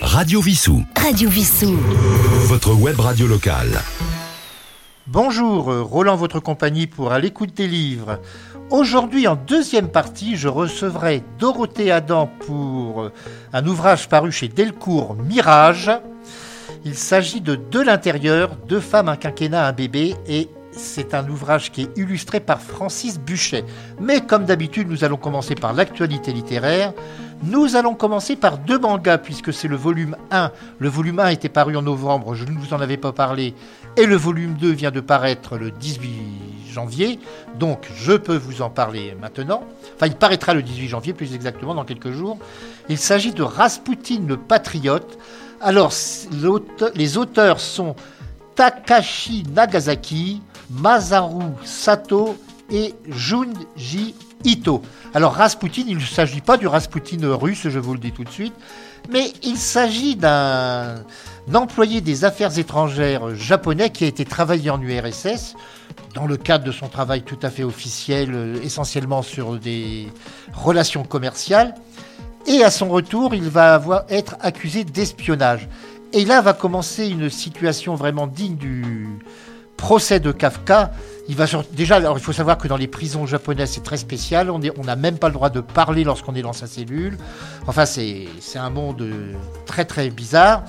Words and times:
Radio 0.00 0.42
Vissou. 0.42 0.84
Radio 1.00 1.30
Vissou. 1.30 1.74
Votre 2.48 2.74
web 2.74 3.00
radio 3.00 3.26
locale. 3.26 3.80
Bonjour, 5.06 5.72
euh, 5.72 5.82
Roland, 5.82 6.16
votre 6.16 6.38
compagnie 6.38 6.86
pour 6.86 7.12
À 7.12 7.18
l'écoute 7.18 7.54
des 7.54 7.66
livres. 7.66 8.20
Aujourd'hui, 8.70 9.26
en 9.26 9.36
deuxième 9.36 9.88
partie, 9.88 10.36
je 10.36 10.48
recevrai 10.48 11.22
Dorothée 11.38 11.90
Adam 11.90 12.30
pour 12.46 13.04
euh, 13.04 13.12
un 13.54 13.66
ouvrage 13.66 14.08
paru 14.08 14.32
chez 14.32 14.48
Delcourt, 14.48 15.14
Mirage. 15.14 15.90
Il 16.84 16.94
s'agit 16.94 17.40
de 17.40 17.54
De 17.54 17.80
l'intérieur, 17.80 18.56
deux 18.68 18.80
femmes, 18.80 19.08
un 19.08 19.16
quinquennat, 19.16 19.66
un 19.66 19.72
bébé, 19.72 20.14
et 20.26 20.48
c'est 20.72 21.14
un 21.14 21.26
ouvrage 21.28 21.72
qui 21.72 21.82
est 21.82 21.98
illustré 21.98 22.40
par 22.40 22.60
Francis 22.60 23.18
Buchet. 23.18 23.64
Mais 23.98 24.20
comme 24.20 24.44
d'habitude, 24.44 24.88
nous 24.88 25.04
allons 25.04 25.16
commencer 25.16 25.54
par 25.54 25.72
l'actualité 25.72 26.32
littéraire. 26.32 26.92
Nous 27.42 27.76
allons 27.76 27.94
commencer 27.94 28.34
par 28.34 28.58
deux 28.58 28.78
mangas, 28.78 29.18
puisque 29.18 29.52
c'est 29.52 29.68
le 29.68 29.76
volume 29.76 30.16
1. 30.30 30.50
Le 30.78 30.88
volume 30.88 31.18
1 31.18 31.28
était 31.28 31.48
paru 31.48 31.76
en 31.76 31.82
novembre, 31.82 32.34
je 32.34 32.44
ne 32.44 32.58
vous 32.58 32.72
en 32.72 32.80
avais 32.80 32.96
pas 32.96 33.12
parlé, 33.12 33.54
et 33.96 34.06
le 34.06 34.16
volume 34.16 34.54
2 34.54 34.70
vient 34.70 34.90
de 34.90 35.00
paraître 35.00 35.56
le 35.58 35.70
18 35.70 36.72
janvier, 36.72 37.18
donc 37.58 37.86
je 37.94 38.12
peux 38.12 38.36
vous 38.36 38.62
en 38.62 38.70
parler 38.70 39.16
maintenant. 39.20 39.64
Enfin, 39.94 40.06
il 40.06 40.14
paraîtra 40.14 40.54
le 40.54 40.62
18 40.62 40.88
janvier, 40.88 41.12
plus 41.12 41.34
exactement, 41.34 41.74
dans 41.74 41.84
quelques 41.84 42.10
jours. 42.10 42.38
Il 42.88 42.98
s'agit 42.98 43.32
de 43.32 43.42
Rasputin 43.42 44.20
le 44.26 44.36
Patriote. 44.36 45.18
Alors, 45.60 45.92
les 46.94 47.16
auteurs 47.16 47.60
sont 47.60 47.96
Takashi 48.54 49.44
Nagasaki, 49.54 50.42
Masaru 50.70 51.44
Sato 51.64 52.36
et 52.70 52.94
Junji 53.08 54.14
Ito. 54.44 54.82
Alors 55.14 55.32
Rasputin, 55.34 55.84
il 55.86 55.96
ne 55.96 56.02
s'agit 56.02 56.40
pas 56.40 56.56
du 56.56 56.66
Rasputin 56.66 57.18
russe, 57.34 57.68
je 57.68 57.78
vous 57.78 57.94
le 57.94 57.98
dis 57.98 58.12
tout 58.12 58.24
de 58.24 58.30
suite, 58.30 58.54
mais 59.10 59.32
il 59.42 59.56
s'agit 59.56 60.16
d'un 60.16 61.04
employé 61.52 62.00
des 62.00 62.24
affaires 62.24 62.58
étrangères 62.58 63.34
japonais 63.34 63.90
qui 63.90 64.04
a 64.04 64.06
été 64.08 64.24
travaillé 64.24 64.70
en 64.70 64.80
URSS 64.80 65.54
dans 66.14 66.26
le 66.26 66.36
cadre 66.36 66.64
de 66.64 66.72
son 66.72 66.88
travail 66.88 67.22
tout 67.22 67.38
à 67.42 67.50
fait 67.50 67.62
officiel, 67.62 68.30
euh, 68.34 68.56
essentiellement 68.62 69.22
sur 69.22 69.56
des 69.58 70.08
relations 70.54 71.04
commerciales. 71.04 71.74
Et 72.46 72.62
à 72.62 72.70
son 72.70 72.88
retour, 72.88 73.34
il 73.34 73.48
va 73.48 73.74
avoir, 73.74 74.04
être 74.08 74.36
accusé 74.40 74.84
d'espionnage. 74.84 75.68
Et 76.12 76.24
là 76.24 76.40
va 76.40 76.52
commencer 76.52 77.08
une 77.08 77.28
situation 77.28 77.96
vraiment 77.96 78.26
digne 78.26 78.56
du 78.56 79.06
procès 79.76 80.20
de 80.20 80.32
Kafka. 80.32 80.92
Il 81.28 81.34
va 81.34 81.46
Déjà, 81.72 81.96
alors, 81.96 82.16
il 82.16 82.22
faut 82.22 82.32
savoir 82.32 82.56
que 82.56 82.68
dans 82.68 82.76
les 82.76 82.86
prisons 82.86 83.26
japonaises, 83.26 83.70
c'est 83.72 83.82
très 83.82 83.96
spécial. 83.96 84.50
On 84.50 84.60
n'a 84.84 84.96
même 84.96 85.18
pas 85.18 85.28
le 85.28 85.34
droit 85.34 85.50
de 85.50 85.60
parler 85.60 86.04
lorsqu'on 86.04 86.34
est 86.34 86.42
dans 86.42 86.52
sa 86.52 86.66
cellule. 86.66 87.18
Enfin, 87.66 87.84
c'est 87.84 88.28
un 88.54 88.70
monde 88.70 89.02
euh, 89.02 89.32
très 89.66 89.84
très 89.84 90.08
bizarre. 90.10 90.62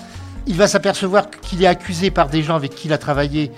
Il 0.48 0.56
va 0.56 0.68
s'apercevoir 0.68 1.30
qu'il 1.30 1.64
est 1.64 1.68
accusé 1.68 2.10
par 2.10 2.30
des 2.30 2.42
gens 2.42 2.56
avec 2.56 2.74
qui 2.74 2.88
il 2.88 2.94
a 2.94 2.98
travaillé 2.98 3.52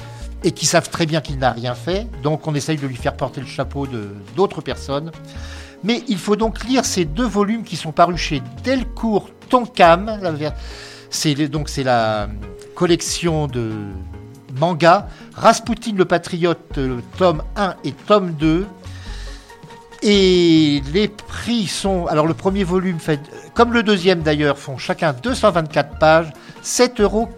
et 0.44 0.52
qui 0.52 0.66
savent 0.66 0.90
très 0.90 1.06
bien 1.06 1.22
qu'il 1.22 1.38
n'a 1.38 1.52
rien 1.52 1.76
fait. 1.76 2.08
Donc 2.24 2.48
on 2.48 2.56
essaye 2.56 2.78
de 2.78 2.88
lui 2.88 2.96
faire 2.96 3.16
porter 3.16 3.42
le 3.42 3.48
chapeau 3.48 3.88
d'autres 4.36 4.62
personnes. 4.62 5.12
Mais 5.84 6.04
il 6.08 6.18
faut 6.18 6.36
donc 6.36 6.64
lire 6.66 6.84
ces 6.84 7.06
deux 7.06 7.28
volumes 7.28 7.64
qui 7.64 7.78
sont 7.78 7.92
parus 7.92 8.20
chez 8.20 8.42
Delcourt 8.64 9.30
Tonkam. 9.50 10.20
C'est 11.10 11.36
donc 11.48 11.70
c'est 11.70 11.84
la 11.84 12.28
collection 12.76 13.48
de 13.48 13.72
manga, 14.60 15.08
Rasputin 15.36 15.94
le 15.96 16.06
Patriote, 16.06 16.80
tome 17.18 17.44
1 17.56 17.76
et 17.84 17.92
tome 17.92 18.34
2. 18.34 18.66
Et 20.02 20.82
les 20.94 21.10
prix 21.10 21.68
sont, 21.68 22.06
alors 22.08 22.26
le 22.26 22.34
premier 22.34 22.64
volume 22.64 23.00
fait, 23.00 23.20
comme 23.54 23.74
le 23.74 23.84
deuxième 23.84 24.22
d'ailleurs, 24.22 24.58
font 24.58 24.78
chacun 24.78 25.14
224 25.14 26.00
pages, 26.00 26.32
7,99 26.64 27.02
euros. 27.02 27.30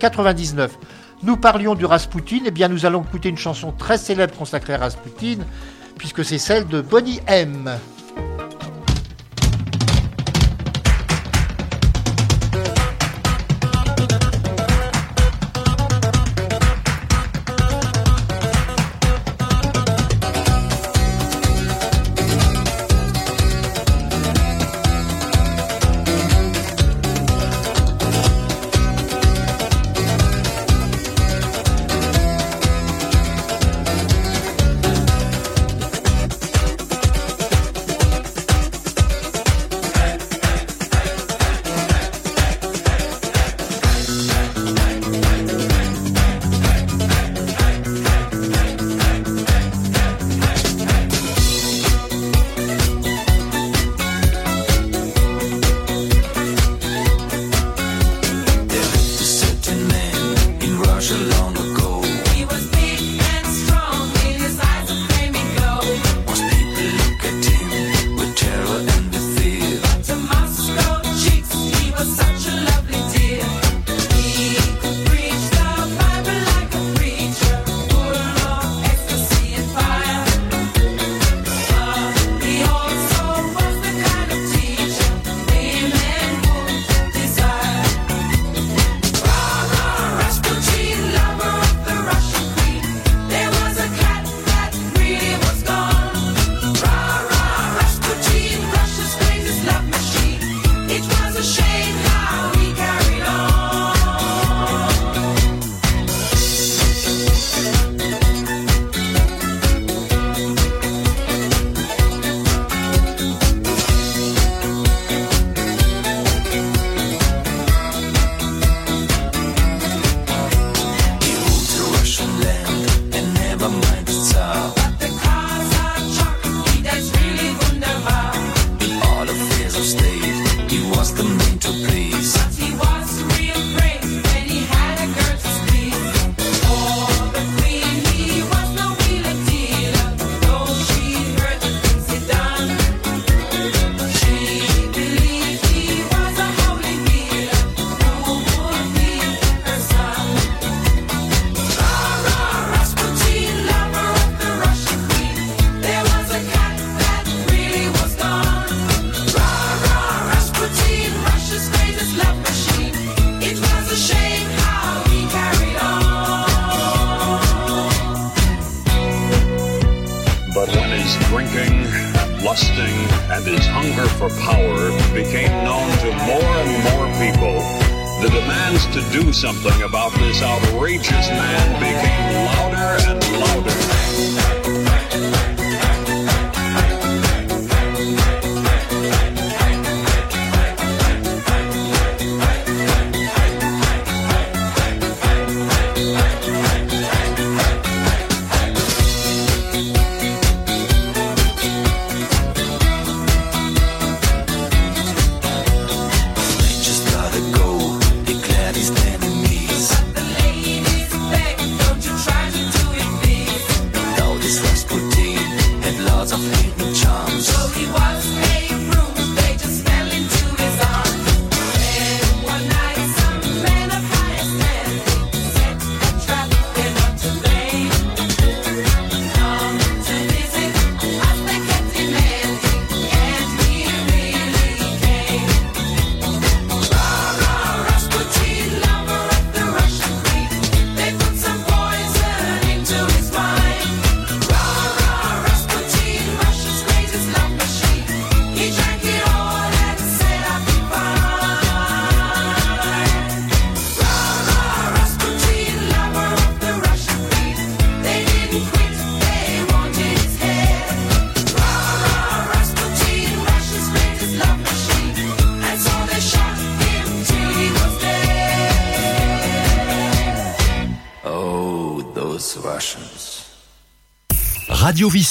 Nous 1.23 1.37
parlions 1.37 1.75
du 1.75 1.85
Rasputin, 1.85 2.37
et 2.37 2.47
eh 2.47 2.51
bien 2.51 2.67
nous 2.67 2.85
allons 2.85 3.03
écouter 3.03 3.29
une 3.29 3.37
chanson 3.37 3.71
très 3.71 3.97
célèbre 3.97 4.35
consacrée 4.35 4.73
à 4.73 4.77
Rasputin, 4.77 5.37
puisque 5.97 6.25
c'est 6.25 6.39
celle 6.39 6.67
de 6.67 6.81
Bonnie 6.81 7.19
M. 7.27 7.69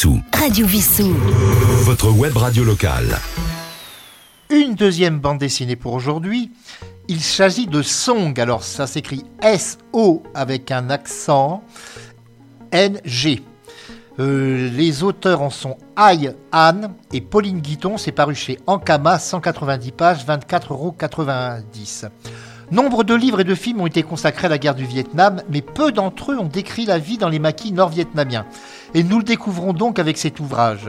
Vissou. 0.00 0.22
Radio 0.32 0.66
Vissou. 0.66 1.14
Votre 1.84 2.10
web 2.10 2.34
radio 2.34 2.64
locale. 2.64 3.18
Une 4.48 4.74
deuxième 4.74 5.20
bande 5.20 5.36
dessinée 5.36 5.76
pour 5.76 5.92
aujourd'hui. 5.92 6.50
Il 7.08 7.20
s'agit 7.20 7.66
de 7.66 7.82
Song. 7.82 8.40
Alors 8.40 8.62
ça 8.62 8.86
s'écrit 8.86 9.24
S-O 9.42 10.22
avec 10.32 10.70
un 10.70 10.88
accent 10.88 11.62
N-G. 12.72 13.42
Euh, 14.18 14.70
les 14.70 15.02
auteurs 15.02 15.42
en 15.42 15.50
sont 15.50 15.76
Aïe 15.96 16.34
Anne 16.50 16.94
et 17.12 17.20
Pauline 17.20 17.60
Guiton. 17.60 17.98
C'est 17.98 18.12
paru 18.12 18.34
chez 18.34 18.58
Ankama, 18.66 19.18
190 19.18 19.92
pages, 19.92 20.24
24,90 20.26 20.70
euros. 20.70 20.94
Nombre 22.70 23.02
de 23.02 23.14
livres 23.14 23.40
et 23.40 23.44
de 23.44 23.56
films 23.56 23.80
ont 23.80 23.86
été 23.86 24.04
consacrés 24.04 24.46
à 24.46 24.50
la 24.50 24.58
guerre 24.58 24.76
du 24.76 24.84
Vietnam, 24.84 25.42
mais 25.50 25.60
peu 25.60 25.90
d'entre 25.90 26.30
eux 26.30 26.38
ont 26.38 26.46
décrit 26.46 26.86
la 26.86 26.98
vie 26.98 27.18
dans 27.18 27.28
les 27.28 27.40
maquis 27.40 27.72
nord-vietnamiens. 27.72 28.46
Et 28.94 29.02
nous 29.02 29.18
le 29.18 29.24
découvrons 29.24 29.72
donc 29.72 29.98
avec 29.98 30.16
cet 30.16 30.38
ouvrage. 30.38 30.88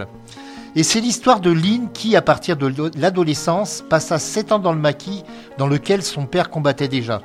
Et 0.76 0.84
c'est 0.84 1.02
l'histoire 1.02 1.40
de 1.40 1.50
Lin 1.50 1.90
qui, 1.92 2.16
à 2.16 2.22
partir 2.22 2.56
de 2.56 2.72
l'adolescence, 2.96 3.84
passa 3.90 4.20
7 4.20 4.52
ans 4.52 4.60
dans 4.60 4.74
le 4.74 4.80
maquis 4.80 5.24
dans 5.58 5.68
lequel 5.68 6.04
son 6.04 6.28
père 6.28 6.52
combattait 6.52 6.88
déjà. 6.88 7.24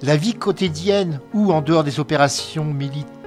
La 0.00 0.16
vie 0.16 0.34
quotidienne 0.34 1.20
ou 1.34 1.52
en 1.52 1.60
dehors 1.60 1.82
des 1.82 1.98
opérations 1.98 2.64
militaires, 2.64 3.17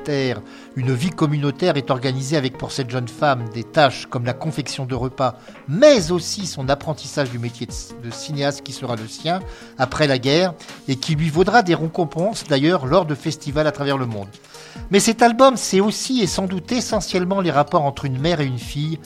une 0.75 0.93
vie 0.93 1.09
communautaire 1.09 1.77
est 1.77 1.91
organisée 1.91 2.37
avec 2.37 2.57
pour 2.57 2.71
cette 2.71 2.89
jeune 2.89 3.07
femme 3.07 3.45
des 3.53 3.63
tâches 3.63 4.07
comme 4.07 4.25
la 4.25 4.33
confection 4.33 4.85
de 4.85 4.95
repas, 4.95 5.35
mais 5.67 6.11
aussi 6.11 6.47
son 6.47 6.69
apprentissage 6.69 7.29
du 7.29 7.39
métier 7.39 7.67
de 7.67 8.11
cinéaste 8.11 8.61
qui 8.63 8.73
sera 8.73 8.95
le 8.95 9.07
sien 9.07 9.39
après 9.77 10.07
la 10.07 10.17
guerre 10.17 10.53
et 10.87 10.95
qui 10.95 11.15
lui 11.15 11.29
vaudra 11.29 11.61
des 11.61 11.75
récompenses 11.75 12.45
d'ailleurs 12.47 12.85
lors 12.85 13.05
de 13.05 13.15
festivals 13.15 13.67
à 13.67 13.71
travers 13.71 13.97
le 13.97 14.05
monde. 14.05 14.29
Mais 14.89 14.99
cet 14.99 15.21
album, 15.21 15.57
c'est 15.57 15.81
aussi 15.81 16.21
et 16.21 16.27
sans 16.27 16.47
doute 16.47 16.71
essentiellement 16.71 17.41
les 17.41 17.51
rapports 17.51 17.83
entre 17.83 18.05
une 18.05 18.19
mère 18.19 18.41
et 18.41 18.45
une 18.45 18.59
fille, 18.59 18.99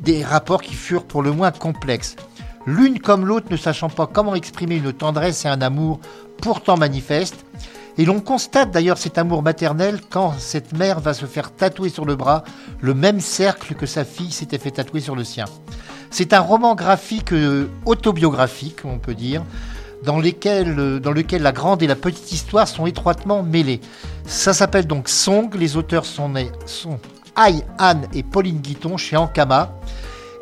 des 0.00 0.24
rapports 0.24 0.62
qui 0.62 0.74
furent 0.74 1.04
pour 1.04 1.22
le 1.22 1.30
moins 1.30 1.52
complexes. 1.52 2.16
L'une 2.66 2.98
comme 2.98 3.24
l'autre 3.24 3.46
ne 3.50 3.56
sachant 3.56 3.88
pas 3.88 4.08
comment 4.08 4.34
exprimer 4.34 4.76
une 4.76 4.92
tendresse 4.92 5.44
et 5.44 5.48
un 5.48 5.60
amour 5.60 6.00
pourtant 6.42 6.76
manifestes. 6.76 7.45
Et 7.98 8.04
l'on 8.04 8.20
constate 8.20 8.70
d'ailleurs 8.70 8.98
cet 8.98 9.16
amour 9.16 9.42
maternel 9.42 10.00
quand 10.10 10.34
cette 10.38 10.76
mère 10.76 11.00
va 11.00 11.14
se 11.14 11.24
faire 11.26 11.50
tatouer 11.54 11.88
sur 11.88 12.04
le 12.04 12.14
bras 12.14 12.44
le 12.80 12.92
même 12.92 13.20
cercle 13.20 13.74
que 13.74 13.86
sa 13.86 14.04
fille 14.04 14.32
s'était 14.32 14.58
fait 14.58 14.72
tatouer 14.72 15.00
sur 15.00 15.16
le 15.16 15.24
sien. 15.24 15.46
C'est 16.10 16.32
un 16.34 16.40
roman 16.40 16.74
graphique 16.74 17.32
euh, 17.32 17.68
autobiographique, 17.86 18.80
on 18.84 18.98
peut 18.98 19.14
dire, 19.14 19.42
euh, 20.06 20.98
dans 21.00 21.10
lequel 21.12 21.42
la 21.42 21.52
grande 21.52 21.82
et 21.82 21.86
la 21.86 21.96
petite 21.96 22.30
histoire 22.32 22.68
sont 22.68 22.86
étroitement 22.86 23.42
mêlées. 23.42 23.80
Ça 24.26 24.52
s'appelle 24.52 24.86
donc 24.86 25.08
Song, 25.08 25.50
les 25.56 25.76
auteurs 25.76 26.04
sont, 26.04 26.28
nés- 26.28 26.52
sont 26.66 26.98
Aïe, 27.34 27.64
Anne 27.78 28.06
et 28.12 28.22
Pauline 28.22 28.58
Guiton 28.58 28.96
chez 28.98 29.16
Ankama. 29.16 29.72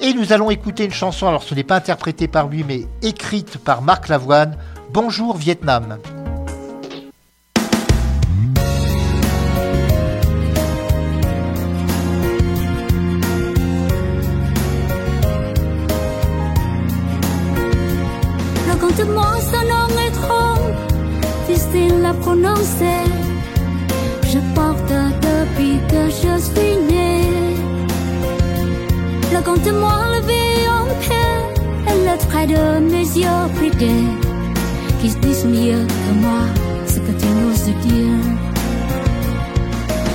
Et 0.00 0.12
nous 0.12 0.32
allons 0.32 0.50
écouter 0.50 0.84
une 0.84 0.92
chanson, 0.92 1.28
alors 1.28 1.44
ce 1.44 1.54
n'est 1.54 1.62
pas 1.64 1.76
interprété 1.76 2.26
par 2.28 2.48
lui, 2.48 2.64
mais 2.64 2.86
écrite 3.00 3.58
par 3.58 3.80
Marc 3.80 4.08
Lavoine, 4.08 4.56
Bonjour 4.92 5.36
Vietnam. 5.36 5.98
De 32.46 32.78
mes 32.92 33.08
yeux 33.22 33.48
bridés 33.56 34.08
qui 35.00 35.10
se 35.10 35.18
disent 35.18 35.44
mieux 35.46 35.86
que 35.86 36.12
moi 36.20 36.44
ce 36.86 36.98
que 36.98 37.12
tu 37.20 37.26
n'oses 37.36 37.70
dire. 37.86 38.24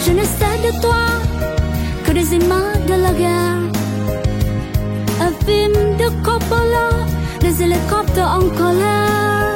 Je 0.05 0.11
ne 0.11 0.23
sais 0.23 0.57
de 0.65 0.81
toi 0.81 1.05
que 2.05 2.11
des 2.11 2.35
images 2.35 2.85
de 2.87 2.95
la 3.05 3.13
guerre. 3.21 3.61
Un 5.25 5.33
film 5.45 5.73
de 6.01 6.07
Coppola, 6.23 6.89
les 7.41 7.63
hélicoptères 7.63 8.37
en 8.39 8.47
colère. 8.61 9.55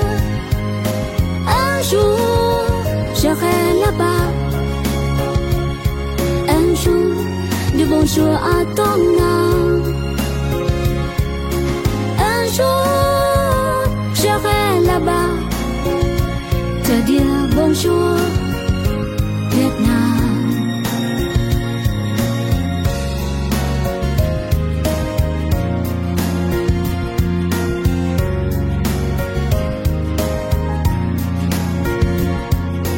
Un 1.65 1.81
jour, 1.91 2.65
j'irai 3.15 3.59
là-bas. 3.83 4.25
Un 6.57 6.75
jour, 6.83 7.13
du 7.77 7.85
bonjour 7.85 8.33
à 8.33 8.65
ton 8.75 8.99
âme. 9.19 9.52
Dire 17.73 17.91
bonjour, 17.91 18.15
Vietnam. 19.51 20.83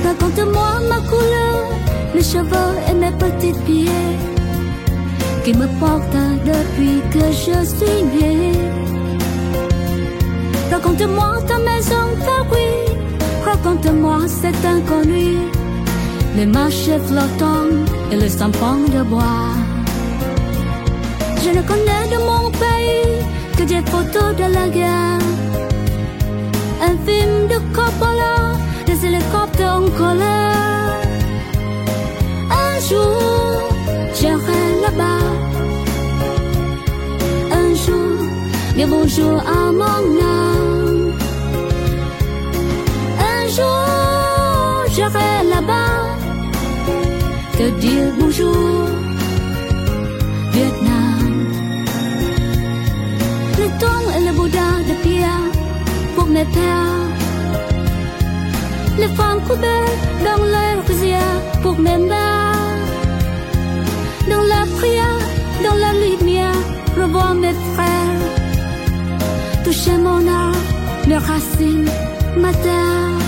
Raconte-moi 0.03 0.81
ma 0.89 0.99
couleur, 1.09 1.63
mes 2.13 2.23
cheveux 2.23 2.73
et 2.89 2.93
mes 2.93 3.11
petits 3.11 3.53
pieds 3.65 3.89
qui 5.43 5.53
me 5.53 5.67
portent 5.79 6.25
depuis 6.43 7.01
que 7.11 7.25
je 7.31 7.65
suis 7.65 8.03
née 8.03 8.51
Raconte-moi 10.71 11.41
ta 11.47 11.57
maison 11.59 12.05
Paris, 12.25 12.94
raconte-moi 13.65 14.27
cet 14.27 14.63
inconnu, 14.63 15.37
les 16.35 16.45
marchés 16.45 16.99
flottants 17.07 17.73
et 18.11 18.15
les 18.15 18.29
tampons 18.29 18.85
de 18.95 19.01
bois. 19.03 19.53
Je 21.43 21.49
ne 21.49 21.61
connais 21.69 22.05
de 22.13 22.17
mon 22.29 22.51
pays 22.51 23.17
que 23.57 23.63
des 23.63 23.83
photos 23.91 24.35
de 24.35 24.53
la 24.53 24.67
guerre, 24.69 25.19
un 26.87 26.95
film 27.05 27.47
de 27.47 27.57
Coppola, 27.75 28.53
des 28.85 29.05
hélicoptères 29.05 29.79
en 29.81 29.89
colère. 30.01 31.01
Un 32.65 32.79
jour, 32.87 33.61
j'irai 34.13 34.63
là-bas. 34.83 35.25
Un 37.51 37.69
jour, 37.83 38.17
dis 38.75 38.85
bonjour 38.85 39.39
à 39.39 39.71
mon 39.71 40.21
âme. 40.21 40.54
Te 47.57 47.69
dire 47.79 48.11
bonjour, 48.19 48.87
Vietnam. 50.51 51.33
Le 53.59 53.67
thon 53.79 54.01
et 54.15 54.21
le 54.27 54.31
Bouddha 54.37 54.69
de 54.89 54.95
pierre 55.03 55.47
pour 56.15 56.27
mes 56.27 56.45
pères. 56.55 57.09
Les 58.99 59.11
femmes 59.17 59.41
coupées 59.47 59.89
dans 60.27 60.43
leur 60.53 60.77
rizière 60.87 61.39
pour 61.61 61.77
mes 61.79 61.97
mères. 61.97 62.75
Dans 64.31 64.45
la 64.53 64.61
prière, 64.77 65.21
dans 65.65 65.77
la 65.85 65.91
lumière, 66.03 66.61
revoir 66.99 67.33
mes 67.35 67.55
frères. 67.73 68.23
Toucher 69.63 69.97
mon 69.97 70.21
art, 70.27 70.61
mes 71.07 71.17
racines, 71.17 71.89
ma 72.37 72.51
terre. 72.65 73.19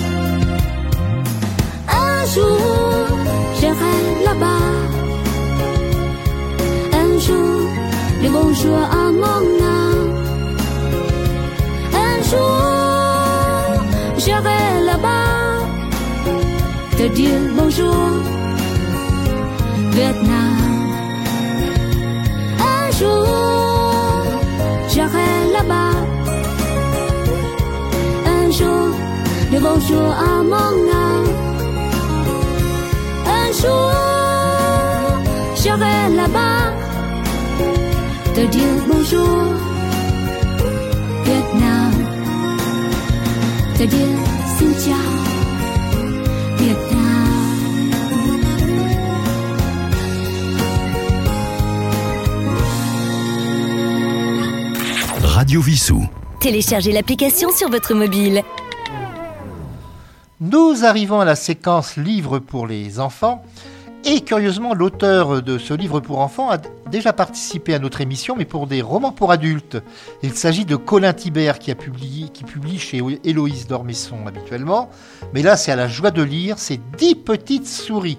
Un 2.06 2.26
jour, 2.34 2.87
là-bas. 4.28 4.70
Un 7.02 7.12
jour, 7.26 7.60
le 8.24 8.30
bonjour 8.38 8.82
à 9.02 9.06
mon 9.24 9.46
âme. 9.80 10.12
Un 12.08 12.18
jour, 12.30 12.62
j'irai 14.24 14.64
là-bas. 14.90 15.58
Te 16.98 17.06
dire 17.20 17.42
bonjour, 17.60 18.04
Vietnam. 19.96 20.58
Un 22.76 22.86
jour, 23.00 23.28
j'irai 24.92 25.32
là-bas. 25.56 25.98
Un 28.36 28.46
jour, 28.58 28.88
le 29.54 29.60
bonjour 29.68 30.10
à 30.30 30.34
mon 30.52 30.76
âme. 31.06 31.30
Un 33.40 33.50
jour, 33.62 34.07
j'irai 35.68 36.16
là-bas. 36.16 36.72
Te 38.36 38.46
dire 38.46 38.78
bonjour, 38.88 39.38
Vietnam. 41.26 41.94
Te 43.78 43.84
dire 43.84 44.18
xin 44.58 44.72
chào, 44.84 45.12
Vietnam. 46.58 47.08
Radio 55.22 55.62
Vissou. 55.62 56.08
Téléchargez 56.40 56.92
l'application 56.94 57.50
sur 57.52 57.70
votre 57.70 57.94
mobile. 57.94 58.44
Nous 60.40 60.86
arrivons 60.86 61.20
à 61.20 61.26
la 61.26 61.36
séquence 61.36 61.98
livre 61.98 62.40
pour 62.40 62.68
les 62.68 63.00
enfants. 63.00 63.44
Et 64.10 64.22
curieusement, 64.22 64.74
l'auteur 64.74 65.42
de 65.42 65.58
ce 65.58 65.74
livre 65.74 66.00
pour 66.00 66.20
enfants 66.20 66.50
a 66.50 66.60
déjà 66.90 67.12
participé 67.12 67.74
à 67.74 67.80
notre 67.80 68.00
émission, 68.00 68.36
mais 68.38 68.46
pour 68.46 68.66
des 68.66 68.82
romans 68.82 69.12
pour 69.12 69.34
adultes. 69.34 69.84
Il 70.24 70.34
s'agit 70.34 70.64
de 70.64 70.78
Colin 70.78 71.12
Thibert 71.12 71.60
qui, 71.60 71.76
publie 71.76 72.80
chez 72.80 73.02
Héloïse 73.26 73.68
Dormesson 73.68 74.26
habituellement. 74.26 74.90
Mais 75.34 75.42
là, 75.42 75.58
c'est 75.58 75.74
à 75.74 75.76
la 75.76 75.90
joie 75.90 76.12
de 76.12 76.22
lire, 76.22 76.58
c'est 76.58 76.80
10 76.98 77.16
petites 77.16 77.68
souris. 77.68 78.18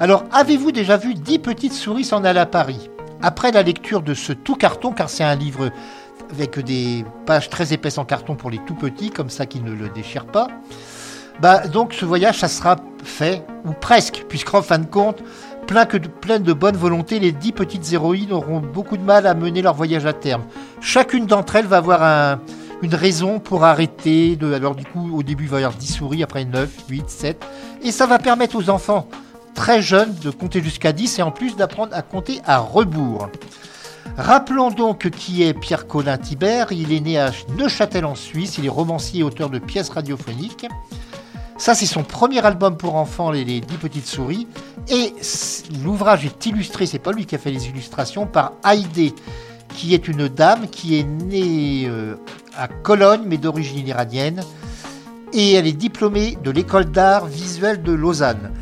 Alors, 0.00 0.24
avez-vous 0.32 0.72
déjà 0.72 0.96
vu 0.96 1.14
10 1.14 1.38
petites 1.38 1.74
souris 1.74 2.02
s'en 2.02 2.24
aller 2.24 2.40
à 2.40 2.46
Paris? 2.46 2.90
Après 3.22 3.52
la 3.52 3.62
lecture 3.62 4.02
de 4.02 4.14
ce 4.14 4.32
tout 4.32 4.56
carton, 4.56 4.90
car 4.90 5.10
c'est 5.10 5.22
un 5.22 5.36
livre 5.36 5.70
avec 6.32 6.58
des 6.58 7.04
pages 7.24 7.48
très 7.48 7.72
épaisses 7.72 7.98
en 7.98 8.04
carton 8.04 8.34
pour 8.34 8.50
les 8.50 8.58
tout 8.66 8.74
petits, 8.74 9.10
comme 9.10 9.30
ça 9.30 9.46
qu'ils 9.46 9.62
ne 9.62 9.72
le 9.72 9.90
déchirent 9.90 10.26
pas, 10.26 10.48
bah, 11.40 11.66
donc 11.68 11.92
ce 11.94 12.04
voyage, 12.04 12.38
ça 12.38 12.48
sera 12.48 12.76
fait, 13.04 13.44
ou 13.64 13.72
presque, 13.72 14.24
puisqu'en 14.28 14.62
fin 14.62 14.78
de 14.78 14.86
compte, 14.86 15.18
plein, 15.66 15.84
de, 15.84 15.98
plein 16.08 16.40
de 16.40 16.52
bonne 16.52 16.76
volonté, 16.76 17.18
les 17.20 17.32
dix 17.32 17.52
petites 17.52 17.92
héroïnes 17.92 18.32
auront 18.32 18.60
beaucoup 18.60 18.96
de 18.96 19.02
mal 19.02 19.26
à 19.26 19.34
mener 19.34 19.62
leur 19.62 19.74
voyage 19.74 20.06
à 20.06 20.12
terme. 20.12 20.42
Chacune 20.80 21.26
d'entre 21.26 21.56
elles 21.56 21.66
va 21.66 21.76
avoir 21.78 22.02
un- 22.02 22.40
une 22.82 22.94
raison 22.94 23.38
pour 23.40 23.64
arrêter. 23.64 24.38
Alors 24.54 24.74
du 24.76 24.84
coup, 24.84 25.10
au 25.16 25.22
début, 25.22 25.44
il 25.44 25.50
va 25.50 25.60
y 25.60 25.64
avoir 25.64 25.78
10 25.78 25.94
souris, 25.94 26.22
après 26.22 26.44
9, 26.44 26.68
8, 26.88 27.10
7. 27.10 27.44
Et 27.82 27.92
ça 27.92 28.06
va 28.06 28.18
permettre 28.18 28.56
aux 28.56 28.70
enfants 28.70 29.08
très 29.54 29.82
jeunes 29.82 30.14
de 30.22 30.30
compter 30.30 30.62
jusqu'à 30.62 30.92
10 30.92 31.18
et 31.18 31.22
en 31.22 31.30
plus 31.32 31.56
d'apprendre 31.56 31.94
à 31.94 32.02
compter 32.02 32.40
à 32.46 32.58
rebours. 32.58 33.28
Rappelons 34.16 34.70
donc 34.70 35.10
qui 35.10 35.42
est 35.42 35.54
Pierre 35.54 35.86
Colin 35.86 36.16
Thibert. 36.18 36.68
Il 36.72 36.92
est 36.92 37.00
né 37.00 37.18
à 37.18 37.30
Neuchâtel 37.56 38.04
en 38.04 38.14
Suisse. 38.14 38.56
Il 38.58 38.66
est 38.66 38.70
romancier 38.70 39.20
et 39.20 39.22
auteur 39.22 39.50
de 39.50 39.58
pièces 39.58 39.90
radiophoniques. 39.90 40.66
Ça, 41.58 41.74
c'est 41.74 41.86
son 41.86 42.04
premier 42.04 42.44
album 42.46 42.76
pour 42.76 42.94
enfants, 42.94 43.32
Les, 43.32 43.44
les 43.44 43.60
10 43.60 43.76
petites 43.78 44.06
souris. 44.06 44.46
Et 44.88 45.12
l'ouvrage 45.82 46.24
est 46.24 46.46
illustré, 46.46 46.86
c'est 46.86 47.00
pas 47.00 47.10
lui 47.10 47.26
qui 47.26 47.34
a 47.34 47.38
fait 47.38 47.50
les 47.50 47.66
illustrations, 47.66 48.26
par 48.26 48.52
Haïdé, 48.62 49.12
qui 49.74 49.92
est 49.92 50.06
une 50.06 50.28
dame 50.28 50.68
qui 50.68 50.98
est 50.98 51.02
née 51.02 51.86
euh, 51.88 52.14
à 52.56 52.68
Cologne, 52.68 53.22
mais 53.26 53.38
d'origine 53.38 53.86
iranienne. 53.86 54.42
Et 55.32 55.54
elle 55.54 55.66
est 55.66 55.72
diplômée 55.72 56.38
de 56.42 56.52
l'école 56.52 56.86
d'art 56.86 57.26
visuel 57.26 57.82
de 57.82 57.92
Lausanne. 57.92 58.52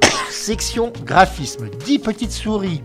Section 0.30 0.92
graphisme. 1.04 1.68
10 1.84 1.98
petites 1.98 2.32
souris. 2.32 2.82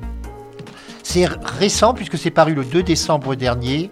C'est 1.03 1.27
récent 1.59 1.93
puisque 1.93 2.17
c'est 2.17 2.31
paru 2.31 2.55
le 2.55 2.65
2 2.65 2.81
décembre 2.81 3.35
dernier. 3.35 3.91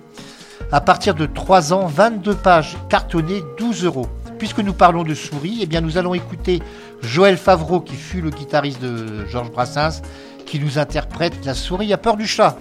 À 0.72 0.82
partir 0.82 1.14
de 1.14 1.28
3 1.28 1.72
ans, 1.72 1.86
22 1.86 2.34
pages 2.34 2.78
cartonnées, 2.90 3.44
12 3.60 3.86
euros. 3.86 4.08
Puisque 4.38 4.60
nous 4.60 4.74
parlons 4.74 5.04
de 5.04 5.14
souris, 5.14 5.60
eh 5.62 5.66
bien 5.66 5.82
nous 5.82 5.98
allons 5.98 6.14
écouter 6.14 6.62
Joël 7.02 7.38
Favreau, 7.38 7.80
qui 7.80 7.96
fut 7.96 8.22
le 8.22 8.30
guitariste 8.30 8.82
de 8.82 9.26
Georges 9.28 9.52
Brassens, 9.52 10.02
qui 10.46 10.60
nous 10.60 10.78
interprète 10.78 11.34
La 11.46 11.54
souris 11.54 11.92
a 11.94 11.98
peur 11.98 12.18
du 12.18 12.28
chat. 12.28 12.58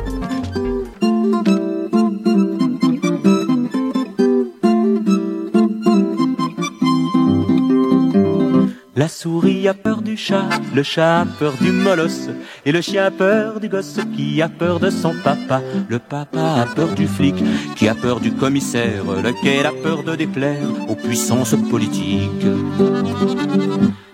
La 9.06 9.10
souris 9.10 9.68
a 9.68 9.72
peur 9.72 10.02
du 10.02 10.16
chat, 10.16 10.48
le 10.74 10.82
chat 10.82 11.20
a 11.20 11.26
peur 11.26 11.52
du 11.60 11.70
molosse, 11.70 12.28
et 12.64 12.72
le 12.72 12.80
chien 12.80 13.04
a 13.04 13.12
peur 13.12 13.60
du 13.60 13.68
gosse 13.68 14.00
qui 14.16 14.42
a 14.42 14.48
peur 14.48 14.80
de 14.80 14.90
son 14.90 15.14
papa. 15.22 15.62
Le 15.88 16.00
papa 16.00 16.62
a 16.62 16.66
peur 16.66 16.92
du 16.96 17.06
flic, 17.06 17.36
qui 17.76 17.86
a 17.86 17.94
peur 17.94 18.18
du 18.18 18.32
commissaire, 18.32 19.04
lequel 19.22 19.64
a 19.64 19.70
peur 19.70 20.02
de 20.02 20.16
déplaire 20.16 20.66
aux 20.88 20.96
puissances 20.96 21.54
politiques. 21.70 22.46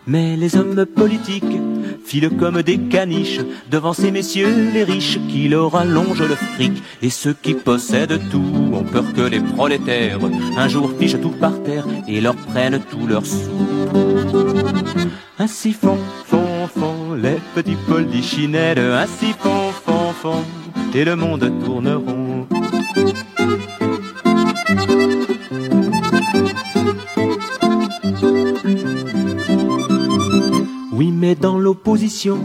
Mais 0.07 0.37
les 0.37 0.57
hommes 0.57 0.85
politiques 0.85 1.57
filent 2.05 2.37
comme 2.39 2.61
des 2.61 2.77
caniches 2.77 3.41
devant 3.71 3.95
ces 3.95 4.11
messieurs 4.11 4.73
les 4.75 4.85
riches 4.85 5.19
qui 5.27 5.49
leur 5.49 5.75
allongent 5.75 6.29
le 6.29 6.35
fric. 6.35 6.83
Et 7.01 7.09
ceux 7.09 7.33
qui 7.33 7.55
possèdent 7.55 8.21
tout 8.31 8.75
ont 8.75 8.85
peur 8.85 9.05
que 9.15 9.23
les 9.23 9.41
prolétaires 9.41 10.19
un 10.59 10.69
jour 10.69 10.91
fichent 10.99 11.21
tout 11.21 11.31
par 11.41 11.63
terre 11.63 11.87
et 12.07 12.21
leur 12.21 12.37
prennent 12.37 12.81
tous 12.91 13.07
leurs 13.07 13.25
sous. 13.25 14.42
Ainsi 15.39 15.73
font, 15.73 15.99
font, 16.25 16.67
font 16.69 17.15
les 17.15 17.39
petits 17.55 17.77
polichinelles, 17.89 18.79
ainsi 18.79 19.33
font, 19.33 19.73
font, 19.85 20.13
font, 20.13 20.45
et 20.95 21.05
le 21.05 21.17
monde 21.17 21.51
tourne 21.65 21.89
rond. 21.89 22.47
Oui, 30.93 31.11
mais 31.11 31.35
dans 31.35 31.59
l'opposition, 31.59 32.39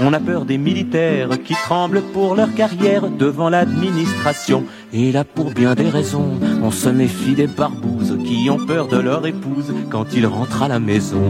on 0.00 0.12
a 0.12 0.20
peur 0.20 0.44
des 0.44 0.58
militaires 0.58 1.30
qui 1.42 1.54
tremblent 1.54 2.02
pour 2.12 2.34
leur 2.34 2.52
carrière 2.54 3.08
devant 3.08 3.48
l'administration. 3.48 4.64
Et 4.92 5.12
là, 5.12 5.24
pour 5.24 5.52
bien 5.52 5.74
des 5.74 5.88
raisons, 5.88 6.38
on 6.62 6.70
se 6.70 6.88
méfie 6.88 7.34
des 7.34 7.46
barbouzes 7.46 8.03
qui 8.34 8.50
ont 8.50 8.66
peur 8.66 8.88
de 8.88 8.96
leur 8.96 9.24
épouse 9.26 9.72
quand 9.90 10.06
ils 10.12 10.26
rentrent 10.26 10.62
à 10.62 10.68
la 10.68 10.80
maison. 10.80 11.22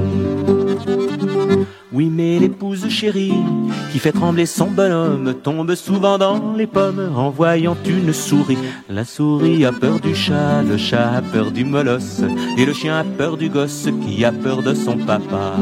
Oui, 1.92 2.10
mais 2.10 2.38
l'épouse 2.38 2.88
chérie 2.88 3.34
qui 3.92 3.98
fait 3.98 4.10
trembler 4.10 4.46
son 4.46 4.68
bonhomme 4.68 5.34
tombe 5.34 5.74
souvent 5.74 6.18
dans 6.18 6.54
les 6.54 6.66
pommes 6.66 7.12
en 7.14 7.30
voyant 7.30 7.76
une 7.86 8.12
souris. 8.12 8.58
La 8.88 9.04
souris 9.04 9.64
a 9.64 9.72
peur 9.72 10.00
du 10.00 10.14
chat, 10.14 10.62
le 10.62 10.76
chat 10.76 11.16
a 11.16 11.22
peur 11.22 11.50
du 11.50 11.64
molosse 11.64 12.22
et 12.58 12.64
le 12.64 12.72
chien 12.72 12.98
a 12.98 13.04
peur 13.04 13.36
du 13.36 13.48
gosse 13.48 13.88
qui 14.04 14.24
a 14.24 14.32
peur 14.32 14.62
de 14.62 14.74
son 14.74 14.96
papa. 14.96 15.56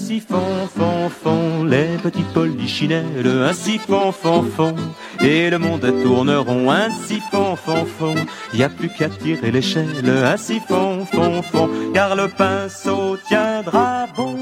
Ainsi 0.00 0.20
font, 0.20 0.66
font, 0.74 1.10
font 1.10 1.64
les 1.64 1.98
petits 1.98 2.24
polichinelles, 2.32 3.44
ainsi 3.46 3.76
font, 3.76 4.10
font, 4.12 4.42
font, 4.42 4.74
et 5.20 5.50
le 5.50 5.58
monde 5.58 5.92
tourne 6.02 6.34
rond, 6.34 6.70
ainsi 6.70 7.20
font, 7.30 7.54
font, 7.54 7.84
font, 7.84 8.14
y 8.54 8.62
a 8.62 8.70
plus 8.70 8.88
qu'à 8.88 9.10
tirer 9.10 9.50
l'échelle, 9.50 10.08
ainsi 10.24 10.58
font, 10.66 11.04
font, 11.04 11.42
font, 11.42 11.68
car 11.92 12.16
le 12.16 12.28
pinceau 12.28 13.18
tiendra 13.28 14.06
bon. 14.16 14.36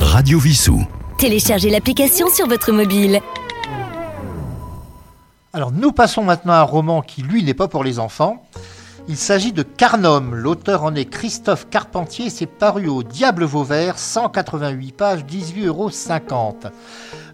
Radio 0.00 0.38
Vissou. 0.38 0.86
Téléchargez 1.18 1.70
l'application 1.70 2.28
sur 2.28 2.46
votre 2.46 2.70
mobile. 2.70 3.20
Alors 5.52 5.72
nous 5.72 5.90
passons 5.90 6.22
maintenant 6.22 6.52
à 6.52 6.58
un 6.58 6.62
roman 6.62 7.02
qui, 7.02 7.22
lui, 7.22 7.42
n'est 7.42 7.54
pas 7.54 7.66
pour 7.66 7.82
les 7.82 7.98
enfants. 7.98 8.46
Il 9.10 9.16
s'agit 9.16 9.52
de 9.52 9.62
Carnum. 9.62 10.34
L'auteur 10.34 10.84
en 10.84 10.94
est 10.94 11.06
Christophe 11.06 11.70
Carpentier. 11.70 12.28
C'est 12.28 12.44
paru 12.44 12.88
au 12.88 13.02
Diable 13.02 13.44
Vauvert, 13.44 13.98
188 13.98 14.92
pages, 14.92 15.24
18,50 15.24 15.66
euros. 15.66 15.90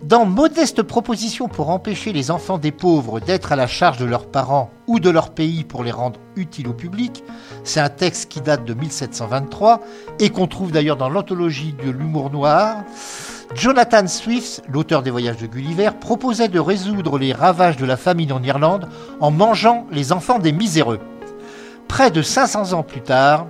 Dans 0.04 0.25
Modeste 0.25 0.85
proposition 0.85 1.49
pour 1.49 1.71
empêcher 1.71 2.12
les 2.12 2.31
enfants 2.31 2.59
des 2.59 2.71
pauvres 2.71 3.19
d'être 3.19 3.50
à 3.50 3.57
la 3.57 3.66
charge 3.66 3.99
de 3.99 4.04
leurs 4.04 4.28
parents 4.28 4.71
ou 4.87 5.00
de 5.00 5.11
leur 5.11 5.31
pays 5.31 5.64
pour 5.64 5.83
les 5.83 5.90
rendre 5.90 6.21
utiles 6.37 6.69
au 6.69 6.75
public, 6.75 7.25
c'est 7.64 7.81
un 7.81 7.88
texte 7.88 8.31
qui 8.31 8.40
date 8.40 8.64
de 8.64 8.75
1723 8.75 9.81
et 10.21 10.31
qu'on 10.31 10.47
trouve 10.47 10.71
d'ailleurs 10.71 10.97
dans 10.97 11.09
l'anthologie 11.09 11.75
de 11.85 11.90
l'humour 11.90 12.31
noir. 12.31 12.85
Jonathan 13.52 14.07
Swift, 14.07 14.62
l'auteur 14.69 15.02
des 15.02 15.11
voyages 15.11 15.38
de 15.38 15.47
Gulliver, 15.47 15.90
proposait 16.00 16.49
de 16.49 16.61
résoudre 16.61 17.19
les 17.19 17.33
ravages 17.33 17.76
de 17.76 17.85
la 17.85 17.97
famine 17.97 18.33
en 18.33 18.43
Irlande 18.43 18.88
en 19.21 19.33
mangeant 19.33 19.87
les 19.90 20.12
enfants 20.12 20.38
des 20.38 20.52
miséreux. 20.52 21.00
Près 21.88 22.11
de 22.11 22.23
500 22.23 22.73
ans 22.73 22.83
plus 22.83 23.03
tard, 23.03 23.47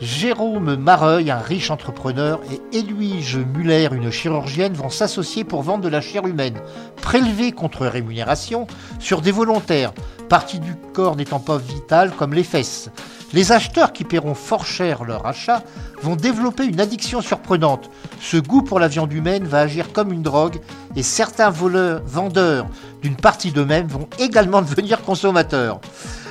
Jérôme 0.00 0.76
Mareuil, 0.76 1.30
un 1.30 1.38
riche 1.38 1.70
entrepreneur, 1.70 2.40
et 2.50 2.78
Éluige 2.78 3.36
Muller, 3.36 3.88
une 3.92 4.10
chirurgienne, 4.10 4.74
vont 4.74 4.90
s'associer 4.90 5.44
pour 5.44 5.62
vendre 5.62 5.84
de 5.84 5.88
la 5.88 6.00
chair 6.00 6.26
humaine, 6.26 6.58
prélevée 6.96 7.52
contre 7.52 7.86
rémunération, 7.86 8.66
sur 8.98 9.20
des 9.20 9.30
volontaires, 9.30 9.92
partie 10.28 10.58
du 10.58 10.74
corps 10.92 11.16
n'étant 11.16 11.38
pas 11.38 11.58
vitale 11.58 12.10
comme 12.10 12.34
les 12.34 12.44
fesses. 12.44 12.90
Les 13.32 13.50
acheteurs 13.50 13.92
qui 13.92 14.04
paieront 14.04 14.34
fort 14.34 14.64
cher 14.64 15.04
leur 15.04 15.26
achat 15.26 15.62
vont 16.02 16.16
développer 16.16 16.66
une 16.66 16.80
addiction 16.80 17.20
surprenante. 17.20 17.90
Ce 18.20 18.36
goût 18.36 18.62
pour 18.62 18.78
la 18.78 18.88
viande 18.88 19.12
humaine 19.12 19.44
va 19.44 19.60
agir 19.60 19.92
comme 19.92 20.12
une 20.12 20.22
drogue 20.22 20.60
et 20.94 21.02
certains 21.02 21.50
voleurs, 21.50 22.02
vendeurs 22.04 22.66
d'une 23.02 23.16
partie 23.16 23.50
d'eux-mêmes 23.50 23.88
vont 23.88 24.08
également 24.18 24.62
devenir 24.62 25.02
consommateurs. 25.02 25.80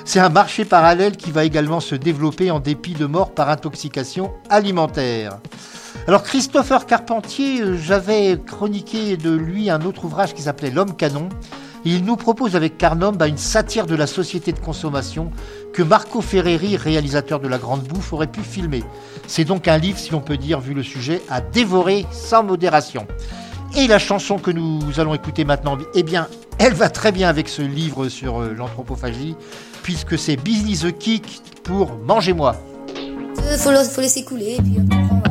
C'est 0.06 0.20
un 0.20 0.30
marché 0.30 0.66
parallèle 0.66 1.16
qui 1.16 1.32
va 1.32 1.46
également 1.46 1.80
se 1.80 1.96
développer 1.96 2.52
en 2.52 2.60
dépit 2.60 2.94
de 2.94 3.06
morts 3.06 3.32
par 3.32 3.50
intoxication 3.50 4.34
alimentaire. 4.50 5.40
Alors 6.08 6.24
Christopher 6.24 6.86
Carpentier, 6.86 7.62
euh, 7.62 7.78
j'avais 7.78 8.38
chroniqué 8.46 9.16
de 9.16 9.32
lui 9.32 9.70
un 9.70 9.82
autre 9.84 10.04
ouvrage 10.04 10.34
qui 10.34 10.42
s'appelait 10.42 10.72
L'homme 10.72 10.96
canon. 10.96 11.30
Il 11.86 12.04
nous 12.04 12.18
propose 12.18 12.58
avec 12.58 12.78
Carnum 12.78 13.16
bah, 13.16 13.28
une 13.28 13.38
satire 13.38 13.86
de 13.86 13.96
la 13.96 14.08
société 14.08 14.52
de 14.52 14.60
consommation 14.60 15.32
que 15.74 15.82
Marco 15.82 16.20
Ferreri, 16.20 16.76
réalisateur 16.76 17.40
de 17.40 17.48
La 17.48 17.58
Grande 17.58 17.84
Bouffe, 17.84 18.12
aurait 18.12 18.28
pu 18.28 18.42
filmer. 18.42 18.84
C'est 19.28 19.46
donc 19.46 19.70
un 19.70 19.78
livre, 19.78 19.98
si 19.98 20.12
l'on 20.12 20.22
peut 20.22 20.38
dire, 20.38 20.60
vu 20.60 20.74
le 20.74 20.84
sujet, 20.84 21.22
à 21.30 21.40
dévorer 21.40 22.06
sans 22.12 22.44
modération. 22.44 23.08
Et 23.76 23.88
la 23.88 24.00
chanson 24.00 24.38
que 24.38 24.52
nous 24.52 25.00
allons 25.00 25.16
écouter 25.16 25.46
maintenant, 25.46 25.78
eh 25.96 26.04
bien, 26.04 26.28
elle 26.60 26.74
va 26.74 26.90
très 26.90 27.12
bien 27.12 27.28
avec 27.28 27.50
ce 27.50 27.62
livre 27.62 28.08
sur 28.08 28.42
euh, 28.42 28.54
l'anthropophagie, 28.54 29.36
puisque 29.84 30.18
c'est 30.18 30.38
Business 30.38 30.82
the 30.82 30.98
Kick 30.98 31.42
pour 31.64 31.92
Mangez-moi. 32.08 32.56
Euh, 33.40 33.58
faut, 33.58 34.02
laisser 34.02 34.24
couler, 34.24 34.56
et 34.58 34.62
puis 34.62 34.78
on 34.80 34.88
comprend. 34.88 35.22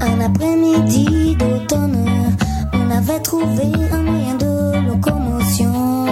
Un 0.00 0.20
après-midi 0.20 1.36
d'automne, 1.36 2.04
on 2.74 2.90
avait 2.90 3.20
trouvé 3.20 3.62
un 3.92 4.02
moyen 4.02 4.34
de 4.34 4.86
locomotion. 4.88 6.08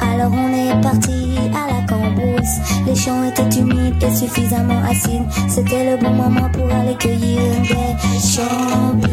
Alors 0.00 0.32
on 0.32 0.52
est 0.54 0.80
parti 0.80 1.36
à 1.52 1.74
la 1.74 1.86
cambrousse. 1.86 2.58
Les 2.86 2.94
champs 2.94 3.24
étaient 3.24 3.58
humides 3.58 4.02
et 4.02 4.14
suffisamment 4.14 4.82
acides. 4.88 5.26
C'était 5.48 5.90
le 5.90 6.02
bon 6.02 6.10
moment 6.10 6.48
pour 6.50 6.70
aller 6.70 6.94
cueillir 6.96 7.40
des 7.62 8.20
champignons. 8.20 9.03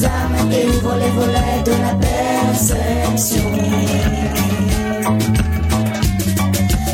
Les 0.00 0.06
âmes 0.06 0.50
et 0.52 0.66
ouvre 0.68 0.94
les 0.96 1.10
volets 1.10 1.62
de 1.64 1.72
la 1.72 1.94
perception. 1.94 3.42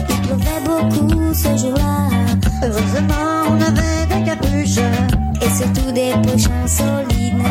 Il 0.08 0.20
pleuvait 0.22 0.62
beaucoup 0.64 1.34
ce 1.34 1.56
jour-là. 1.56 2.08
Heureusement, 2.62 3.50
on 3.50 3.60
avait 3.60 4.06
des 4.08 4.24
capuches 4.24 4.84
et 5.40 5.50
surtout 5.50 5.92
des 5.92 6.12
pochons 6.22 6.66
solides. 6.66 7.42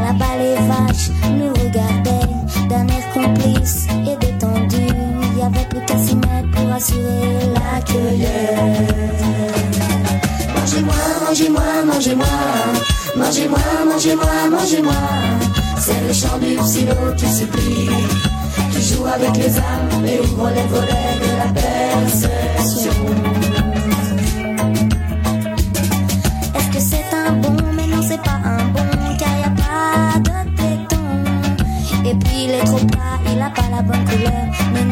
Là-bas, 0.00 0.36
les 0.38 0.56
vaches 0.68 1.10
nous 1.30 1.52
regardaient 1.64 2.28
d'un 2.68 2.86
air 2.88 3.12
complice 3.12 3.86
et 4.06 4.16
détendu. 4.16 4.86
Il 5.32 5.38
y 5.38 5.42
avait 5.42 5.66
plus 5.68 5.80
qu'à 5.86 5.98
s'y 5.98 6.16
mettre 6.16 6.50
pour 6.52 6.72
assurer 6.72 7.52
la 7.54 7.80
cueillette. 7.82 9.22
Mangez-moi, 10.54 10.94
mangez-moi, 11.26 11.84
mangez-moi. 11.86 13.03
Mangez-moi, 13.16 13.58
mangez-moi, 13.86 14.50
mangez-moi. 14.50 14.94
C'est 15.78 16.00
le 16.06 16.12
chant 16.12 16.38
du 16.38 16.58
silo 16.66 16.94
qui 17.16 17.26
supplie, 17.26 17.88
qui 18.72 18.82
joue 18.82 19.06
avec 19.06 19.36
les 19.36 19.56
âmes 19.56 20.04
et 20.06 20.20
ouvre 20.20 20.50
les 20.50 20.62
volets 20.62 21.18
de 21.22 21.28
la 21.38 21.48
perception. 21.52 22.92
Est-ce 26.54 26.70
que 26.70 26.80
c'est 26.80 27.14
un 27.14 27.32
bon? 27.34 27.56
Mais 27.76 27.86
non, 27.86 28.02
c'est 28.02 28.20
pas 28.20 28.40
un 28.44 28.64
bon, 28.72 29.16
car 29.18 29.38
y 29.38 29.44
a 29.44 29.50
pas 29.50 30.18
de 30.18 30.50
téton. 30.56 31.06
Et 32.04 32.14
puis 32.16 32.44
il 32.44 32.50
est 32.50 32.64
trop 32.64 32.84
plat, 32.86 33.18
il 33.32 33.40
a 33.40 33.50
pas 33.50 33.68
la 33.70 33.82
bonne 33.82 34.04
couleur. 34.04 34.44
Ne 34.74 34.82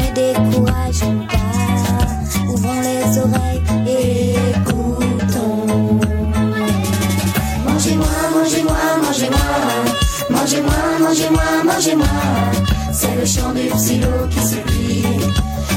C'est 12.92 13.14
le 13.16 13.26
chant 13.26 13.52
du 13.52 13.68
silo 13.78 14.26
qui 14.30 14.46
supplie, 14.46 15.04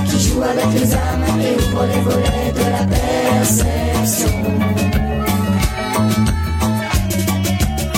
qui 0.10 0.19
joue 0.19 0.41
avec 0.41 0.80
les 0.80 0.93
âmes 0.93 1.25
et 1.41 1.56
ouvre 1.56 1.86
les 1.86 2.01
volets 2.01 2.54
de 2.54 2.65
la 2.71 2.86
perception. 2.86 4.30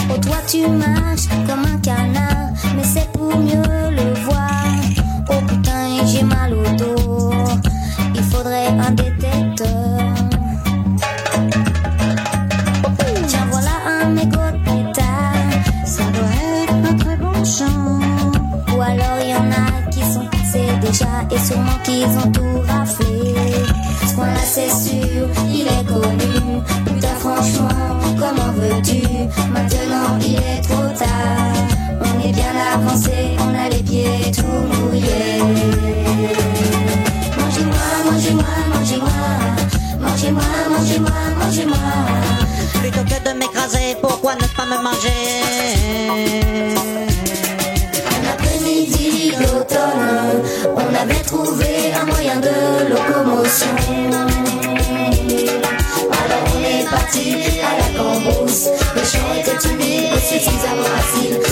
Oh, 0.09 0.17
toi 0.19 0.37
tu 0.47 0.67
marches 0.67 1.16
c'est 25.01 25.07
sûr, 25.09 25.27
il 25.53 25.67
est 25.67 26.26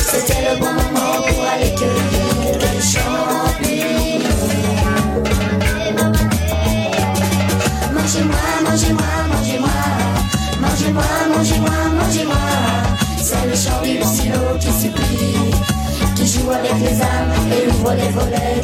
C'était 0.08 0.42
le 0.50 0.60
bon 0.60 0.72
moment 0.74 1.22
pour 1.28 1.44
aller 1.54 1.74
cueillir 1.76 2.58
des 2.60 2.82
champignons. 2.82 4.26
Mangez-moi, 7.94 8.46
mangez-moi, 8.64 9.12
mangez-moi. 9.32 9.70
Mangez-moi, 10.60 11.04
mangez-moi, 11.36 11.78
mangez-moi. 11.98 12.36
C'est 13.18 13.46
le 13.48 13.56
chant 13.56 13.82
du 13.82 14.04
silo 14.04 14.58
qui 14.60 14.72
supplie, 14.72 15.52
qui 16.16 16.28
joue 16.28 16.52
avec 16.52 16.78
les 16.82 17.02
âmes 17.02 17.34
et 17.52 17.70
ouvre 17.70 17.94
les 17.94 18.10
volets 18.10 18.62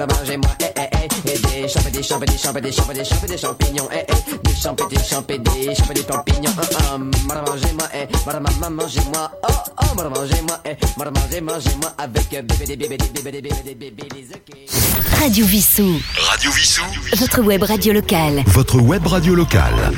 eh, 0.00 0.06
madame, 0.06 0.18
mangez-moi, 0.18 0.50
eh, 0.60 0.64
eh, 0.76 0.88
eh, 0.92 1.30
et 1.30 1.38
des 1.62 1.68
champs, 1.68 1.80
des 1.90 2.02
champs, 2.02 2.18
des 2.18 2.38
champs, 2.38 2.52
des 2.52 2.72
champs, 2.72 2.92
des 2.92 3.04
champs, 3.04 3.26
des 3.26 3.38
champignons, 3.38 3.88
eh, 3.92 4.04
eh, 4.08 4.48
des 4.48 4.54
champs, 4.54 4.74
des 4.74 4.96
champs, 4.96 5.22
des 5.22 5.74
champs, 5.74 5.92
des 5.94 6.04
champignons, 6.04 6.50
hum, 6.92 7.02
hum, 7.02 7.10
madame, 7.26 7.44
mangez-moi, 7.46 7.88
eh, 7.94 8.06
madame, 8.26 8.46
maman, 8.60 8.70
mangez-moi, 8.82 9.30
oh, 9.48 9.52
oh, 9.82 9.94
madame, 9.96 10.12
mangez-moi, 10.14 10.58
eh, 10.64 10.76
madame, 10.96 11.14
mangez, 11.14 11.40
mangez-moi, 11.40 11.92
avec 11.98 12.34
euh, 12.34 12.42
bébé, 12.42 12.64
des 12.64 12.76
bébés, 12.76 12.96
des 12.96 13.22
bébés, 13.22 13.30
des 13.32 13.42
bébés, 13.42 13.62
des 13.64 13.74
bébés, 13.74 14.08
des 14.08 14.34
ok. 14.34 15.20
Radio 15.20 15.44
Vissou. 15.44 16.00
Radio 16.16 16.50
Vissou. 16.52 16.84
Votre 17.16 17.42
web 17.42 17.62
radio 17.62 17.92
locale. 17.92 18.42
Votre 18.46 18.80
web 18.80 19.06
radio 19.06 19.34
locale. 19.34 19.92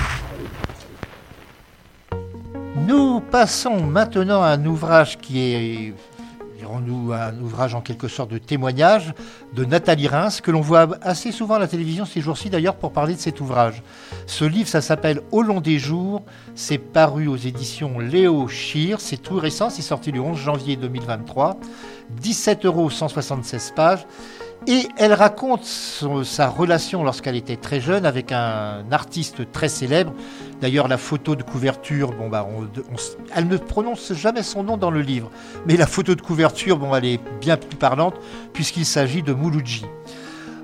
Nous 2.87 3.21
passons 3.21 3.81
maintenant 3.83 4.43
à 4.43 4.49
un 4.49 4.67
ouvrage 4.67 5.19
qui 5.19 5.41
est 5.41 5.95
dirons-nous, 6.73 7.13
un 7.13 7.39
ouvrage 7.39 7.75
en 7.75 7.81
quelque 7.81 8.09
sorte 8.09 8.31
de 8.31 8.39
témoignage 8.39 9.15
de 9.55 9.65
Nathalie 9.65 10.09
Reims, 10.09 10.41
que 10.41 10.51
l'on 10.51 10.61
voit 10.61 10.89
assez 11.03 11.33
souvent 11.33 11.55
à 11.55 11.59
la 11.59 11.69
télévision 11.69 12.05
ces 12.05 12.21
jours-ci 12.21 12.51
d'ailleurs 12.51 12.77
pour 12.77 12.93
parler 12.93 13.15
de 13.15 13.21
cet 13.21 13.41
ouvrage. 13.41 13.83
Ce 14.27 14.45
livre, 14.45 14.69
ça 14.69 14.81
s'appelle 14.81 15.21
Au 15.31 15.43
long 15.43 15.61
des 15.61 15.79
jours, 15.79 16.23
c'est 16.55 16.79
paru 16.79 17.27
aux 17.29 17.37
éditions 17.37 17.99
Léo 17.99 18.49
Schir, 18.49 19.01
c'est 19.01 19.17
tout 19.19 19.37
récent, 19.37 19.71
c'est 19.71 19.83
sorti 19.83 20.13
le 20.13 20.21
11 20.21 20.39
janvier 20.39 20.77
2023, 20.77 21.59
17 22.11 22.65
euros 22.65 22.91
176 22.91 23.73
pages. 23.77 24.07
Et 24.69 24.87
elle 24.97 25.13
raconte 25.13 25.65
sa 25.65 26.49
relation 26.49 27.03
lorsqu'elle 27.03 27.35
était 27.35 27.57
très 27.57 27.81
jeune 27.81 28.07
avec 28.07 28.31
un 28.31 28.85
artiste 28.93 29.51
très 29.51 29.69
célèbre. 29.69 30.13
D'ailleurs, 30.61 30.87
la 30.87 30.99
photo 30.99 31.35
de 31.35 31.43
couverture, 31.43 32.13
bon 32.13 32.29
bah, 32.29 32.47
elle 33.35 33.49
ne 33.49 33.57
prononce 33.57 34.13
jamais 34.13 34.45
son 34.45 34.63
nom 34.63 34.77
dans 34.77 34.93
le 34.93 35.01
livre, 35.01 35.31
mais 35.67 35.77
la 35.77 35.87
photo 35.87 36.15
de 36.15 36.21
couverture, 36.21 36.79
bon, 36.79 36.95
elle 36.95 37.07
est 37.07 37.21
bien 37.41 37.57
plus 37.57 37.77
parlante 37.77 38.15
puisqu'il 38.53 38.87
s'agit 38.87 39.23
de 39.23 39.33
Mouloudji. 39.33 39.85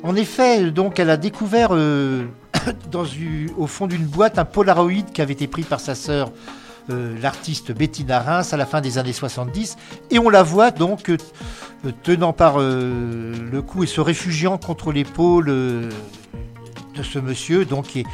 En 0.05 0.15
effet, 0.15 0.71
donc, 0.71 1.01
elle 1.01 1.11
a 1.11 1.17
découvert 1.17 1.71
euh, 1.73 2.27
au 3.57 3.67
fond 3.67 3.89
d'une 3.89 4.07
boîte 4.07 4.39
un 4.39 4.45
Polaroid 4.45 5.03
qui 5.13 5.21
avait 5.21 5.33
été 5.33 5.49
pris 5.49 5.63
par 5.63 5.81
sa 5.81 5.97
sœur, 5.97 6.31
euh, 6.91 7.15
l'artiste 7.21 7.73
Bettina 7.73 8.21
Reims, 8.21 8.53
à 8.53 8.57
la 8.57 8.65
fin 8.65 8.81
des 8.81 8.97
années 8.99 9.13
70, 9.13 9.77
et 10.11 10.19
on 10.19 10.31
la 10.31 10.43
voit 10.43 10.71
donc 10.71 11.11
euh, 11.11 11.19
tenant 12.03 12.33
par 12.33 12.55
euh, 12.59 13.35
le 13.51 13.63
cou 13.63 13.85
et 13.85 13.87
se 13.87 14.01
réfugiant 14.01 14.57
contre 14.57 14.91
l'épaule 14.91 15.47
de 15.47 17.03
ce 17.03 17.19
monsieur, 17.19 17.65
donc 17.65 17.97
est 17.97 18.05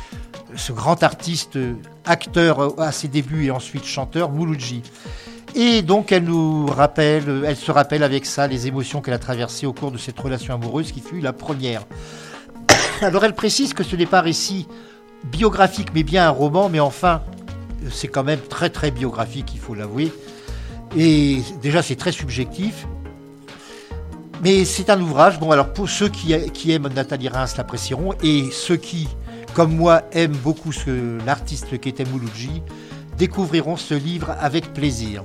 ce 0.56 0.72
grand 0.72 1.02
artiste, 1.02 1.58
acteur 2.04 2.80
à 2.80 2.90
ses 2.90 3.08
débuts 3.08 3.46
et 3.46 3.50
ensuite 3.50 3.84
chanteur, 3.84 4.30
Mouloudji. 4.30 4.82
Et 5.54 5.82
donc 5.82 6.10
elle 6.10 6.24
nous 6.24 6.66
rappelle, 6.66 7.44
elle 7.46 7.56
se 7.56 7.70
rappelle 7.70 8.02
avec 8.02 8.26
ça 8.26 8.48
les 8.48 8.66
émotions 8.66 9.00
qu'elle 9.00 9.14
a 9.14 9.18
traversées 9.18 9.66
au 9.66 9.72
cours 9.72 9.92
de 9.92 9.98
cette 9.98 10.18
relation 10.18 10.52
amoureuse 10.52 10.90
qui 10.90 11.00
fut 11.00 11.20
la 11.20 11.32
première. 11.32 11.86
Alors 13.02 13.24
elle 13.24 13.34
précise 13.34 13.72
que 13.72 13.84
ce 13.84 13.94
n'est 13.94 14.06
pas 14.06 14.18
un 14.18 14.22
récit 14.22 14.66
biographique 15.24 15.90
mais 15.94 16.02
bien 16.02 16.26
un 16.26 16.30
roman, 16.30 16.68
mais 16.68 16.80
enfin 16.80 17.22
c'est 17.90 18.08
quand 18.08 18.24
même 18.24 18.40
très 18.40 18.70
très 18.70 18.90
biographique, 18.90 19.52
il 19.54 19.60
faut 19.60 19.74
l'avouer. 19.74 20.12
Et 20.96 21.38
déjà 21.62 21.82
c'est 21.82 21.96
très 21.96 22.12
subjectif. 22.12 22.86
Mais 24.42 24.64
c'est 24.64 24.90
un 24.90 25.00
ouvrage, 25.00 25.40
bon 25.40 25.50
alors 25.52 25.72
pour 25.72 25.88
ceux 25.88 26.08
qui, 26.08 26.32
aiment 26.70 26.88
Nathalie 26.88 27.28
Reims 27.28 27.56
l'apprécieront, 27.56 28.12
et 28.22 28.50
ceux 28.52 28.76
qui, 28.76 29.08
comme 29.54 29.74
moi, 29.74 30.02
aiment 30.12 30.36
beaucoup 30.36 30.70
l'artiste 31.24 31.80
qui 31.80 31.88
était 31.88 32.04
Mouloudji, 32.04 32.62
découvriront 33.16 33.76
ce 33.76 33.94
livre 33.94 34.34
avec 34.40 34.72
plaisir. 34.74 35.24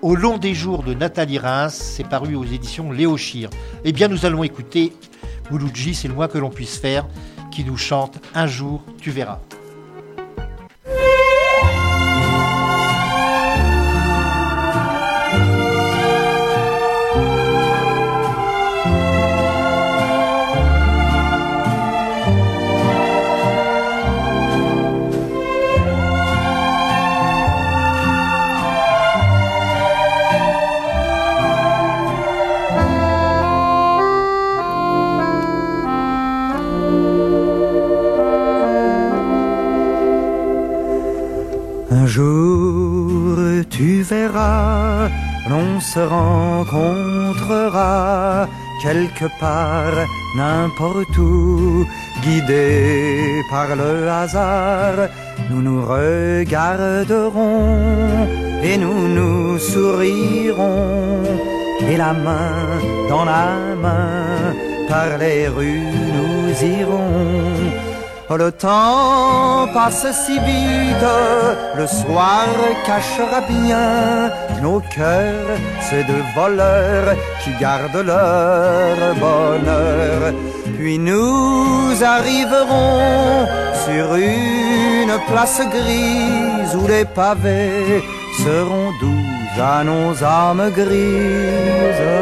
Au 0.00 0.14
long 0.14 0.38
des 0.38 0.54
jours 0.54 0.82
de 0.82 0.94
Nathalie 0.94 1.38
Reims, 1.38 1.74
c'est 1.74 2.06
paru 2.06 2.34
aux 2.34 2.44
éditions 2.44 2.92
Léo 2.92 3.16
Schir. 3.16 3.50
Eh 3.84 3.92
bien, 3.92 4.08
nous 4.08 4.26
allons 4.26 4.44
écouter 4.44 4.92
Mouloudji, 5.50 5.94
c'est 5.94 6.08
le 6.08 6.14
moins 6.14 6.28
que 6.28 6.38
l'on 6.38 6.50
puisse 6.50 6.78
faire, 6.78 7.06
qui 7.50 7.64
nous 7.64 7.76
chante 7.76 8.18
Un 8.34 8.46
jour, 8.46 8.82
tu 9.00 9.10
verras. 9.10 9.40
L'on 45.52 45.72
se 45.80 46.02
rencontrera 46.18 47.92
quelque 48.82 49.28
part, 49.38 49.98
n'importe 50.36 51.16
où, 51.18 51.86
guidés 52.24 53.42
par 53.50 53.68
le 53.82 53.92
hasard, 54.20 54.98
nous 55.50 55.62
nous 55.68 55.82
regarderons 55.96 57.60
et 58.68 58.76
nous 58.84 59.02
nous 59.16 59.58
sourirons, 59.58 61.22
et 61.90 61.96
la 62.04 62.12
main 62.26 62.58
dans 63.10 63.24
la 63.34 63.48
main, 63.84 64.54
par 64.88 65.10
les 65.18 65.42
rues 65.48 65.92
nous 66.16 66.46
irons. 66.80 67.91
Le 68.38 68.50
temps 68.50 69.68
passe 69.74 70.06
si 70.24 70.38
vite, 70.38 71.06
le 71.76 71.86
soir 71.86 72.46
cachera 72.86 73.42
bien 73.42 74.30
nos 74.62 74.80
cœurs, 74.80 75.58
ces 75.80 76.02
deux 76.04 76.24
voleurs 76.34 77.14
qui 77.42 77.50
gardent 77.60 78.04
leur 78.04 79.14
bonheur. 79.16 80.32
Puis 80.78 80.98
nous 80.98 81.92
arriverons 82.02 83.46
sur 83.84 84.14
une 84.14 85.18
place 85.28 85.60
grise 85.70 86.74
où 86.74 86.86
les 86.88 87.04
pavés 87.04 88.02
seront 88.42 88.92
doux 89.00 89.60
à 89.60 89.84
nos 89.84 90.24
âmes 90.24 90.70
grises. 90.70 92.12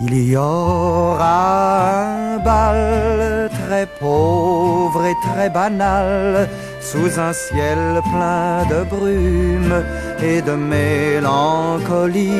Il 0.00 0.30
y 0.30 0.36
aura 0.36 2.00
un 2.00 2.38
bal 2.38 3.09
très 3.48 3.86
pauvre 3.86 5.04
et 5.06 5.16
très 5.28 5.48
banal 5.50 6.48
sous 6.80 7.18
un 7.18 7.32
ciel 7.32 8.00
plein 8.12 8.64
de 8.72 8.84
brume 8.84 9.84
et 10.22 10.42
de 10.42 10.52
mélancolie. 10.52 12.30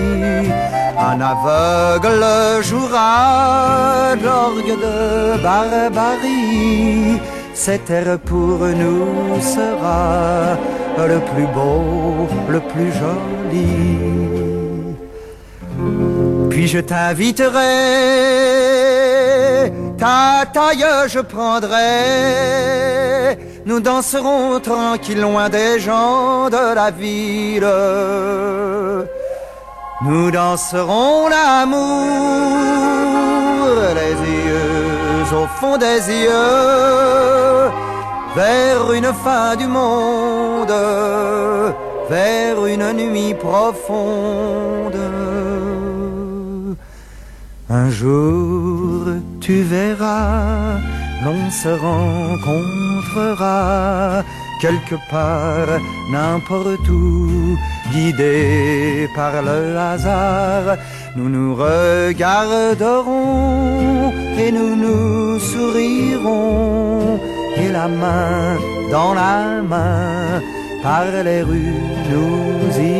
Un 0.98 1.20
aveugle 1.20 2.24
jouera 2.62 4.14
l'orgue 4.22 4.76
de 4.86 5.42
barbarie. 5.42 7.20
Cet 7.54 7.90
air 7.90 8.18
pour 8.18 8.58
nous 8.82 9.40
sera 9.40 10.56
le 10.98 11.20
plus 11.30 11.46
beau, 11.54 12.28
le 12.48 12.60
plus 12.60 12.92
joli. 12.92 13.66
Puis 16.50 16.66
je 16.66 16.78
t'inviterai, 16.78 17.58
ta 20.00 20.44
taille 20.52 20.86
je 21.14 21.20
prendrai. 21.20 21.78
Nous 23.66 23.80
danserons 23.80 24.58
tranquille 24.60 25.20
loin 25.20 25.48
des 25.48 25.78
gens 25.78 26.48
de 26.48 26.74
la 26.74 26.90
ville. 26.90 27.72
Nous 30.02 30.30
danserons 30.30 31.28
l'amour, 31.28 31.76
les 34.00 34.14
yeux 34.36 34.70
au 35.42 35.46
fond 35.58 35.76
des 35.76 36.00
yeux, 36.24 37.70
vers 38.34 38.92
une 38.92 39.12
fin 39.24 39.54
du 39.56 39.66
monde, 39.66 40.74
vers 42.08 42.66
une 42.66 42.92
nuit 42.92 43.34
profonde. 43.34 44.98
Un 47.72 47.88
jour 47.88 49.04
tu 49.40 49.62
verras, 49.62 50.80
l'on 51.24 51.48
se 51.50 51.68
rencontrera 51.68 53.54
quelque 54.60 54.96
part, 55.08 55.78
n'importe 56.10 56.88
où, 56.88 57.56
guidés 57.92 59.08
par 59.14 59.40
le 59.42 59.78
hasard. 59.78 60.78
Nous 61.14 61.28
nous 61.28 61.54
regarderons 61.54 63.06
et 64.36 64.50
nous 64.50 64.74
nous 64.74 65.38
sourirons, 65.38 67.20
et 67.56 67.68
la 67.68 67.86
main 67.86 68.58
dans 68.90 69.14
la 69.14 69.62
main, 69.62 70.42
par 70.82 71.04
les 71.22 71.42
rues 71.42 71.84
nous 72.10 72.78
irons. 72.80 72.99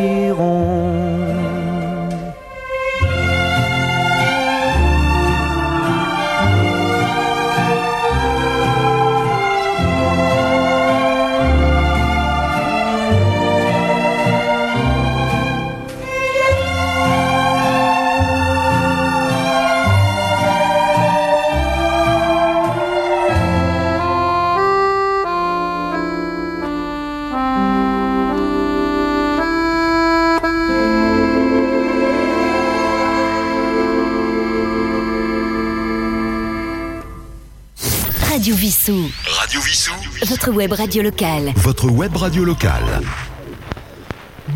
Vissou. 38.54 39.10
Radio 39.26 39.60
Vissou. 39.60 39.92
Votre 40.26 40.50
web 40.50 40.72
radio 40.72 41.02
locale. 41.02 41.52
Votre 41.56 41.90
web 41.90 42.16
radio 42.16 42.44
locale. 42.44 43.00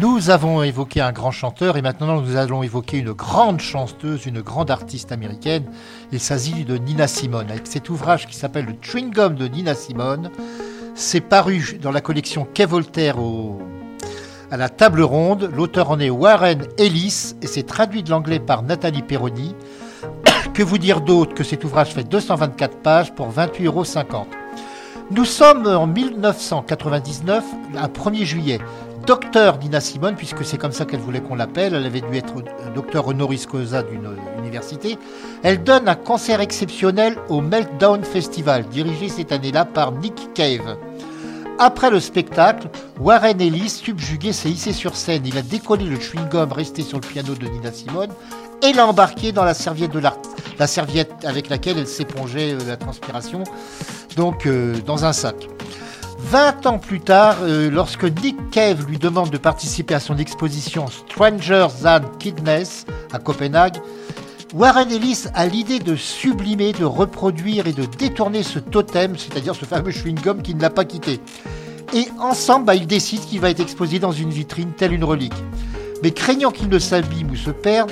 Nous 0.00 0.30
avons 0.30 0.62
évoqué 0.62 1.00
un 1.00 1.12
grand 1.12 1.30
chanteur 1.30 1.76
et 1.76 1.82
maintenant 1.82 2.20
nous 2.20 2.36
allons 2.36 2.62
évoquer 2.62 2.98
une 2.98 3.12
grande 3.12 3.60
chanteuse, 3.60 4.26
une 4.26 4.40
grande 4.40 4.70
artiste 4.70 5.12
américaine. 5.12 5.64
Il 6.12 6.20
s'agit 6.20 6.64
de 6.64 6.76
Nina 6.76 7.06
Simone. 7.06 7.50
Avec 7.50 7.66
cet 7.66 7.88
ouvrage 7.90 8.26
qui 8.26 8.34
s'appelle 8.36 8.66
Le 8.66 8.74
Chewing 8.80 9.10
Gum 9.12 9.34
de 9.36 9.46
Nina 9.46 9.74
Simone, 9.74 10.30
c'est 10.94 11.20
paru 11.20 11.78
dans 11.80 11.92
la 11.92 12.00
collection 12.00 12.46
Quai 12.52 12.66
Voltaire 12.66 13.18
au- 13.18 13.62
à 14.50 14.56
la 14.56 14.68
table 14.68 15.02
ronde. 15.02 15.50
L'auteur 15.54 15.90
en 15.90 16.00
est 16.00 16.10
Warren 16.10 16.66
Ellis 16.78 17.34
et 17.42 17.46
c'est 17.46 17.62
traduit 17.64 18.02
de 18.02 18.10
l'anglais 18.10 18.40
par 18.40 18.62
Nathalie 18.62 19.02
Perroni. 19.02 19.54
Que 20.54 20.62
vous 20.62 20.78
dire 20.78 21.00
d'autre 21.00 21.34
que 21.34 21.44
cet 21.44 21.64
ouvrage 21.64 21.90
fait 21.92 22.04
224 22.04 22.76
pages 22.78 23.14
pour 23.14 23.30
28,50 23.32 23.64
euros. 23.66 23.84
Nous 25.10 25.24
sommes 25.24 25.66
en 25.66 25.86
1999, 25.86 27.44
un 27.76 27.88
1er 27.88 28.24
juillet. 28.24 28.58
Docteur 29.06 29.58
Nina 29.58 29.80
Simone, 29.80 30.14
puisque 30.14 30.46
c'est 30.46 30.56
comme 30.56 30.72
ça 30.72 30.86
qu'elle 30.86 31.00
voulait 31.00 31.20
qu'on 31.20 31.34
l'appelle, 31.34 31.74
elle 31.74 31.84
avait 31.84 32.00
dû 32.00 32.16
être 32.16 32.32
euh, 32.38 32.74
docteur 32.74 33.06
honoris 33.06 33.44
causa 33.44 33.82
d'une 33.82 34.06
euh, 34.06 34.38
université. 34.38 34.96
Elle 35.42 35.62
donne 35.62 35.88
un 35.90 35.94
concert 35.94 36.40
exceptionnel 36.40 37.18
au 37.28 37.42
Meltdown 37.42 38.02
Festival, 38.02 38.64
dirigé 38.68 39.10
cette 39.10 39.30
année-là 39.30 39.66
par 39.66 39.92
Nick 39.92 40.32
Cave. 40.32 40.78
Après 41.58 41.90
le 41.90 42.00
spectacle, 42.00 42.68
Warren 42.98 43.38
Ellis, 43.42 43.68
subjugué, 43.68 44.32
s'est 44.32 44.50
hissé 44.50 44.72
sur 44.72 44.96
scène. 44.96 45.22
Il 45.26 45.36
a 45.36 45.42
décollé 45.42 45.84
le 45.84 45.96
chewing-gum 45.98 46.50
resté 46.50 46.80
sur 46.80 46.98
le 46.98 47.06
piano 47.06 47.34
de 47.34 47.46
Nina 47.46 47.72
Simone 47.72 48.08
et 48.62 48.72
l'a 48.72 48.86
embarqué 48.86 49.32
dans 49.32 49.44
la 49.44 49.52
serviette, 49.54 49.92
de 49.92 49.98
l'art- 49.98 50.16
la 50.58 50.66
serviette 50.66 51.24
avec 51.24 51.48
laquelle 51.48 51.78
elle 51.78 51.88
s'épongeait 51.88 52.52
euh, 52.52 52.58
la 52.66 52.76
transpiration, 52.76 53.44
donc 54.16 54.46
euh, 54.46 54.76
dans 54.86 55.04
un 55.04 55.12
sac. 55.12 55.48
20 56.18 56.66
ans 56.66 56.78
plus 56.78 57.00
tard, 57.00 57.36
euh, 57.42 57.70
lorsque 57.70 58.04
Nick 58.04 58.50
Cave 58.50 58.86
lui 58.86 58.98
demande 58.98 59.30
de 59.30 59.36
participer 59.36 59.94
à 59.94 60.00
son 60.00 60.16
exposition 60.16 60.86
Strangers 60.86 61.68
Than 61.82 62.00
Kidness 62.18 62.86
à 63.12 63.18
Copenhague, 63.18 63.76
Warren 64.54 64.90
Ellis 64.90 65.24
a 65.34 65.46
l'idée 65.46 65.80
de 65.80 65.96
sublimer, 65.96 66.72
de 66.72 66.84
reproduire 66.84 67.66
et 67.66 67.72
de 67.72 67.84
détourner 67.84 68.42
ce 68.42 68.60
totem, 68.60 69.16
c'est-à-dire 69.18 69.54
ce 69.54 69.64
fameux 69.64 69.90
chewing-gum 69.90 70.42
qui 70.42 70.54
ne 70.54 70.62
l'a 70.62 70.70
pas 70.70 70.84
quitté. 70.84 71.20
Et 71.92 72.06
ensemble, 72.20 72.66
bah, 72.66 72.74
ils 72.74 72.86
décident 72.86 73.24
qu'il 73.24 73.40
va 73.40 73.50
être 73.50 73.60
exposé 73.60 73.98
dans 73.98 74.12
une 74.12 74.30
vitrine 74.30 74.70
telle 74.76 74.92
une 74.92 75.04
relique. 75.04 75.34
Mais 76.02 76.12
craignant 76.12 76.50
qu'il 76.50 76.68
ne 76.68 76.78
s'abîme 76.78 77.30
ou 77.30 77.36
se 77.36 77.50
perde, 77.50 77.90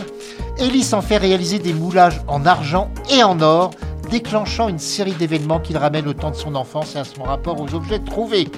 Ellis 0.58 0.90
en 0.92 1.02
fait 1.02 1.16
réaliser 1.16 1.58
des 1.58 1.72
moulages 1.72 2.20
en 2.28 2.44
argent 2.46 2.90
et 3.10 3.22
en 3.22 3.40
or, 3.40 3.70
déclenchant 4.10 4.68
une 4.68 4.78
série 4.78 5.12
d'événements 5.12 5.60
qu'il 5.60 5.76
ramène 5.76 6.06
au 6.06 6.12
temps 6.12 6.30
de 6.30 6.36
son 6.36 6.54
enfance 6.54 6.94
et 6.94 6.98
à 6.98 7.04
son 7.04 7.22
rapport 7.22 7.60
aux 7.60 7.74
objets 7.74 8.00
trouvés. 8.00 8.48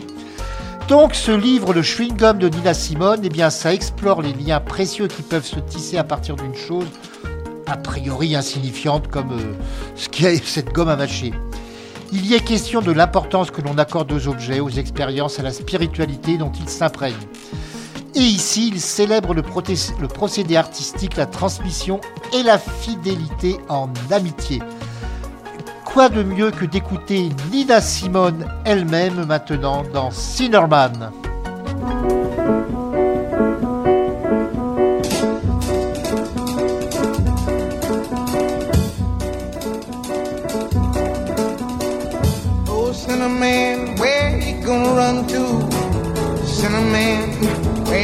Donc 0.89 1.15
ce 1.15 1.31
livre, 1.31 1.73
le 1.73 1.83
chewing-gum 1.83 2.39
de 2.39 2.49
Nina 2.49 2.75
Simone, 2.75 3.21
eh 3.23 3.29
bien 3.29 3.49
ça 3.51 3.73
explore 3.73 4.21
les 4.21 4.33
liens 4.33 4.61
précieux 4.61 5.07
qui 5.07 5.23
peuvent 5.23 5.47
se 5.47 5.61
tisser 5.61 5.97
à 5.97 6.05
partir 6.05 6.37
d'une 6.37 6.55
chose 6.55 6.87
a 7.67 7.77
priori 7.77 8.35
insignifiante 8.35 9.09
comme 9.09 9.33
euh, 9.33 9.55
ce 9.97 10.09
qui 10.09 10.27
est 10.27 10.45
cette 10.45 10.73
gomme 10.73 10.89
à 10.89 10.97
mâcher. 10.97 11.33
Il 12.13 12.27
y 12.27 12.35
est 12.35 12.41
question 12.41 12.83
de 12.83 12.93
l'importance 12.93 13.51
que 13.51 13.63
l'on 13.63 13.79
accorde 13.79 14.13
aux 14.13 14.29
objets, 14.29 14.61
aux 14.61 14.71
expériences, 14.71 15.41
à 15.41 15.43
la 15.43 15.53
spiritualité 15.53 16.37
dont 16.37 16.53
ils 16.53 16.69
s'imprègnent. 16.69 17.15
Et 18.17 18.21
ici, 18.21 18.69
il 18.73 18.81
célèbre 18.81 19.35
le, 19.35 19.43
procédé 19.43 20.57
artistique, 20.57 21.17
la 21.17 21.27
transmission 21.27 22.01
et 22.33 22.45
la 22.45 22.59
fidélité 22.59 23.59
en 23.69 23.89
amitié. 24.11 24.63
Quoi 25.85 26.09
de 26.09 26.23
mieux 26.23 26.53
que 26.53 26.65
d'écouter 26.65 27.31
Nina 27.51 27.81
Simone 27.81 28.47
elle-même 28.65 29.25
maintenant 29.27 29.83
dans 29.93 30.11
Sinnerman? 30.13 31.11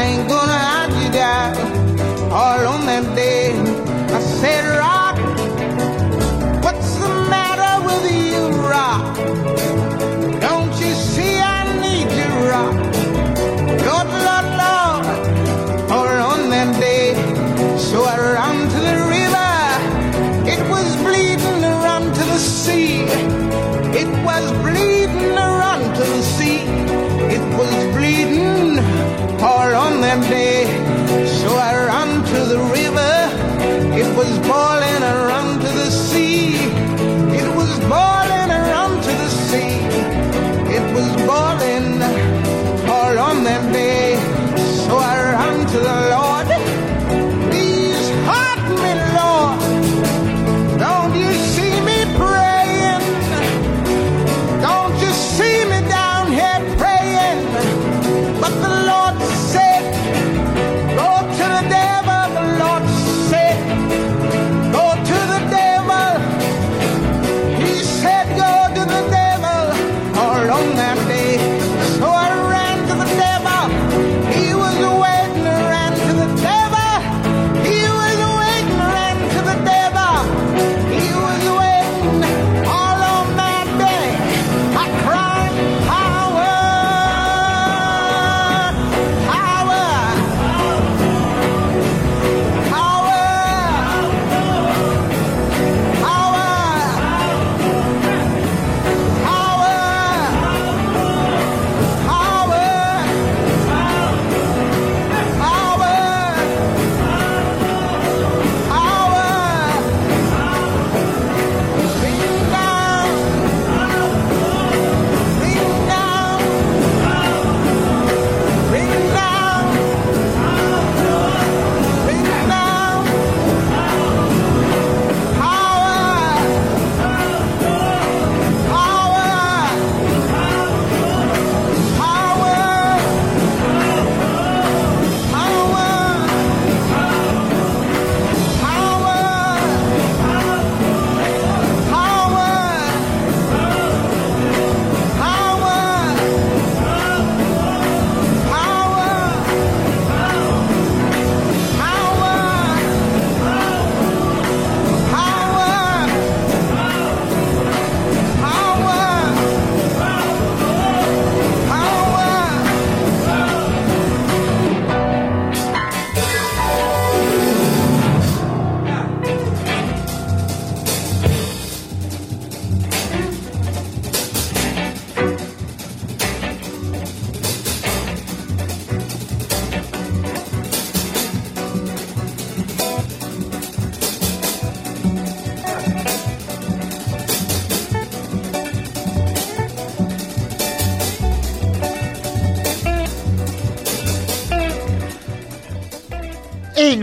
I 0.00 0.04
ain't 0.04 0.28
gonna 0.30 0.58
hide 0.58 0.92
you 1.02 1.10
down 1.12 1.56
all 2.32 2.66
on 2.72 2.86
that 2.86 3.04
day. 3.14 3.52
I 4.16 4.20
said, 4.40 4.64
Rock, 4.78 4.99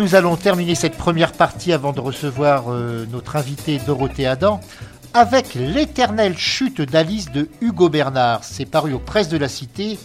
nous 0.08 0.16
allons 0.16 0.38
terminer 0.38 0.74
cette 0.74 0.96
première 0.96 1.34
partie 1.34 1.74
avant 1.74 1.92
de 1.92 2.00
recevoir 2.00 2.72
euh, 2.72 3.06
notre 3.12 3.36
invité 3.36 3.78
Dorothée 3.86 4.26
Adam 4.26 4.62
avec 5.14 5.54
l'éternelle 5.54 6.38
chute 6.38 6.80
d'Alice 6.80 7.30
de 7.30 7.50
Hugo 7.60 7.90
Bernard. 7.90 8.46
C'est 8.46 8.64
paru 8.64 8.94
aux 8.94 9.00
presses 9.00 9.28
de 9.28 9.38
la 9.38 9.50
Cité. 9.50 10.00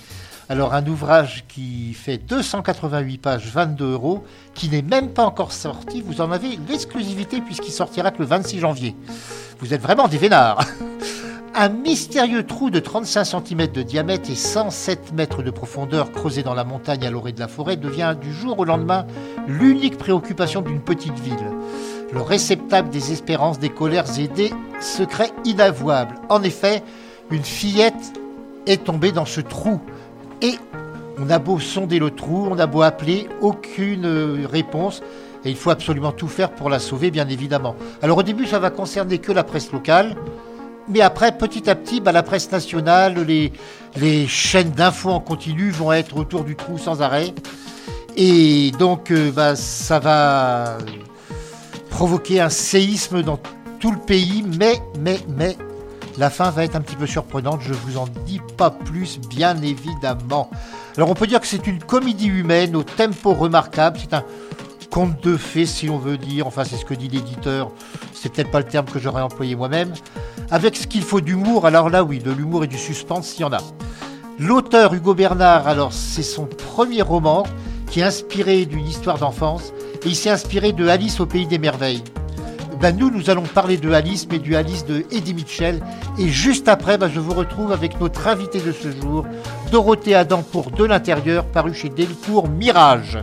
Alors 0.49 0.75
un 0.75 0.85
ouvrage 0.89 1.45
qui 1.47 1.95
fait 1.95 2.19
288 2.19 3.19
pages, 3.19 3.47
22 3.47 3.93
euros, 3.93 4.25
qui 4.55 4.69
n'est 4.69 4.83
même 4.83 5.11
pas 5.11 5.23
encore 5.25 5.53
sorti. 5.53 6.03
Vous 6.05 6.21
en 6.21 6.33
avez 6.33 6.59
l'exclusivité 6.69 7.41
puisqu'il 7.41 7.71
sortira 7.71 8.11
que 8.11 8.19
le 8.19 8.27
26 8.27 8.59
janvier. 8.59 8.97
Vous 9.61 9.73
êtes 9.73 9.83
vraiment 9.83 10.09
des 10.09 10.19
vénards. 10.19 10.67
Un 11.55 11.69
mystérieux 11.69 12.47
trou 12.47 12.71
de 12.71 12.79
35 12.79 13.25
cm 13.25 13.67
de 13.67 13.83
diamètre 13.83 14.31
et 14.31 14.35
107 14.35 15.13
mètres 15.13 15.43
de 15.43 15.51
profondeur 15.51 16.11
creusé 16.11 16.43
dans 16.43 16.55
la 16.55 16.65
montagne 16.65 17.07
à 17.07 17.11
l'orée 17.11 17.33
de 17.33 17.41
la 17.41 17.49
forêt 17.49 17.77
devient 17.77 18.17
du 18.19 18.33
jour 18.33 18.59
au 18.59 18.65
lendemain 18.65 19.07
l'unique 19.47 19.99
préoccupation 19.99 20.63
d'une 20.63 20.81
petite 20.81 21.19
ville. 21.19 21.35
Le 22.11 22.23
réceptacle 22.23 22.89
des 22.89 23.13
espérances, 23.13 23.59
des 23.59 23.69
colères 23.69 24.19
et 24.19 24.29
des 24.29 24.51
secrets 24.81 25.31
inavouables. 25.45 26.15
En 26.31 26.43
effet, 26.43 26.83
une 27.31 27.45
fillette 27.45 28.19
est 28.67 28.85
tombée 28.85 29.13
dans 29.13 29.27
ce 29.27 29.43
trou. 29.43 29.79
Et 30.41 30.55
on 31.19 31.29
a 31.29 31.39
beau 31.39 31.61
sonder 31.61 31.99
le 31.99 32.11
trou, 32.11 32.49
on 32.51 32.59
a 32.59 32.67
beau 32.67 32.81
appeler, 32.81 33.29
aucune 33.43 34.07
euh, 34.07 34.47
réponse. 34.51 35.03
Et 35.45 35.51
il 35.51 35.57
faut 35.57 35.71
absolument 35.71 36.13
tout 36.13 36.29
faire 36.29 36.51
pour 36.53 36.71
la 36.71 36.79
sauver, 36.79 37.11
bien 37.11 37.29
évidemment. 37.29 37.77
Alors 38.01 38.17
au 38.19 38.23
début, 38.23 38.47
ça 38.47 38.59
va 38.59 38.71
concerner 38.71 39.19
que 39.19 39.33
la 39.33 39.45
presse 39.45 39.71
locale. 39.71 40.17
Mais 40.89 41.01
après, 41.01 41.37
petit 41.37 41.71
à 41.71 41.75
petit, 41.75 42.01
bah, 42.01 42.13
la 42.13 42.23
presse 42.23 42.51
nationale, 42.51 43.15
les, 43.27 44.27
chaînes 44.27 44.71
d'infos 44.71 45.11
en 45.11 45.21
continu 45.21 45.71
vont 45.71 45.93
être 45.93 46.17
autour 46.17 46.45
du 46.45 46.57
trou 46.57 46.79
sans 46.79 47.03
arrêt. 47.03 47.35
Et 48.17 48.73
donc, 48.79 49.11
euh, 49.11 49.31
bah, 49.31 49.57
ça 49.57 49.99
va 49.99 50.79
provoquer 51.91 52.41
un 52.41 52.51
séisme 52.51 53.23
dans 53.23 53.39
tout 53.79 53.93
le 53.93 53.99
pays. 53.99 54.45
Mais, 54.59 54.83
mais, 54.99 55.21
mais, 55.29 55.57
la 56.19 56.31
fin 56.31 56.51
va 56.51 56.65
être 56.65 56.77
un 56.77 56.81
petit 56.81 56.97
peu 56.97 57.07
surprenante. 57.07 57.61
Je 57.63 57.73
vous 57.73 57.97
en 57.97 58.07
dis 58.27 58.41
pas 58.57 58.71
plus, 58.71 59.19
bien 59.19 59.57
évidemment. 59.63 60.51
Alors, 60.97 61.09
on 61.09 61.15
peut 61.15 61.27
dire 61.27 61.41
que 61.41 61.47
c'est 61.47 61.67
une 61.67 61.79
comédie 61.79 62.29
humaine 62.29 62.77
au 62.77 62.83
tempo 62.83 63.33
remarquable. 63.33 63.99
C'est 64.01 64.15
un 64.15 64.25
conte 64.93 65.25
de 65.25 65.39
fées, 65.39 65.65
si 65.65 65.89
on 65.89 65.97
veut 65.97 66.19
dire. 66.19 66.47
Enfin, 66.47 66.65
c'est 66.65 66.77
ce 66.77 66.85
que 66.85 66.93
dit 66.93 67.09
l'éditeur. 67.09 67.71
C'est 68.13 68.31
peut-être 68.31 68.51
pas 68.51 68.61
le 68.61 68.67
terme 68.67 68.85
que 68.85 68.99
j'aurais 69.01 69.23
employé 69.23 69.57
moi-même. 69.57 69.93
Avec 70.51 70.77
ce 70.77 70.87
qu'il 70.87 71.03
faut 71.03 71.23
d'humour, 71.23 71.67
alors 71.67 71.89
là, 71.89 72.05
oui, 72.05 72.19
de 72.19 72.31
l'humour 72.31 72.65
et 72.65 72.67
du 72.67 72.77
suspense, 72.77 73.27
s'il 73.27 73.41
y 73.41 73.45
en 73.45 73.53
a. 73.55 73.63
L'auteur 74.39 74.93
Hugo 74.93 75.15
Bernard, 75.15 75.67
alors, 75.67 75.95
c'est 75.95 76.23
son 76.23 76.45
premier 76.45 77.01
roman 77.01 77.45
qui 77.91 78.01
est 78.01 78.05
inspiré 78.05 78.67
d'une 78.67 78.87
histoire 78.87 79.19
d'enfance. 79.19 79.73
Et 80.05 80.09
il 80.09 80.17
s'est 80.17 80.31
inspiré 80.31 80.73
de 80.73 80.87
Alice 80.87 81.21
au 81.21 81.27
pays 81.27 81.47
des 81.47 81.59
merveilles. 81.59 82.05
Ben, 82.79 82.95
nous, 82.95 83.11
nous 83.11 83.31
allons 83.31 83.43
parler 83.43 83.79
de 83.79 83.93
Alice, 83.93 84.29
mais 84.31 84.41
du 84.41 84.57
Alice 84.57 84.85
de 84.85 85.07
Eddie 85.11 85.35
Mitchell. 85.35 85.81
Et 86.19 86.29
juste 86.29 86.69
après, 86.69 86.99
ben, 86.99 87.11
je 87.11 87.21
vous 87.21 87.33
retrouve 87.33 87.73
avec 87.73 87.99
notre 87.99 88.27
invité 88.27 88.61
de 88.61 88.73
ce 88.73 88.91
jour, 89.01 89.25
Dorothée 89.71 90.15
Adam 90.15 90.43
pour 90.43 90.71
De 90.71 90.85
l'Intérieur, 90.85 91.47
paru 91.47 91.73
chez 91.73 91.89
Delcourt 91.89 92.49
Mirage. 92.49 93.19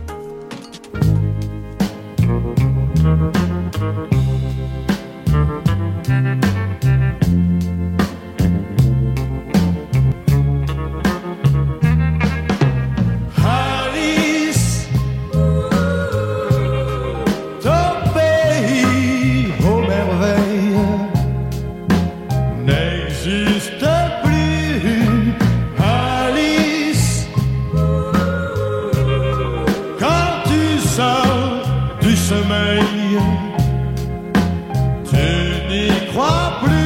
Crois. 36.10 36.79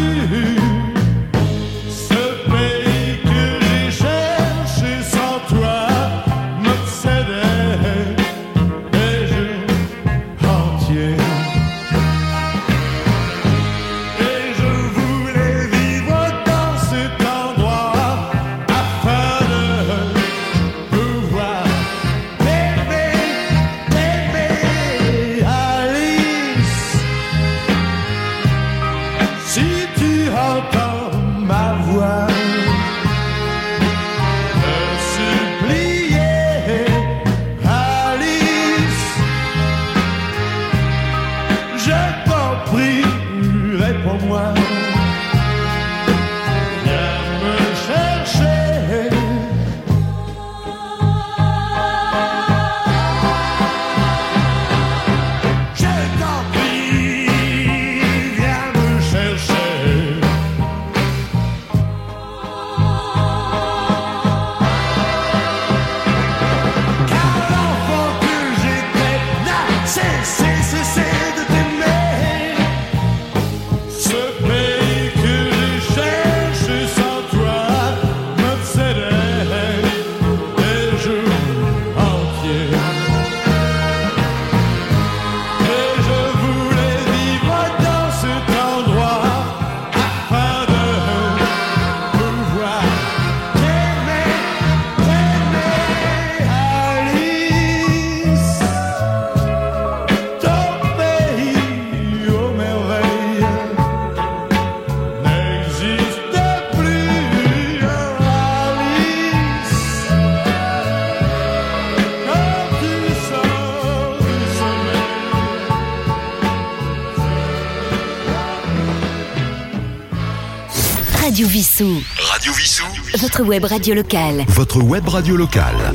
Radio 121.35 121.49
Vissou. 121.49 122.01
Radio 122.17 122.53
Vissou. 122.53 122.85
Votre 123.19 123.43
web 123.43 123.65
radio 123.65 123.93
locale. 123.93 124.45
Votre 124.51 124.81
web 124.81 125.09
radio 125.09 125.35
locale. 125.35 125.93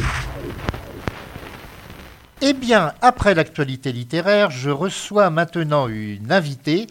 Eh 2.41 2.51
bien, 2.51 2.91
après 3.01 3.33
l'actualité 3.33 3.93
littéraire, 3.93 4.51
je 4.51 4.69
reçois 4.69 5.29
maintenant 5.29 5.87
une 5.87 6.33
invitée 6.33 6.87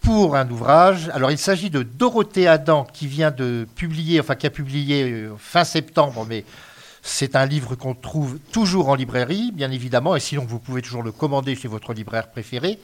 pour 0.00 0.34
un 0.34 0.50
ouvrage. 0.50 1.08
Alors, 1.14 1.30
il 1.30 1.38
s'agit 1.38 1.70
de 1.70 1.84
Dorothée 1.84 2.48
Adam 2.48 2.84
qui 2.92 3.06
vient 3.06 3.30
de 3.30 3.64
publier, 3.76 4.18
enfin 4.18 4.34
qui 4.34 4.48
a 4.48 4.50
publié 4.50 5.12
euh, 5.12 5.36
fin 5.38 5.62
septembre, 5.62 6.26
mais 6.28 6.44
c'est 7.02 7.36
un 7.36 7.46
livre 7.46 7.76
qu'on 7.76 7.94
trouve 7.94 8.40
toujours 8.50 8.88
en 8.88 8.96
librairie, 8.96 9.52
bien 9.52 9.70
évidemment, 9.70 10.16
et 10.16 10.20
sinon 10.20 10.44
vous 10.48 10.58
pouvez 10.58 10.82
toujours 10.82 11.04
le 11.04 11.12
commander 11.12 11.54
chez 11.54 11.68
votre 11.68 11.92
libraire 11.92 12.28
préféré. 12.28 12.80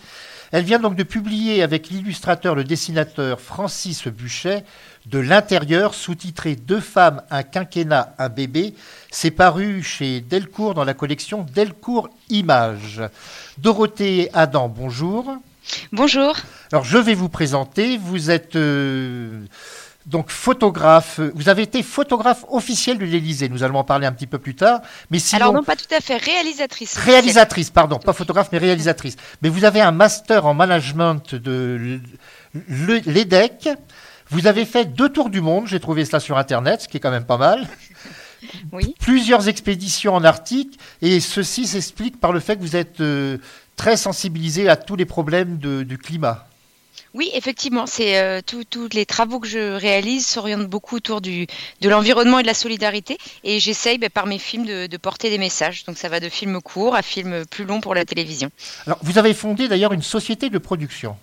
Elle 0.55 0.63
vient 0.63 0.79
donc 0.79 0.95
de 0.95 1.03
publier 1.03 1.65
avec 1.65 1.89
l'illustrateur, 1.89 2.55
le 2.55 2.63
dessinateur 2.63 3.41
Francis 3.41 4.07
Buchet, 4.07 4.63
de 5.05 5.19
l'intérieur, 5.19 5.95
sous-titré 5.95 6.55
Deux 6.55 6.79
femmes, 6.79 7.23
un 7.33 7.43
quinquennat, 7.43 8.15
un 8.21 8.29
bébé. 8.29 8.75
C'est 9.11 9.33
paru 9.33 9.83
chez 9.83 10.21
Delcourt 10.21 10.75
dans 10.75 10.85
la 10.85 10.95
collection 10.95 11.45
Delcourt 11.53 12.09
Images. 12.31 13.03
Dorothée 13.59 14.31
Adam, 14.33 14.69
bonjour. 14.69 15.39
Bonjour. 15.91 16.37
Alors 16.71 16.85
je 16.85 16.99
vais 16.99 17.15
vous 17.15 17.29
présenter. 17.29 17.99
Vous 17.99 18.31
êtes 18.31 18.55
euh, 18.55 19.41
donc 20.07 20.31
photographe. 20.31 21.19
Vous 21.35 21.49
avez 21.49 21.63
été 21.63 21.83
photographe 21.83 22.45
officiel 22.51 22.99
de 22.99 23.05
l'Élysée. 23.05 23.49
Nous 23.49 23.63
allons 23.63 23.79
en 23.79 23.85
parler 23.85 24.07
un 24.07 24.13
petit 24.13 24.27
peu 24.27 24.39
plus 24.39 24.55
tard. 24.55 24.81
Mais 25.11 25.19
sinon, 25.19 25.41
Alors 25.43 25.55
non, 25.55 25.63
pas 25.63 25.77
tout 25.77 25.93
à 25.97 26.01
fait, 26.01 26.17
réalisatrice. 26.17 26.97
réalisatrice, 26.97 27.71
pardon, 27.71 27.99
pas 27.99 28.13
photographe, 28.13 28.49
mais 28.53 28.59
réalisatrice. 28.59 29.17
Mais 29.43 29.49
vous 29.49 29.65
avez 29.65 29.81
un 29.81 29.93
master 29.93 30.47
en 30.47 30.55
management 30.55 31.35
de 31.35 32.01
l'EDEC. 33.07 33.69
Vous 34.31 34.47
avez 34.47 34.65
fait 34.65 34.87
deux 34.87 35.09
tours 35.09 35.31
du 35.31 35.41
monde. 35.41 35.67
J'ai 35.69 35.81
trouvé 35.81 36.05
cela 36.05 36.21
sur 36.21 36.39
Internet, 36.39 36.83
ce 36.83 36.89
qui 36.89 36.97
est 36.97 37.01
quand 37.01 37.11
même 37.11 37.27
pas 37.27 37.39
mal. 37.39 37.67
Oui. 38.73 38.95
Plusieurs 39.01 39.49
expéditions 39.49 40.15
en 40.15 40.23
Arctique. 40.23 40.79
Et 41.01 41.19
ceci 41.21 41.67
s'explique 41.67 42.21
par 42.21 42.31
le 42.31 42.41
fait 42.41 42.57
que 42.57 42.61
vous 42.61 42.77
êtes 42.77 43.01
euh, 43.01 43.39
très 43.75 43.97
sensibilisé 43.97 44.69
à 44.69 44.77
tous 44.77 44.97
les 44.97 45.07
problèmes 45.07 45.57
de- 45.57 45.83
du 45.83 45.97
climat. 45.97 46.47
Oui, 47.15 47.31
effectivement, 47.33 47.87
c'est 47.87 48.19
euh, 48.19 48.41
tous 48.45 48.89
les 48.93 49.07
travaux 49.07 49.39
que 49.39 49.47
je 49.47 49.75
réalise 49.75 50.27
s'orientent 50.27 50.67
beaucoup 50.67 50.97
autour 50.97 51.21
du, 51.21 51.47
de 51.81 51.89
l'environnement 51.89 52.41
et 52.41 52.43
de 52.43 52.49
la 52.49 52.55
solidarité. 52.55 53.19
Et 53.45 53.61
j'essaye 53.61 53.99
ben, 53.99 54.11
par 54.11 54.27
mes 54.27 54.39
films 54.39 54.67
de, 54.67 54.87
de 54.87 54.97
porter 54.97 55.31
des 55.31 55.39
messages. 55.39 55.85
Donc 55.85 55.97
ça 55.97 56.09
va 56.09 56.19
de 56.19 56.29
films 56.29 56.61
courts 56.61 56.97
à 56.97 57.03
films 57.03 57.45
plus 57.47 57.65
longs 57.65 57.81
pour 57.81 57.95
la 57.95 58.05
télévision. 58.05 58.51
Alors, 58.87 58.99
vous 59.03 59.19
avez 59.19 59.33
fondé 59.33 59.69
d'ailleurs 59.69 59.93
une 59.93 60.03
société 60.03 60.51
de 60.51 60.59
production. 60.59 61.17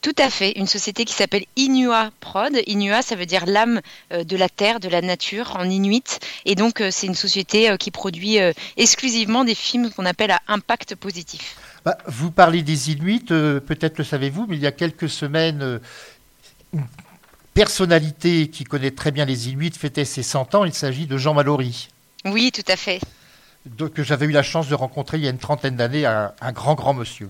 Tout 0.00 0.14
à 0.18 0.30
fait, 0.30 0.52
une 0.52 0.66
société 0.66 1.04
qui 1.04 1.12
s'appelle 1.12 1.44
Inua 1.56 2.10
Prod. 2.20 2.56
Inua, 2.66 3.02
ça 3.02 3.14
veut 3.14 3.26
dire 3.26 3.46
l'âme 3.46 3.80
euh, 4.12 4.24
de 4.24 4.36
la 4.36 4.48
terre, 4.48 4.80
de 4.80 4.88
la 4.88 5.00
nature 5.00 5.56
en 5.56 5.68
inuit. 5.68 6.18
Et 6.44 6.54
donc, 6.54 6.80
euh, 6.80 6.90
c'est 6.90 7.06
une 7.06 7.14
société 7.14 7.76
qui 7.78 7.90
produit 7.90 8.38
exclusivement 8.76 9.44
des 9.44 9.54
films 9.54 9.90
qu'on 9.90 10.06
appelle 10.06 10.30
à 10.30 10.40
impact 10.48 10.94
positif. 10.94 11.56
Bah, 11.84 11.98
vous 12.06 12.30
parlez 12.30 12.62
des 12.62 12.92
Inuits, 12.92 13.26
euh, 13.32 13.58
peut-être 13.60 13.98
le 13.98 14.04
savez-vous, 14.04 14.46
mais 14.48 14.56
il 14.56 14.62
y 14.62 14.66
a 14.66 14.72
quelques 14.72 15.08
semaines, 15.08 15.62
euh, 15.62 15.78
une 16.72 16.84
personnalité 17.54 18.48
qui 18.48 18.64
connaît 18.64 18.92
très 18.92 19.10
bien 19.10 19.24
les 19.24 19.48
Inuits 19.50 19.72
fêtait 19.72 20.04
ses 20.04 20.22
100 20.22 20.54
ans. 20.54 20.64
Il 20.64 20.72
s'agit 20.74 21.06
de 21.06 21.16
Jean 21.18 21.34
Mallory, 21.34 21.88
Oui, 22.24 22.52
tout 22.52 22.62
à 22.70 22.76
fait. 22.76 23.00
donc, 23.66 23.94
que 23.94 24.02
j'avais 24.04 24.26
eu 24.26 24.30
la 24.30 24.42
chance 24.44 24.68
de 24.68 24.74
rencontrer 24.74 25.18
il 25.18 25.24
y 25.24 25.26
a 25.26 25.30
une 25.30 25.38
trentaine 25.38 25.76
d'années, 25.76 26.06
un, 26.06 26.32
un 26.40 26.52
grand, 26.52 26.74
grand 26.74 26.94
monsieur. 26.94 27.28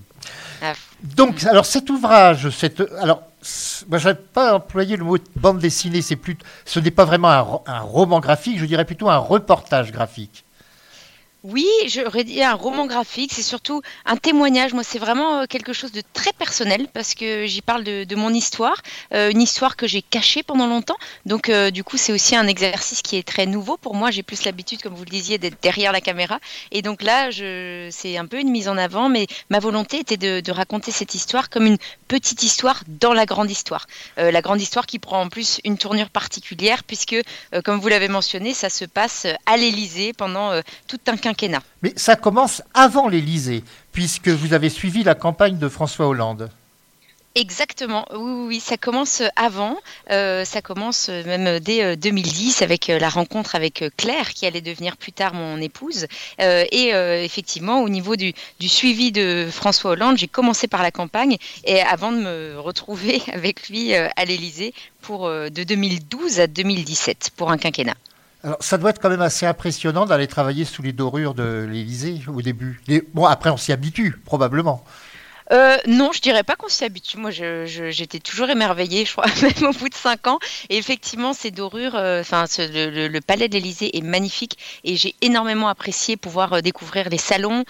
Ah, 0.61 0.73
Donc, 1.01 1.43
alors 1.45 1.65
cet 1.65 1.89
ouvrage, 1.89 2.49
cette, 2.51 2.81
alors, 3.01 3.23
moi, 3.89 3.97
je 3.97 4.07
n'avais 4.07 4.19
pas 4.33 4.55
employé 4.55 4.95
le 4.97 5.03
mot 5.03 5.17
bande 5.35 5.59
dessinée, 5.59 6.01
c'est 6.03 6.15
plus, 6.15 6.37
ce 6.63 6.79
n'est 6.79 6.91
pas 6.91 7.05
vraiment 7.05 7.63
un 7.65 7.79
roman 7.79 8.19
graphique, 8.19 8.59
je 8.59 8.65
dirais 8.65 8.85
plutôt 8.85 9.09
un 9.09 9.17
reportage 9.17 9.91
graphique. 9.91 10.45
Oui, 11.43 11.67
j'aurais 11.87 12.23
dit 12.23 12.41
un 12.41 12.53
roman 12.53 12.85
graphique, 12.85 13.33
c'est 13.33 13.43
surtout 13.43 13.81
un 14.05 14.15
témoignage. 14.15 14.71
Moi, 14.73 14.85
c'est 14.85 14.97
vraiment 14.97 15.41
euh, 15.41 15.45
quelque 15.45 15.73
chose 15.73 15.91
de 15.91 16.01
très 16.13 16.31
personnel 16.31 16.87
parce 16.93 17.15
que 17.15 17.45
j'y 17.47 17.61
parle 17.61 17.83
de, 17.83 18.15
mon 18.15 18.33
histoire, 18.33 18.81
euh, 19.13 19.29
une 19.29 19.41
histoire 19.41 19.75
que 19.75 19.85
j'ai 19.85 20.01
cachée 20.01 20.41
pendant 20.41 20.67
longtemps. 20.67 20.95
Donc, 21.25 21.49
euh, 21.49 21.69
du 21.69 21.83
coup, 21.83 21.97
c'est 21.97 22.13
aussi 22.13 22.37
un 22.37 22.47
exercice 22.47 23.01
qui 23.01 23.17
est 23.17 23.27
très 23.27 23.45
nouveau 23.45 23.75
pour 23.75 23.93
moi. 23.93 24.09
J'ai 24.09 24.23
plus 24.23 24.45
l'habitude, 24.45 24.81
comme 24.81 24.93
vous 24.93 25.03
le 25.03 25.09
disiez, 25.09 25.37
d'être 25.37 25.61
derrière 25.61 25.91
la 25.91 25.99
caméra. 25.99 26.39
Et 26.71 26.81
donc 26.81 27.01
là, 27.01 27.29
c'est 27.91 28.15
un 28.17 28.25
peu 28.25 28.39
une 28.39 28.49
mise 28.49 28.69
en 28.69 28.77
avant, 28.77 29.09
mais 29.09 29.27
ma 29.49 29.59
volonté 29.59 29.99
était 29.99 30.15
de, 30.15 30.51
raconter 30.53 30.91
cette 30.91 31.13
histoire 31.13 31.49
comme 31.49 31.65
une 31.65 31.77
petite 32.07 32.43
histoire 32.43 32.83
dans 32.87 33.11
la 33.11 33.25
grande 33.25 33.51
histoire. 33.51 33.87
La 34.15 34.41
grande 34.41 34.61
histoire 34.61 34.85
qui 34.85 34.99
prend 34.99 35.19
en 35.19 35.29
plus 35.29 35.59
une 35.65 35.77
tournure 35.77 36.09
particulière 36.09 36.83
puisque, 36.83 37.17
comme 37.65 37.79
vous 37.79 37.87
l'avez 37.89 38.07
mentionné, 38.07 38.53
ça 38.53 38.69
se 38.69 38.85
passe 38.85 39.25
à 39.45 39.57
l'Élysée 39.57 40.13
pendant 40.13 40.51
tout 40.87 40.99
un 41.07 41.17
quinquennat. 41.17 41.32
Mais 41.81 41.93
ça 41.95 42.15
commence 42.15 42.61
avant 42.73 43.07
l'Élysée, 43.07 43.63
puisque 43.91 44.29
vous 44.29 44.53
avez 44.53 44.69
suivi 44.69 45.03
la 45.03 45.15
campagne 45.15 45.57
de 45.57 45.69
François 45.69 46.07
Hollande. 46.07 46.49
Exactement, 47.35 48.05
oui, 48.11 48.19
oui, 48.19 48.45
oui, 48.47 48.59
ça 48.59 48.77
commence 48.77 49.23
avant, 49.35 49.77
euh, 50.11 50.45
ça 50.45 50.61
commence 50.61 51.07
euh, 51.09 51.23
même 51.25 51.59
dès 51.59 51.83
euh, 51.83 51.95
2010 51.95 52.61
avec 52.61 52.91
euh, 52.91 52.99
la 52.99 53.09
rencontre 53.09 53.55
avec 53.55 53.81
euh, 53.81 53.89
Claire 53.97 54.35
qui 54.35 54.45
allait 54.45 54.61
devenir 54.61 54.97
plus 54.97 55.13
tard 55.13 55.33
mon 55.33 55.59
épouse. 55.59 56.05
Euh, 56.39 56.63
et 56.71 56.93
euh, 56.93 57.23
effectivement, 57.23 57.81
au 57.81 57.89
niveau 57.89 58.15
du, 58.15 58.33
du 58.59 58.69
suivi 58.69 59.11
de 59.11 59.47
François 59.51 59.91
Hollande, 59.91 60.17
j'ai 60.19 60.27
commencé 60.27 60.67
par 60.67 60.83
la 60.83 60.91
campagne 60.91 61.37
et 61.63 61.81
avant 61.81 62.11
de 62.11 62.17
me 62.17 62.59
retrouver 62.59 63.23
avec 63.33 63.67
lui 63.67 63.95
euh, 63.95 64.09
à 64.15 64.25
l'Élysée 64.25 64.75
pour 65.01 65.25
euh, 65.25 65.49
de 65.49 65.63
2012 65.63 66.39
à 66.39 66.45
2017 66.45 67.31
pour 67.35 67.49
un 67.49 67.57
quinquennat. 67.57 67.95
Alors, 68.45 68.57
ça 68.59 68.77
doit 68.77 68.89
être 68.89 68.99
quand 68.99 69.09
même 69.09 69.21
assez 69.21 69.45
impressionnant 69.45 70.05
d'aller 70.05 70.27
travailler 70.27 70.65
sous 70.65 70.81
les 70.81 70.91
dorures 70.91 71.33
de 71.33 71.65
l'Élysée 71.69 72.21
au 72.27 72.41
début. 72.41 72.81
Bon, 73.13 73.25
après, 73.25 73.49
on 73.49 73.55
s'y 73.55 73.71
habitue, 73.71 74.17
probablement. 74.25 74.83
Euh, 75.53 75.77
non, 75.87 76.11
je 76.11 76.19
dirais 76.19 76.43
pas 76.43 76.55
qu'on 76.55 76.67
s'y 76.67 76.83
habitue. 76.83 77.17
Moi, 77.17 77.29
j'étais 77.31 78.19
toujours 78.19 78.49
émerveillée, 78.49 79.05
je 79.05 79.11
crois, 79.11 79.25
même 79.41 79.69
au 79.69 79.73
bout 79.73 79.89
de 79.89 79.93
cinq 79.93 80.25
ans. 80.27 80.39
Et 80.69 80.77
effectivement, 80.77 81.33
ces 81.33 81.51
dorures, 81.51 81.95
euh, 81.95 82.21
enfin, 82.21 82.45
le, 82.57 83.19
palais 83.19 83.47
de 83.47 83.53
l'Élysée 83.53 83.95
est 83.95 84.01
magnifique 84.01 84.57
et 84.83 84.95
j'ai 84.95 85.15
énormément 85.21 85.67
apprécié 85.67 86.17
pouvoir 86.17 86.53
euh, 86.53 86.61
découvrir 86.61 87.09
les 87.09 87.17
salons, 87.17 87.63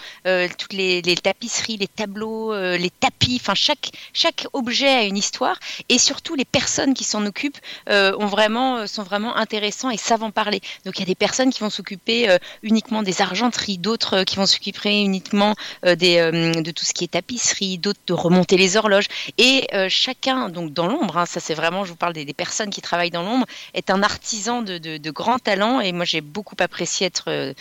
toutes 0.58 0.72
les, 0.72 1.02
tapisseries, 1.16 1.76
les 1.76 1.88
tableaux, 1.88 2.54
les 2.54 2.90
tapis. 2.90 3.38
Enfin, 3.40 3.54
chaque 3.54 4.46
objet 4.52 4.88
a 4.88 5.02
une 5.02 5.16
histoire 5.16 5.58
et 5.88 5.98
surtout 5.98 6.34
les 6.34 6.44
personnes 6.44 6.94
qui 6.94 7.04
s'en 7.04 7.24
occupent 7.26 7.58
sont 7.88 9.02
vraiment 9.02 9.36
intéressants 9.36 9.90
et 9.90 9.96
savent 9.96 10.22
en 10.22 10.30
parler. 10.30 10.60
Donc, 10.84 10.98
il 10.98 11.00
y 11.00 11.02
a 11.02 11.06
des 11.06 11.14
personnes 11.14 11.52
qui 11.52 11.60
vont 11.60 11.70
s'occuper 11.70 12.36
uniquement 12.62 13.02
des 13.02 13.20
argenteries, 13.20 13.78
d'autres 13.78 14.24
qui 14.24 14.36
vont 14.36 14.46
s'occuper 14.46 15.00
uniquement 15.00 15.54
des, 15.84 16.16
de 16.30 16.70
tout 16.70 16.84
ce 16.84 16.94
qui 16.94 17.04
est 17.04 17.08
tapisserie, 17.08 17.73
d'autres 17.78 18.00
de 18.06 18.12
remonter 18.12 18.56
les 18.56 18.76
horloges. 18.76 19.06
Et 19.38 19.66
euh, 19.72 19.88
chacun, 19.88 20.48
donc 20.48 20.72
dans 20.72 20.86
l'ombre, 20.86 21.18
hein, 21.18 21.26
ça 21.26 21.40
c'est 21.40 21.54
vraiment, 21.54 21.84
je 21.84 21.90
vous 21.90 21.96
parle 21.96 22.12
des, 22.12 22.24
des 22.24 22.34
personnes 22.34 22.70
qui 22.70 22.80
travaillent 22.80 23.10
dans 23.10 23.22
l'ombre, 23.22 23.46
est 23.74 23.90
un 23.90 24.02
artisan 24.02 24.62
de, 24.62 24.78
de, 24.78 24.98
de 24.98 25.10
grand 25.10 25.38
talent. 25.38 25.80
Et 25.80 25.92
moi 25.92 26.04
j'ai 26.04 26.20
beaucoup 26.20 26.56
apprécié 26.60 27.06
être 27.06 27.24
euh, 27.28 27.52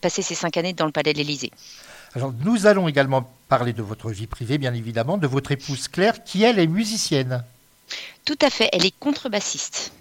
passer 0.00 0.22
ces 0.22 0.34
cinq 0.34 0.56
années 0.56 0.72
dans 0.72 0.86
le 0.86 0.92
palais 0.92 1.12
de 1.12 1.18
l'Élysée. 1.18 1.50
Alors, 2.14 2.32
nous 2.44 2.66
allons 2.66 2.88
également 2.88 3.30
parler 3.48 3.72
de 3.72 3.82
votre 3.82 4.10
vie 4.10 4.26
privée, 4.26 4.58
bien 4.58 4.74
évidemment, 4.74 5.16
de 5.16 5.26
votre 5.26 5.50
épouse 5.52 5.88
Claire, 5.88 6.24
qui, 6.24 6.42
elle, 6.42 6.58
est 6.58 6.66
musicienne. 6.66 7.42
Tout 8.24 8.38
à 8.42 8.50
fait, 8.50 8.68
elle 8.72 8.84
est 8.84 8.94
contrebassiste. 8.98 9.92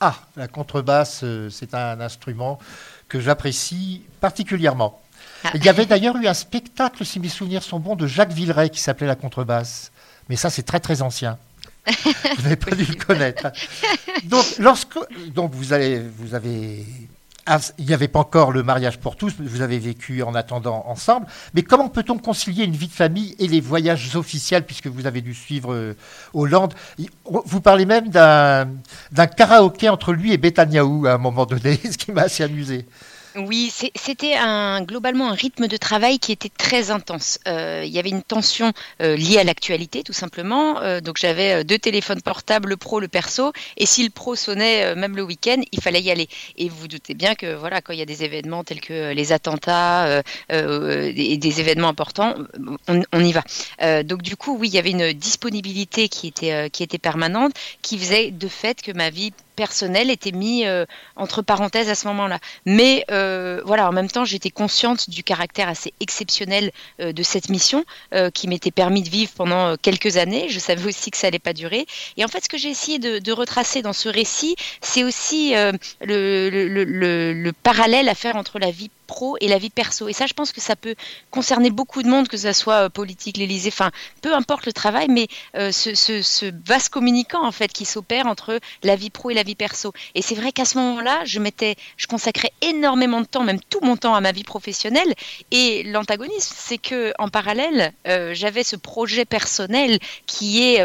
Ah, 0.00 0.16
la 0.36 0.48
contrebasse, 0.48 1.20
euh, 1.22 1.48
c'est 1.48 1.74
un 1.74 2.00
instrument 2.00 2.58
que 3.08 3.20
j'apprécie 3.20 4.02
particulièrement. 4.20 5.00
Il 5.54 5.64
y 5.64 5.68
avait 5.68 5.86
d'ailleurs 5.86 6.16
eu 6.16 6.26
un 6.26 6.34
spectacle, 6.34 7.04
si 7.04 7.20
mes 7.20 7.28
souvenirs 7.28 7.62
sont 7.62 7.78
bons, 7.78 7.96
de 7.96 8.06
Jacques 8.06 8.32
Villeray 8.32 8.70
qui 8.70 8.80
s'appelait 8.80 9.06
La 9.06 9.16
contrebasse. 9.16 9.92
Mais 10.28 10.36
ça, 10.36 10.50
c'est 10.50 10.62
très 10.62 10.80
très 10.80 11.02
ancien. 11.02 11.38
vous 11.86 12.42
n'avez 12.42 12.56
pas 12.56 12.74
dû 12.74 12.84
le 12.84 12.94
connaître. 12.94 13.48
Donc, 14.24 14.44
lorsque, 14.58 14.98
donc 15.34 15.52
vous, 15.52 15.72
allez, 15.72 16.00
vous 16.00 16.34
avez. 16.34 16.86
Il 17.76 17.84
n'y 17.84 17.92
avait 17.92 18.08
pas 18.08 18.20
encore 18.20 18.52
le 18.52 18.62
mariage 18.62 18.98
pour 18.98 19.16
tous, 19.16 19.34
vous 19.38 19.60
avez 19.60 19.78
vécu 19.78 20.22
en 20.22 20.34
attendant 20.34 20.82
ensemble. 20.86 21.26
Mais 21.52 21.60
comment 21.60 21.90
peut-on 21.90 22.16
concilier 22.16 22.64
une 22.64 22.72
vie 22.72 22.88
de 22.88 22.92
famille 22.92 23.36
et 23.38 23.46
les 23.48 23.60
voyages 23.60 24.16
officiels, 24.16 24.64
puisque 24.64 24.86
vous 24.86 25.06
avez 25.06 25.20
dû 25.20 25.34
suivre 25.34 25.74
euh, 25.74 25.94
Hollande? 26.32 26.72
Vous 27.26 27.60
parlez 27.60 27.84
même 27.84 28.08
d'un 28.08 28.70
d'un 29.12 29.26
karaoké 29.26 29.90
entre 29.90 30.14
lui 30.14 30.32
et 30.32 30.38
Betanyahou 30.38 31.06
à 31.06 31.12
un 31.12 31.18
moment 31.18 31.44
donné, 31.44 31.78
ce 31.84 31.98
qui 31.98 32.12
m'a 32.12 32.22
assez 32.22 32.44
amusé. 32.44 32.86
Oui, 33.36 33.72
c'était 33.96 34.34
un, 34.36 34.82
globalement 34.82 35.28
un 35.28 35.34
rythme 35.34 35.66
de 35.66 35.76
travail 35.76 36.20
qui 36.20 36.30
était 36.30 36.48
très 36.48 36.92
intense. 36.92 37.40
Euh, 37.48 37.82
il 37.84 37.90
y 37.92 37.98
avait 37.98 38.10
une 38.10 38.22
tension 38.22 38.72
euh, 39.02 39.16
liée 39.16 39.38
à 39.38 39.44
l'actualité, 39.44 40.04
tout 40.04 40.12
simplement. 40.12 40.80
Euh, 40.82 41.00
donc 41.00 41.16
j'avais 41.18 41.62
euh, 41.62 41.64
deux 41.64 41.78
téléphones 41.80 42.22
portables, 42.22 42.68
le 42.68 42.76
pro, 42.76 43.00
le 43.00 43.08
perso, 43.08 43.52
et 43.76 43.86
si 43.86 44.04
le 44.04 44.10
pro 44.10 44.36
sonnait 44.36 44.84
euh, 44.84 44.94
même 44.94 45.16
le 45.16 45.24
week-end, 45.24 45.60
il 45.72 45.80
fallait 45.80 46.00
y 46.00 46.12
aller. 46.12 46.28
Et 46.58 46.68
vous 46.68 46.76
vous 46.76 46.88
doutez 46.88 47.14
bien 47.14 47.34
que 47.34 47.54
voilà, 47.54 47.80
quand 47.80 47.92
il 47.92 47.98
y 47.98 48.02
a 48.02 48.06
des 48.06 48.22
événements 48.22 48.62
tels 48.62 48.80
que 48.80 48.92
euh, 48.92 49.14
les 49.14 49.32
attentats 49.32 50.22
et 50.50 51.36
des 51.36 51.60
événements 51.60 51.88
importants, 51.88 52.34
on, 52.88 53.20
y 53.20 53.32
va. 53.32 54.02
Donc 54.02 54.22
du 54.22 54.36
coup, 54.36 54.56
oui, 54.56 54.68
il 54.68 54.74
y 54.74 54.78
avait 54.78 54.90
une 54.90 55.12
disponibilité 55.12 56.08
qui 56.08 56.28
était 56.28 56.70
qui 56.70 56.82
était 56.82 56.98
permanente, 56.98 57.52
qui 57.82 57.98
faisait 57.98 58.30
de 58.30 58.48
fait 58.48 58.80
que 58.82 58.92
ma 58.92 59.10
vie 59.10 59.32
personnelle 59.54 60.10
était 60.10 60.32
mise 60.32 60.64
euh, 60.66 60.84
entre 61.16 61.42
parenthèses 61.42 61.88
à 61.88 61.94
ce 61.94 62.06
moment-là. 62.08 62.38
Mais 62.66 63.04
euh, 63.10 63.60
voilà, 63.64 63.88
en 63.88 63.92
même 63.92 64.08
temps, 64.10 64.24
j'étais 64.24 64.50
consciente 64.50 65.08
du 65.10 65.22
caractère 65.22 65.68
assez 65.68 65.92
exceptionnel 66.00 66.70
euh, 67.00 67.12
de 67.12 67.22
cette 67.22 67.48
mission 67.48 67.84
qui 68.32 68.48
m'était 68.48 68.70
permis 68.70 69.02
de 69.02 69.08
vivre 69.08 69.32
pendant 69.36 69.76
quelques 69.76 70.16
années. 70.16 70.48
Je 70.48 70.58
savais 70.58 70.86
aussi 70.86 71.10
que 71.10 71.16
ça 71.16 71.26
allait 71.26 71.38
pas 71.38 71.52
durer. 71.52 71.86
Et 72.16 72.24
en 72.24 72.28
fait, 72.28 72.44
ce 72.44 72.48
que 72.48 72.58
j'ai 72.58 72.68
essayé 72.70 72.98
de, 72.98 73.32
retracer 73.32 73.82
dans 73.82 73.92
ce 73.92 74.08
récit, 74.08 74.54
c'est 74.80 75.02
aussi 75.04 75.52
le- 76.00 77.32
le 77.34 77.52
parallèle 77.52 78.08
à 78.08 78.14
faire 78.14 78.36
entre 78.36 78.58
la 78.58 78.70
vie 78.70 78.90
pro 79.06 79.36
et 79.40 79.48
la 79.48 79.58
vie 79.58 79.70
perso. 79.70 80.08
Et 80.08 80.12
ça, 80.12 80.26
je 80.26 80.34
pense 80.34 80.52
que 80.52 80.60
ça 80.60 80.76
peut 80.76 80.94
concerner 81.30 81.70
beaucoup 81.70 82.02
de 82.02 82.08
monde, 82.08 82.28
que 82.28 82.36
ce 82.36 82.52
soit 82.52 82.84
euh, 82.84 82.88
politique, 82.88 83.36
l'Élysée, 83.36 83.70
enfin, 83.72 83.90
peu 84.22 84.34
importe 84.34 84.66
le 84.66 84.72
travail, 84.72 85.06
mais 85.08 85.28
euh, 85.56 85.72
ce, 85.72 85.94
ce, 85.94 86.52
vaste 86.66 86.88
communicant 86.90 87.44
en 87.44 87.52
fait 87.52 87.72
qui 87.72 87.84
s'opère 87.84 88.26
entre 88.26 88.58
la 88.82 88.96
vie 88.96 89.10
pro 89.10 89.30
et 89.30 89.34
la 89.34 89.42
vie 89.42 89.54
perso. 89.54 89.92
Et 90.14 90.22
c'est 90.22 90.34
vrai 90.34 90.52
qu'à 90.52 90.64
ce 90.64 90.78
moment-là, 90.78 91.22
je 91.24 91.38
mettais, 91.38 91.76
je 91.96 92.06
consacrais 92.06 92.52
énormément 92.62 93.20
de 93.20 93.26
temps, 93.26 93.44
même 93.44 93.60
tout 93.60 93.80
mon 93.82 93.96
temps 93.96 94.14
à 94.14 94.20
ma 94.20 94.32
vie 94.32 94.44
professionnelle. 94.44 95.14
Et 95.50 95.82
l'antagonisme, 95.84 96.54
c'est 96.56 96.78
que 96.78 97.12
en 97.18 97.28
parallèle, 97.28 97.92
euh, 98.06 98.34
j'avais 98.34 98.64
ce 98.64 98.76
projet 98.76 99.24
personnel 99.24 99.98
qui 100.26 100.62
est 100.62 100.80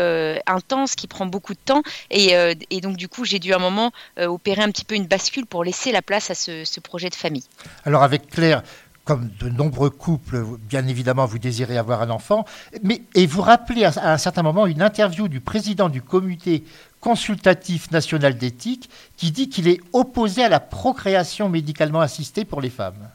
intense, 0.48 0.96
qui 0.96 1.08
prend 1.08 1.26
beaucoup 1.26 1.54
de 1.54 1.60
temps. 1.64 1.82
Et, 2.10 2.34
et 2.70 2.82
donc, 2.82 2.98
du 2.98 3.08
coup, 3.08 3.26
j'ai 3.26 3.40
dû 3.40 3.54
à 3.54 3.58
un 3.58 3.60
moment 3.60 3.92
opérer 4.18 4.62
un 4.62 4.72
petit 4.72 4.86
peu 4.86 4.96
une 4.96 5.08
bascule 5.08 5.46
pour 5.46 5.64
laisser 5.64 5.92
la 5.92 6.02
place 6.02 6.30
à 6.30 6.36
ce, 6.36 6.66
ce 6.66 6.80
projet 6.80 7.10
de 7.10 7.16
famille. 7.16 7.44
Alors 7.86 8.04
avec 8.10 8.28
Claire, 8.28 8.64
comme 9.06 9.30
de 9.40 9.50
nombreux 9.50 9.92
couples, 9.92 10.44
bien 10.68 10.88
évidemment, 10.88 11.28
vous 11.28 11.38
désirez 11.38 11.78
avoir 11.78 12.02
un 12.02 12.10
enfant, 12.10 12.44
mais 12.82 13.04
et 13.14 13.28
vous 13.28 13.44
rappelez 13.44 13.86
à 13.86 14.14
un 14.14 14.18
certain 14.18 14.42
moment 14.42 14.66
une 14.66 14.82
interview 14.82 15.28
du 15.28 15.42
président 15.42 15.90
du 15.90 16.02
comité 16.02 16.64
consultatif 17.00 17.92
national 17.92 18.36
d'éthique 18.36 18.90
qui 19.16 19.32
dit 19.32 19.48
qu'il 19.48 19.68
est 19.68 19.80
opposé 19.94 20.44
à 20.44 20.50
la 20.50 20.60
procréation 20.60 21.50
médicalement 21.50 22.02
assistée 22.02 22.46
pour 22.46 22.62
les 22.62 22.72
femmes. 22.72 23.10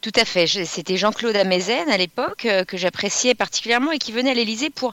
Tout 0.00 0.12
à 0.16 0.24
fait. 0.24 0.46
C'était 0.46 0.96
Jean-Claude 0.96 1.36
Amezen 1.36 1.88
à 1.88 1.96
l'époque 1.96 2.46
euh, 2.46 2.64
que 2.64 2.76
j'appréciais 2.76 3.34
particulièrement 3.34 3.92
et 3.92 3.98
qui 3.98 4.12
venait 4.12 4.30
à 4.30 4.34
l'Élysée 4.34 4.70
pour 4.70 4.92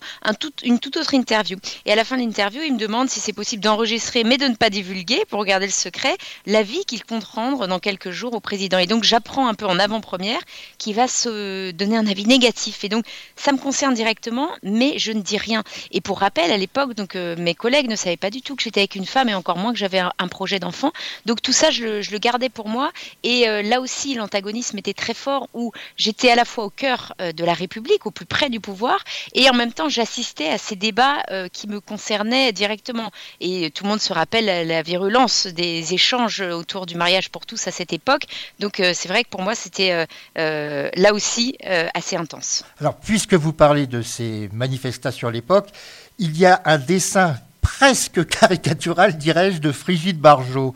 une 0.64 0.80
toute 0.80 0.98
autre 0.98 1.14
interview. 1.14 1.58
Et 1.86 1.92
à 1.92 1.96
la 1.96 2.04
fin 2.04 2.16
de 2.16 2.22
l'interview, 2.22 2.62
il 2.62 2.74
me 2.74 2.78
demande 2.78 3.10
si 3.10 3.20
c'est 3.20 3.34
possible 3.34 3.64
d'enregistrer, 3.64 4.24
mais 4.24 4.38
de 4.38 4.46
ne 4.46 4.56
pas 4.56 4.70
divulguer, 4.70 5.24
pour 5.30 5.44
garder 5.46 5.66
le 5.66 5.72
secret, 5.72 6.16
l'avis 6.46 6.86
qu'il 6.86 7.04
compte 7.04 7.24
rendre 7.24 7.68
dans 7.68 7.80
quelques 7.80 8.12
jours 8.12 8.34
au 8.34 8.40
président. 8.40 8.78
Et 8.78 8.86
donc 8.86 9.04
j'apprends 9.04 9.48
un 9.48 9.56
peu 9.56 9.66
en 9.66 9.80
avant-première 9.80 10.40
qu'il 10.78 10.96
va 10.96 11.08
se 11.08 11.72
donner 11.72 11.98
un 11.98 12.06
avis 12.06 12.26
négatif. 12.26 12.84
Et 12.84 12.90
donc 12.90 13.06
ça 13.36 13.52
me 13.52 13.58
concerne 13.58 13.96
directement, 13.96 14.50
mais 14.62 15.00
je 15.00 15.12
ne 15.12 15.22
dis 15.22 15.38
rien. 15.38 15.64
Et 15.92 16.02
pour 16.02 16.20
rappel, 16.20 16.52
à 16.52 16.58
l'époque, 16.58 16.94
donc 16.94 17.16
euh, 17.16 17.36
mes 17.38 17.56
collègues 17.56 17.90
ne 17.90 17.96
savaient 17.96 18.18
pas 18.18 18.30
du 18.30 18.42
tout 18.42 18.56
que 18.56 18.62
j'étais 18.62 18.82
avec 18.82 18.96
une 18.96 19.06
femme 19.06 19.30
et 19.30 19.34
encore 19.34 19.58
moins 19.58 19.74
que 19.74 19.80
j'avais 19.80 20.00
un, 20.00 20.28
projet 20.28 20.60
d'enfant. 20.60 20.92
Donc 21.26 21.42
tout 21.42 21.54
ça, 21.54 21.72
je 21.72 21.84
le, 21.84 22.02
je 22.04 22.12
le 22.12 22.20
gardais 22.20 22.50
pour 22.50 22.68
moi. 22.68 22.92
Et 23.24 23.50
euh, 23.50 23.64
là 23.64 23.82
aussi, 23.82 24.14
l'antagonisme 24.14 24.59
était 24.78 24.94
très 24.94 25.14
fort 25.14 25.48
où 25.54 25.72
j'étais 25.98 26.32
à 26.32 26.36
la 26.36 26.46
fois 26.46 26.66
au 26.66 26.70
cœur 26.70 27.14
euh, 27.22 27.32
de 27.32 27.44
la 27.44 27.54
République, 27.54 28.06
au 28.06 28.12
plus 28.12 28.26
près 28.26 28.50
du 28.50 28.60
pouvoir, 28.60 29.04
et 29.34 29.50
en 29.50 29.54
même 29.54 29.74
temps, 29.74 29.90
j'assistais 29.90 30.50
à 30.50 30.58
ces 30.58 30.76
débats 30.76 31.24
euh, 31.32 31.48
qui 31.48 31.68
me 31.68 31.80
concernaient 31.80 32.52
directement. 32.52 33.12
Et 33.40 33.72
tout 33.72 33.84
le 33.84 33.90
monde 33.90 34.02
se 34.02 34.14
rappelle 34.14 34.46
la, 34.46 34.64
la 34.64 34.82
virulence 34.82 35.48
des 35.48 35.94
échanges 35.94 36.42
autour 36.42 36.86
du 36.86 36.96
mariage 36.96 37.30
pour 37.30 37.46
tous 37.46 37.68
à 37.68 37.72
cette 37.72 37.94
époque. 37.94 38.24
Donc 38.60 38.80
euh, 38.80 38.92
c'est 38.94 39.08
vrai 39.08 39.24
que 39.24 39.30
pour 39.30 39.42
moi, 39.42 39.56
c'était 39.56 39.92
euh, 39.92 40.06
euh, 40.38 40.90
là 40.96 41.14
aussi 41.14 41.56
euh, 41.66 41.88
assez 41.94 42.16
intense. 42.16 42.64
Alors, 42.80 42.96
puisque 42.96 43.34
vous 43.34 43.54
parlez 43.54 43.88
de 43.88 44.02
ces 44.02 44.50
manifestations 44.54 45.28
à 45.28 45.32
l'époque, 45.32 45.70
il 46.18 46.38
y 46.38 46.46
a 46.46 46.62
un 46.66 46.78
dessin 46.78 47.36
presque 47.62 48.26
caricatural, 48.40 49.18
dirais-je, 49.18 49.60
de 49.60 49.72
Frigide 49.72 50.20
Barjot. 50.20 50.74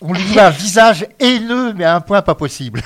On 0.00 0.12
lui 0.12 0.22
voit 0.24 0.44
un 0.44 0.50
visage 0.50 1.06
haineux, 1.18 1.72
mais 1.74 1.84
à 1.84 1.96
un 1.96 2.00
point 2.00 2.22
pas 2.22 2.34
possible. 2.34 2.82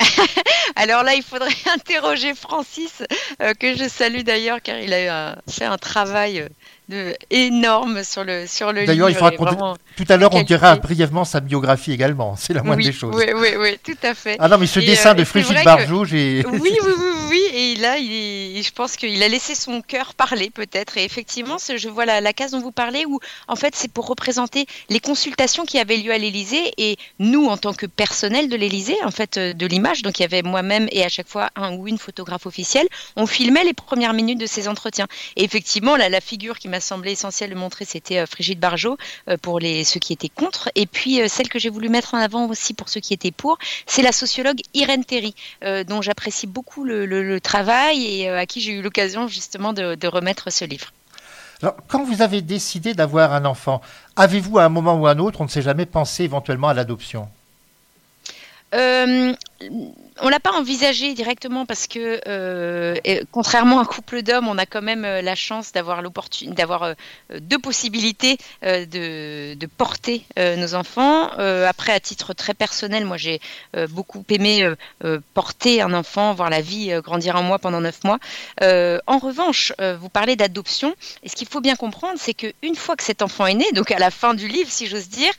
Alors 0.76 1.02
là, 1.02 1.14
il 1.14 1.22
faudrait 1.22 1.54
interroger 1.74 2.34
Francis, 2.34 3.02
euh, 3.42 3.52
que 3.54 3.76
je 3.76 3.88
salue 3.88 4.22
d'ailleurs, 4.22 4.60
car 4.62 4.78
il 4.78 4.92
a 4.92 5.36
fait 5.48 5.64
un 5.64 5.78
travail 5.78 6.40
euh, 6.40 6.48
de, 6.88 7.14
énorme 7.30 8.04
sur 8.04 8.24
le, 8.24 8.46
sur 8.46 8.72
le 8.72 8.84
D'ailleurs, 8.84 9.08
il 9.08 9.14
faudra 9.14 9.30
qu'on 9.32 9.74
tout 9.96 10.04
à 10.08 10.16
l'heure 10.16 10.34
on 10.34 10.42
dira 10.42 10.76
brièvement 10.76 11.24
sa 11.24 11.40
biographie 11.40 11.92
également. 11.92 12.36
C'est 12.38 12.52
la 12.52 12.62
moindre 12.62 12.78
oui, 12.78 12.86
des 12.86 12.92
choses. 12.92 13.14
Oui, 13.16 13.26
oui, 13.34 13.50
oui, 13.58 13.78
tout 13.82 13.96
à 14.02 14.14
fait. 14.14 14.36
Ah 14.38 14.48
non, 14.48 14.58
mais 14.58 14.66
ce 14.66 14.80
Et, 14.80 14.86
dessin 14.86 15.10
euh, 15.10 15.14
de 15.14 15.24
Frigide 15.24 15.52
vrai 15.52 15.64
que- 15.64 16.04
j'ai. 16.04 16.44
Oui, 16.52 16.60
oui, 16.62 16.78
oui, 16.82 16.92
oui, 17.30 17.42
et 17.54 17.76
là, 17.76 17.96
il 17.98 18.62
je 18.62 18.70
pense 18.72 18.96
qu'il 18.96 19.22
a 19.22 19.28
laissé 19.28 19.54
son 19.54 19.82
cœur 19.82 20.14
parler 20.14 20.50
peut-être. 20.50 20.96
Et 20.96 21.04
effectivement, 21.04 21.56
je 21.58 21.88
vois 21.88 22.06
la, 22.06 22.20
la 22.20 22.32
case 22.32 22.52
dont 22.52 22.60
vous 22.60 22.72
parlez 22.72 23.04
où, 23.06 23.20
en 23.48 23.56
fait, 23.56 23.74
c'est 23.74 23.90
pour 23.92 24.06
représenter 24.06 24.66
les 24.88 25.00
consultations 25.00 25.64
qui 25.64 25.78
avaient 25.78 25.96
lieu 25.96 26.12
à 26.12 26.18
l'Élysée 26.18 26.72
et 26.78 26.96
nous, 27.18 27.46
en 27.46 27.56
tant 27.56 27.74
que 27.74 27.86
personnel 27.86 28.48
de 28.48 28.56
l'Élysée, 28.56 28.96
en 29.04 29.10
fait, 29.10 29.36
euh, 29.36 29.52
de 29.52 29.66
l'image. 29.66 30.02
Donc, 30.02 30.18
il 30.18 30.22
y 30.22 30.24
avait 30.24 30.42
moi-même 30.42 30.88
et 30.92 31.04
à 31.04 31.08
chaque 31.08 31.28
fois 31.28 31.50
un 31.56 31.74
ou 31.74 31.88
une 31.88 31.98
photographe 31.98 32.46
officielle. 32.46 32.86
On 33.16 33.26
filmait 33.26 33.64
les 33.64 33.74
premières 33.74 34.14
minutes 34.14 34.40
de 34.40 34.46
ces 34.46 34.68
entretiens. 34.68 35.06
Et 35.36 35.44
effectivement, 35.44 35.96
la 35.96 36.20
figure 36.20 36.58
qui 36.58 36.68
m'a 36.68 36.73
semblé 36.80 37.12
essentielle 37.12 37.50
de 37.50 37.54
montrer, 37.54 37.84
c'était 37.84 38.18
euh, 38.18 38.26
Frigide 38.26 38.58
Barjot 38.58 38.96
euh, 39.28 39.36
pour 39.36 39.60
les, 39.60 39.84
ceux 39.84 40.00
qui 40.00 40.12
étaient 40.12 40.28
contre. 40.28 40.70
Et 40.74 40.86
puis, 40.86 41.20
euh, 41.20 41.28
celle 41.28 41.48
que 41.48 41.58
j'ai 41.58 41.70
voulu 41.70 41.88
mettre 41.88 42.14
en 42.14 42.18
avant 42.18 42.46
aussi 42.48 42.74
pour 42.74 42.88
ceux 42.88 43.00
qui 43.00 43.14
étaient 43.14 43.30
pour, 43.30 43.58
c'est 43.86 44.02
la 44.02 44.12
sociologue 44.12 44.60
Irène 44.74 45.04
Terry, 45.04 45.34
dont 45.88 46.02
j'apprécie 46.02 46.46
beaucoup 46.46 46.84
le, 46.84 47.06
le- 47.06 47.22
le 47.22 47.40
travail 47.40 48.04
et 48.04 48.28
à 48.28 48.46
qui 48.46 48.60
j'ai 48.60 48.72
eu 48.72 48.82
l'occasion 48.82 49.28
justement 49.28 49.72
de, 49.72 49.94
de 49.94 50.08
remettre 50.08 50.50
ce 50.50 50.64
livre. 50.64 50.92
Alors, 51.62 51.76
quand 51.88 52.04
vous 52.04 52.20
avez 52.20 52.42
décidé 52.42 52.94
d'avoir 52.94 53.32
un 53.32 53.44
enfant, 53.44 53.80
avez-vous 54.16 54.58
à 54.58 54.64
un 54.64 54.68
moment 54.68 54.96
ou 54.96 55.06
à 55.06 55.12
un 55.12 55.18
autre, 55.18 55.40
on 55.40 55.44
ne 55.44 55.48
sait 55.48 55.62
jamais, 55.62 55.86
pensé 55.86 56.24
éventuellement 56.24 56.68
à 56.68 56.74
l'adoption? 56.74 57.28
Euh, 58.74 59.32
on 60.20 60.28
l'a 60.28 60.40
pas 60.40 60.52
envisagé 60.52 61.14
directement 61.14 61.66
parce 61.66 61.86
que, 61.86 62.20
euh, 62.26 62.94
contrairement 63.30 63.78
à 63.78 63.82
un 63.82 63.84
couple 63.84 64.22
d'hommes, 64.22 64.48
on 64.48 64.58
a 64.58 64.66
quand 64.66 64.82
même 64.82 65.04
euh, 65.04 65.22
la 65.22 65.34
chance 65.34 65.72
d'avoir 65.72 66.02
l'opportunité, 66.02 66.56
d'avoir 66.56 66.82
euh, 66.82 66.94
deux 67.40 67.58
possibilités 67.58 68.36
de, 68.62 69.66
porter 69.76 70.24
nos 70.36 70.74
enfants. 70.74 71.28
Après, 71.66 71.92
à 71.92 72.00
titre 72.00 72.32
très 72.34 72.54
personnel, 72.54 73.04
moi 73.04 73.16
j'ai 73.16 73.40
beaucoup 73.90 74.24
aimé 74.28 74.68
porter 75.32 75.80
un 75.80 75.92
enfant, 75.94 76.34
voir 76.34 76.50
la 76.50 76.60
vie 76.60 76.92
grandir 77.02 77.36
en 77.36 77.42
moi 77.42 77.58
pendant 77.58 77.80
neuf 77.80 78.04
mois. 78.04 78.18
En 78.60 79.18
revanche, 79.18 79.72
vous 79.98 80.08
parlez 80.08 80.36
d'adoption, 80.36 80.94
et 81.22 81.28
ce 81.28 81.34
qu'il 81.34 81.48
faut 81.48 81.60
bien 81.60 81.76
comprendre, 81.76 82.18
c'est 82.18 82.34
qu'une 82.34 82.76
fois 82.76 82.96
que 82.96 83.02
cet 83.02 83.22
enfant 83.22 83.46
est 83.46 83.54
né, 83.54 83.66
donc 83.72 83.90
à 83.90 83.98
la 83.98 84.10
fin 84.10 84.34
du 84.34 84.48
livre, 84.48 84.70
si 84.70 84.86
j'ose 84.86 85.08
dire, 85.08 85.32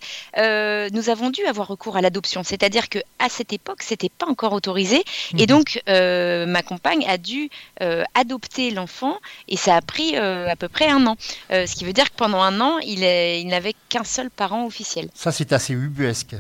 nous 0.92 1.10
avons 1.10 1.30
dû 1.30 1.46
avoir 1.46 1.68
recours 1.68 1.98
à 1.98 2.02
l'adoption. 2.02 2.44
C'est-à-dire 2.44 2.90
que 2.90 3.00
à 3.20 3.30
cette 3.30 3.54
époque, 3.54 3.84
c'était 3.84 4.05
pas 4.10 4.28
encore 4.28 4.54
autorisé, 4.54 5.04
et 5.38 5.42
Mhm. 5.42 5.46
donc 5.46 5.82
euh, 5.90 6.46
ma 6.46 6.62
compagne 6.64 7.06
a 7.08 7.18
dû 7.18 7.50
euh, 7.82 8.04
adopter 8.14 8.72
l'enfant, 8.72 9.18
et 9.48 9.58
ça 9.58 9.76
a 9.76 9.82
pris 9.82 10.16
euh, 10.18 10.50
à 10.50 10.56
peu 10.56 10.68
près 10.70 10.88
un 10.90 11.06
an. 11.08 11.16
Ce 11.50 11.74
qui 11.76 11.86
veut 11.86 11.94
dire 11.94 12.10
que 12.12 12.16
pendant 12.18 12.42
un 12.42 12.60
an, 12.62 12.78
il, 12.80 13.04
est- 13.04 13.42
il 13.42 13.48
n'avait 13.48 13.74
qu'un 13.90 14.04
seul 14.04 14.30
parent 14.30 14.66
officiel. 14.66 15.10
Ça, 15.14 15.32
c'est 15.32 15.54
assez 15.54 15.74
ubuesque, 15.74 16.36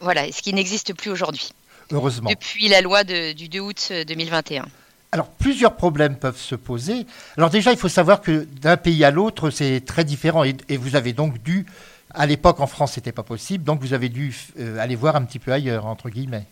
Voilà, 0.00 0.30
ce 0.32 0.42
qui 0.42 0.52
n'existe 0.52 0.94
plus 0.94 1.10
aujourd'hui, 1.10 1.50
heureusement. 1.92 2.28
depuis 2.30 2.68
la 2.68 2.80
loi 2.80 3.04
de- 3.04 3.32
du 3.32 3.48
2 3.48 3.60
août 3.60 3.88
euh, 3.92 4.04
2021. 4.04 4.66
Alors, 5.14 5.28
plusieurs 5.28 5.76
problèmes 5.76 6.16
peuvent 6.16 6.40
se 6.40 6.54
poser. 6.54 7.06
Alors 7.36 7.50
déjà, 7.50 7.70
il 7.70 7.78
faut 7.78 7.90
savoir 7.90 8.22
que 8.22 8.46
d'un 8.62 8.78
pays 8.78 9.04
à 9.04 9.10
l'autre, 9.10 9.50
c'est 9.50 9.82
très 9.84 10.04
différent. 10.04 10.42
Et, 10.42 10.56
et 10.70 10.78
vous 10.78 10.96
avez 10.96 11.12
donc 11.12 11.42
dû, 11.42 11.66
à 12.14 12.24
l'époque 12.26 12.60
en 12.60 12.66
France, 12.66 12.92
c'était 12.92 13.12
pas 13.12 13.22
possible, 13.22 13.62
donc 13.62 13.80
vous 13.82 13.92
avez 13.92 14.08
dû 14.08 14.34
euh, 14.58 14.78
aller 14.78 14.96
voir 14.96 15.14
un 15.16 15.22
petit 15.24 15.38
peu 15.38 15.52
ailleurs, 15.52 15.84
entre 15.86 16.08
guillemets. 16.08 16.46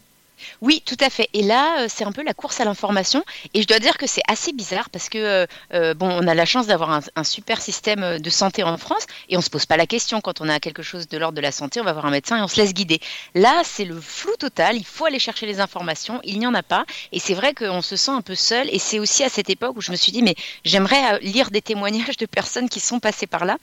Oui, 0.61 0.82
tout 0.84 0.97
à 1.01 1.11
fait. 1.11 1.28
Et 1.32 1.43
là, 1.43 1.80
euh, 1.80 1.86
c'est 1.88 2.05
un 2.05 2.12
peu 2.12 2.22
la 2.22 2.34
course 2.34 2.61
à 2.61 2.64
l'information. 2.64 3.24
Et 3.55 3.62
je 3.62 3.66
dois 3.66 3.78
dire 3.78 3.99
que 3.99 4.07
c'est 4.07 4.22
assez 4.28 4.53
bizarre 4.53 4.91
parce 4.91 5.09
que, 5.09 5.18
euh, 5.18 5.47
euh, 5.74 5.95
bon, 5.95 6.09
on 6.11 6.26
a 6.26 6.34
la 6.34 6.45
chance 6.45 6.66
d'avoir 6.66 6.91
un, 6.91 7.24
super 7.24 7.61
système 7.61 8.18
de 8.18 8.30
santé 8.30 8.62
en 8.62 8.76
France 8.78 9.07
et 9.28 9.36
on 9.36 9.41
se 9.41 9.51
pose 9.51 9.66
pas 9.66 9.76
la 9.76 9.86
question. 9.86 10.20
Quand 10.20 10.41
on 10.41 10.49
a 10.49 10.59
quelque 10.59 10.82
chose 10.82 11.07
de 11.07 11.18
l'ordre 11.18 11.36
de 11.36 11.41
la 11.41 11.53
santé, 11.53 11.80
on 11.80 11.84
va 11.84 11.93
voir 11.93 12.07
un 12.07 12.11
médecin 12.11 12.38
et 12.38 12.43
on 12.43 12.49
se 12.49 12.57
laisse 12.57 12.72
guider. 12.72 12.99
Là, 13.34 13.62
c'est 13.64 13.84
le 13.84 14.01
flou 14.01 14.34
total. 14.38 14.76
Il 14.76 14.84
faut 14.84 15.05
aller 15.05 15.18
chercher 15.18 15.47
les 15.47 15.61
informations. 15.61 16.20
Il 16.24 16.38
n'y 16.38 16.47
en 16.47 16.55
a 16.55 16.62
pas. 16.62 16.84
Et 17.12 17.18
c'est 17.18 17.34
vrai 17.34 17.55
qu'on 17.55 17.82
se 17.82 17.97
sent 17.97 18.11
un 18.11 18.22
peu 18.22 18.34
seul. 18.34 18.68
Et 18.72 18.78
c'est 18.78 18.99
aussi 18.99 19.22
à 19.22 19.28
cette 19.28 19.51
époque 19.51 19.76
où 19.76 19.80
je 19.80 19.91
me 19.91 19.97
suis 19.97 20.12
dit, 20.12 20.22
mais 20.22 20.34
j'aimerais 20.64 21.20
lire 21.20 21.51
des 21.51 21.62
témoignages 21.62 22.16
de 22.16 22.26
personnes 22.26 22.68
qui 22.68 22.80
sont 22.80 23.01
passées 23.01 23.26
par 23.26 23.45
là. 23.45 23.59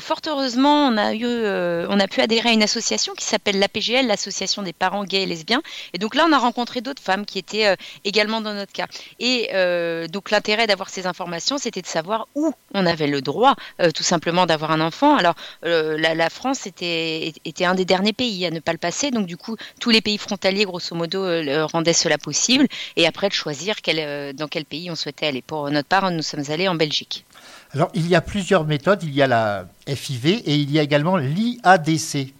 Fort 0.00 0.20
heureusement, 0.26 0.86
on 0.86 0.96
a 0.96 1.14
eu, 1.14 1.24
on 1.24 1.98
a 1.98 2.08
pu 2.08 2.20
adhérer 2.20 2.50
à 2.50 2.52
une 2.52 2.62
association 2.62 3.14
qui 3.14 3.24
s'appelle 3.24 3.58
l'APGL, 3.58 4.06
l'association 4.06 4.62
des 4.62 4.72
parents 4.72 5.04
gays 5.04 5.22
et 5.22 5.26
lesbiens. 5.26 5.62
Et 5.94 5.98
donc 5.98 6.14
là, 6.18 6.26
on 6.28 6.32
a 6.32 6.38
rencontré 6.38 6.80
d'autres 6.82 7.02
femmes 7.02 7.24
qui 7.24 7.38
étaient 7.38 7.68
euh, 7.68 7.76
également 8.04 8.40
dans 8.40 8.52
notre 8.52 8.72
cas. 8.72 8.86
Et 9.18 9.50
euh, 9.54 10.06
donc 10.08 10.30
l'intérêt 10.30 10.66
d'avoir 10.66 10.90
ces 10.90 11.06
informations, 11.06 11.56
c'était 11.58 11.80
de 11.80 11.86
savoir 11.86 12.28
où 12.34 12.52
on 12.74 12.84
avait 12.84 13.06
le 13.06 13.22
droit, 13.22 13.54
euh, 13.80 13.90
tout 13.90 14.02
simplement, 14.02 14.44
d'avoir 14.44 14.72
un 14.72 14.80
enfant. 14.80 15.16
Alors 15.16 15.34
la, 15.62 16.30
France 16.30 16.66
était, 16.66 17.32
un 17.60 17.74
des 17.74 17.84
derniers 17.84 18.12
pays 18.12 18.44
à 18.44 18.50
ne 18.50 18.60
pas 18.60 18.72
le 18.72 18.78
passer. 18.78 19.10
Donc 19.10 19.26
du 19.26 19.36
coup, 19.36 19.56
tous 19.80 19.90
les 19.90 20.00
pays 20.00 20.18
frontaliers, 20.18 20.64
grosso 20.64 20.94
modo, 20.94 21.24
rendaient 21.68 21.92
cela 21.92 22.18
possible. 22.18 22.66
Et 22.96 23.06
après, 23.06 23.28
de 23.28 23.32
choisir 23.32 23.76
dans 24.34 24.48
quel 24.48 24.64
pays 24.64 24.90
on 24.90 24.96
souhaitait 24.96 25.26
aller. 25.26 25.42
Pour 25.42 25.70
notre 25.70 25.88
part, 25.88 26.10
nous 26.10 26.22
sommes 26.22 26.44
allés 26.48 26.68
en 26.68 26.74
Belgique. 26.74 27.24
Alors, 27.72 27.90
il 27.94 28.06
y 28.08 28.14
a 28.14 28.20
plusieurs 28.20 28.64
méthodes. 28.64 29.02
Il 29.04 29.14
y 29.14 29.22
a 29.22 29.26
la 29.26 29.66
FIV 29.86 30.42
et 30.44 30.56
il 30.56 30.70
y 30.70 30.78
a 30.78 30.82
également 30.82 31.16
l'IADC. 31.16 32.34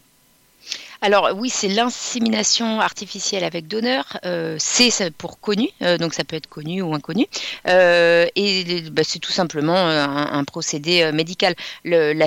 Alors 1.01 1.30
oui, 1.36 1.49
c'est 1.49 1.68
l'insémination 1.68 2.80
artificielle 2.80 3.44
avec 3.44 3.68
donneur. 3.68 4.18
Euh, 4.24 4.57
c'est 4.59 5.12
pour 5.12 5.38
connu, 5.38 5.68
euh, 5.82 5.96
donc 5.96 6.12
ça 6.12 6.24
peut 6.24 6.34
être 6.34 6.49
connu 6.49 6.82
ou 6.82 6.92
inconnu. 6.92 7.26
Euh, 7.68 8.26
et 8.34 8.82
bah, 8.90 9.03
c'est 9.05 9.20
tout 9.20 9.30
simplement 9.30 9.76
un, 9.76 10.32
un 10.32 10.44
procédé 10.44 11.11
médical 11.12 11.55
Le- 11.84 12.12
la 12.12 12.26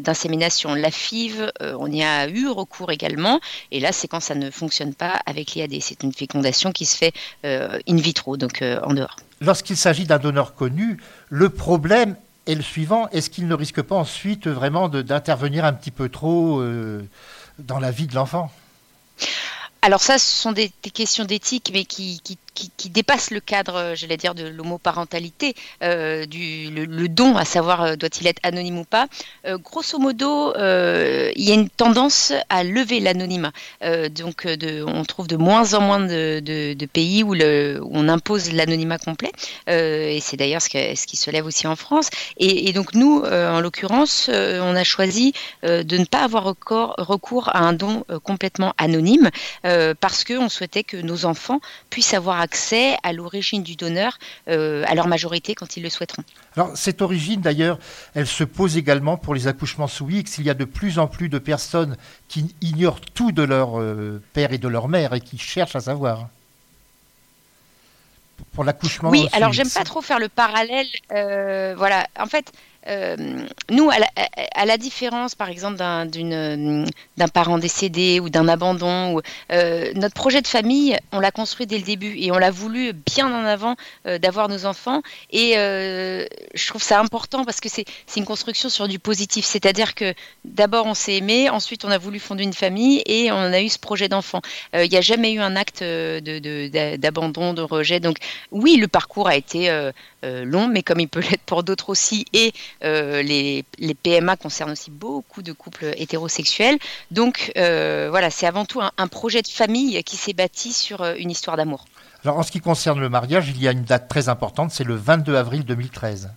d'insémination. 0.00 0.74
La 0.74 0.90
FIV, 0.90 1.52
on 1.60 1.90
y 1.90 2.02
a 2.02 2.28
eu 2.28 2.48
recours 2.48 2.90
également. 2.90 3.40
Et 3.70 3.78
là, 3.78 3.92
c'est 3.92 4.08
quand 4.08 4.20
ça 4.20 4.34
ne 4.34 4.50
fonctionne 4.50 4.94
pas 4.94 5.20
avec 5.26 5.54
l'IAD. 5.54 5.74
C'est 5.80 6.02
une 6.02 6.12
fécondation 6.12 6.72
qui 6.72 6.86
se 6.86 6.96
fait 6.96 7.12
in 7.44 7.96
vitro, 7.96 8.36
donc 8.36 8.62
en 8.82 8.92
dehors. 8.92 9.16
Lorsqu'il 9.40 9.76
s'agit 9.76 10.04
d'un 10.04 10.18
donneur 10.18 10.54
connu, 10.54 10.98
le 11.28 11.48
problème 11.48 12.16
est 12.46 12.54
le 12.54 12.62
suivant 12.62 13.08
est-ce 13.10 13.30
qu'il 13.30 13.46
ne 13.46 13.54
risque 13.54 13.82
pas 13.82 13.94
ensuite 13.96 14.48
vraiment 14.48 14.88
d'intervenir 14.88 15.64
un 15.64 15.72
petit 15.72 15.90
peu 15.90 16.08
trop 16.08 16.62
dans 17.60 17.78
la 17.78 17.90
vie 17.90 18.06
de 18.06 18.14
l'enfant? 18.14 18.50
Alors 19.82 20.02
ça, 20.02 20.18
ce 20.18 20.42
sont 20.42 20.52
des, 20.52 20.68
questions 20.92 21.24
d'éthique, 21.24 21.70
mais 21.72 21.84
qui, 21.84 22.20
qui, 22.20 22.38
qui, 22.54 22.90
dépassent 22.90 23.30
le 23.30 23.40
cadre, 23.40 23.76
euh, 23.76 23.94
j'allais 23.94 24.16
dire, 24.16 24.34
de 24.34 24.46
l'homoparentalité, 24.46 25.54
euh, 25.82 26.26
du 26.26 26.70
le, 26.70 27.08
don, 27.08 27.36
à 27.36 27.44
savoir 27.44 27.82
euh, 27.82 27.96
doit-il 27.96 28.26
être 28.26 28.40
anonyme 28.42 28.78
ou 28.78 28.84
pas. 28.84 29.06
Euh, 29.46 29.58
grosso 29.58 29.98
modo, 29.98 30.52
il 30.56 31.44
y 31.44 31.52
a 31.52 31.54
une 31.54 31.68
tendance 31.68 32.32
à 32.48 32.64
lever 32.64 33.00
l'anonymat. 33.00 33.52
Donc, 34.10 34.46
on 34.86 35.04
trouve 35.04 35.26
de 35.26 35.36
moins 35.36 35.74
en 35.74 35.80
moins 35.80 36.00
de, 36.00 36.86
pays 36.92 37.22
où, 37.22 37.34
on 37.34 38.08
impose 38.08 38.52
l'anonymat 38.52 38.98
complet, 38.98 39.32
et 39.66 40.18
c'est 40.20 40.36
d'ailleurs 40.36 40.62
ce, 40.62 40.68
qui 40.68 41.16
se 41.16 41.30
lève 41.30 41.46
aussi 41.46 41.66
en 41.66 41.76
France. 41.76 42.10
Et, 42.36 42.72
donc 42.72 42.94
nous, 42.94 43.22
en 43.24 43.60
l'occurrence, 43.60 44.28
on 44.32 44.76
a 44.76 44.84
choisi 44.84 45.32
de 45.62 45.96
ne 45.96 46.04
pas 46.04 46.24
avoir 46.24 46.44
recours, 46.44 46.94
recours 46.98 47.48
à 47.54 47.60
un 47.60 47.72
don 47.72 48.04
complètement 48.24 48.74
anonyme 48.78 49.30
parce 49.62 50.24
qu'on 50.24 50.48
souhaitait 50.48 50.84
que 50.84 50.96
nos 50.96 51.24
enfants 51.24 51.60
puissent 51.90 52.14
avoir 52.14 52.39
accès 52.40 52.96
à 53.02 53.12
l'origine 53.12 53.62
du 53.62 53.76
donneur 53.76 54.18
euh, 54.48 54.84
à 54.86 54.94
leur 54.94 55.06
majorité 55.06 55.54
quand 55.54 55.76
ils 55.76 55.82
le 55.82 55.90
souhaiteront. 55.90 56.24
Alors, 56.56 56.76
cette 56.76 57.02
origine, 57.02 57.40
d'ailleurs, 57.40 57.78
elle 58.14 58.26
se 58.26 58.44
pose 58.44 58.76
également 58.76 59.16
pour 59.16 59.34
les 59.34 59.46
accouchements 59.46 59.88
sous 59.88 60.08
X. 60.10 60.38
Il 60.38 60.44
y 60.44 60.50
a 60.50 60.54
de 60.54 60.64
plus 60.64 60.98
en 60.98 61.06
plus 61.06 61.28
de 61.28 61.38
personnes 61.38 61.96
qui 62.28 62.54
ignorent 62.60 63.00
tout 63.00 63.32
de 63.32 63.42
leur 63.42 63.80
euh, 63.80 64.22
père 64.32 64.52
et 64.52 64.58
de 64.58 64.68
leur 64.68 64.88
mère 64.88 65.14
et 65.14 65.20
qui 65.20 65.38
cherchent 65.38 65.76
à 65.76 65.80
savoir. 65.80 66.28
Pour 68.54 68.64
l'accouchement 68.64 69.10
Oui, 69.10 69.28
alors 69.32 69.52
j'aime 69.52 69.68
pas 69.70 69.84
trop 69.84 70.00
faire 70.00 70.18
le 70.18 70.28
parallèle. 70.28 70.86
euh, 71.12 71.74
voilà, 71.76 72.06
en 72.18 72.26
fait, 72.26 72.52
euh, 72.88 73.16
nous, 73.70 73.90
à 73.90 74.64
la, 74.64 74.78
différence, 74.78 75.34
par 75.34 75.48
exemple, 75.50 75.76
d'un 75.76 77.28
parent 77.32 77.58
décédé 77.58 78.20
ou 78.20 78.30
d'un 78.30 78.48
abandon, 78.48 79.20
euh, 79.52 79.92
notre 79.94 80.14
projet 80.14 80.40
de 80.40 80.46
famille, 80.46 80.96
on 81.12 81.20
l'a 81.20 81.30
construit 81.30 81.66
dès 81.66 81.76
le 81.76 81.84
début 81.84 82.16
et 82.18 82.32
on 82.32 82.38
l'a 82.38 82.50
voulu 82.50 82.92
bien 82.92 83.32
en 83.32 83.44
avant 83.44 83.76
euh, 84.06 84.18
d'avoir 84.18 84.48
nos 84.48 84.64
enfants. 84.64 85.02
Et 85.30 85.52
je 85.54 86.66
trouve 86.68 86.82
ça 86.82 87.00
important 87.00 87.44
parce 87.44 87.60
que 87.60 87.68
c'est 87.68 87.84
une 88.16 88.24
construction 88.24 88.68
sur 88.68 88.88
du 88.88 88.98
positif. 88.98 89.44
C'est-à-dire 89.44 89.94
que 89.94 90.14
d'abord 90.44 90.86
on 90.86 90.94
s'est 90.94 91.16
aimé, 91.16 91.50
ensuite 91.50 91.84
on 91.84 91.90
a 91.90 91.98
voulu 91.98 92.18
fonder 92.18 92.44
une 92.44 92.52
famille 92.52 93.02
et 93.06 93.30
on 93.30 93.36
a 93.38 93.60
eu 93.60 93.68
ce 93.68 93.78
projet 93.78 94.08
d'enfant. 94.08 94.40
Il 94.74 94.88
n'y 94.88 94.96
a 94.96 95.00
jamais 95.00 95.32
eu 95.32 95.40
un 95.40 95.56
acte 95.56 95.82
euh, 95.82 96.20
de- 96.20 96.38
de- 96.38 96.96
d'abandon, 96.96 97.54
rejet. 97.66 98.00
Donc 98.00 98.16
oui, 98.50 98.76
le 98.76 98.88
parcours 98.88 99.28
a 99.28 99.36
été 99.36 99.70
long, 100.22 100.66
mais 100.68 100.82
comme 100.82 101.00
il 101.00 101.08
peut 101.08 101.20
l'être 101.30 101.42
pour 101.42 101.62
d'autres 101.62 101.90
aussi. 101.90 102.24
Et 102.32 102.52
euh, 102.84 103.22
les, 103.22 103.64
PMA 104.02 104.36
concernent 104.36 104.72
aussi 104.72 104.90
beaucoup 104.90 105.42
de 105.42 105.52
couples 105.52 105.92
hétérosexuels. 105.96 106.78
Donc 107.10 107.52
euh, 107.56 108.08
voilà, 108.10 108.30
c'est 108.30 108.46
avant 108.46 108.64
tout 108.64 108.80
un, 108.80 108.90
un 108.96 109.08
projet 109.08 109.42
de 109.42 109.48
famille 109.48 110.02
qui 110.04 110.16
s'est 110.16 110.32
bâti 110.32 110.72
sur 110.72 111.02
euh, 111.02 111.14
une 111.18 111.30
histoire 111.30 111.56
d'amour. 111.56 111.84
Alors, 112.24 112.38
en 112.38 112.42
ce 112.42 112.50
qui 112.50 112.60
concerne 112.60 113.00
le 113.00 113.08
mariage, 113.08 113.48
il 113.48 113.60
y 113.62 113.66
a 113.66 113.72
une 113.72 113.84
date 113.84 114.08
très 114.08 114.28
importante, 114.28 114.72
c'est 114.72 114.84
le 114.84 114.94
22 114.94 115.36
avril 115.36 115.64
2013. 115.64 116.30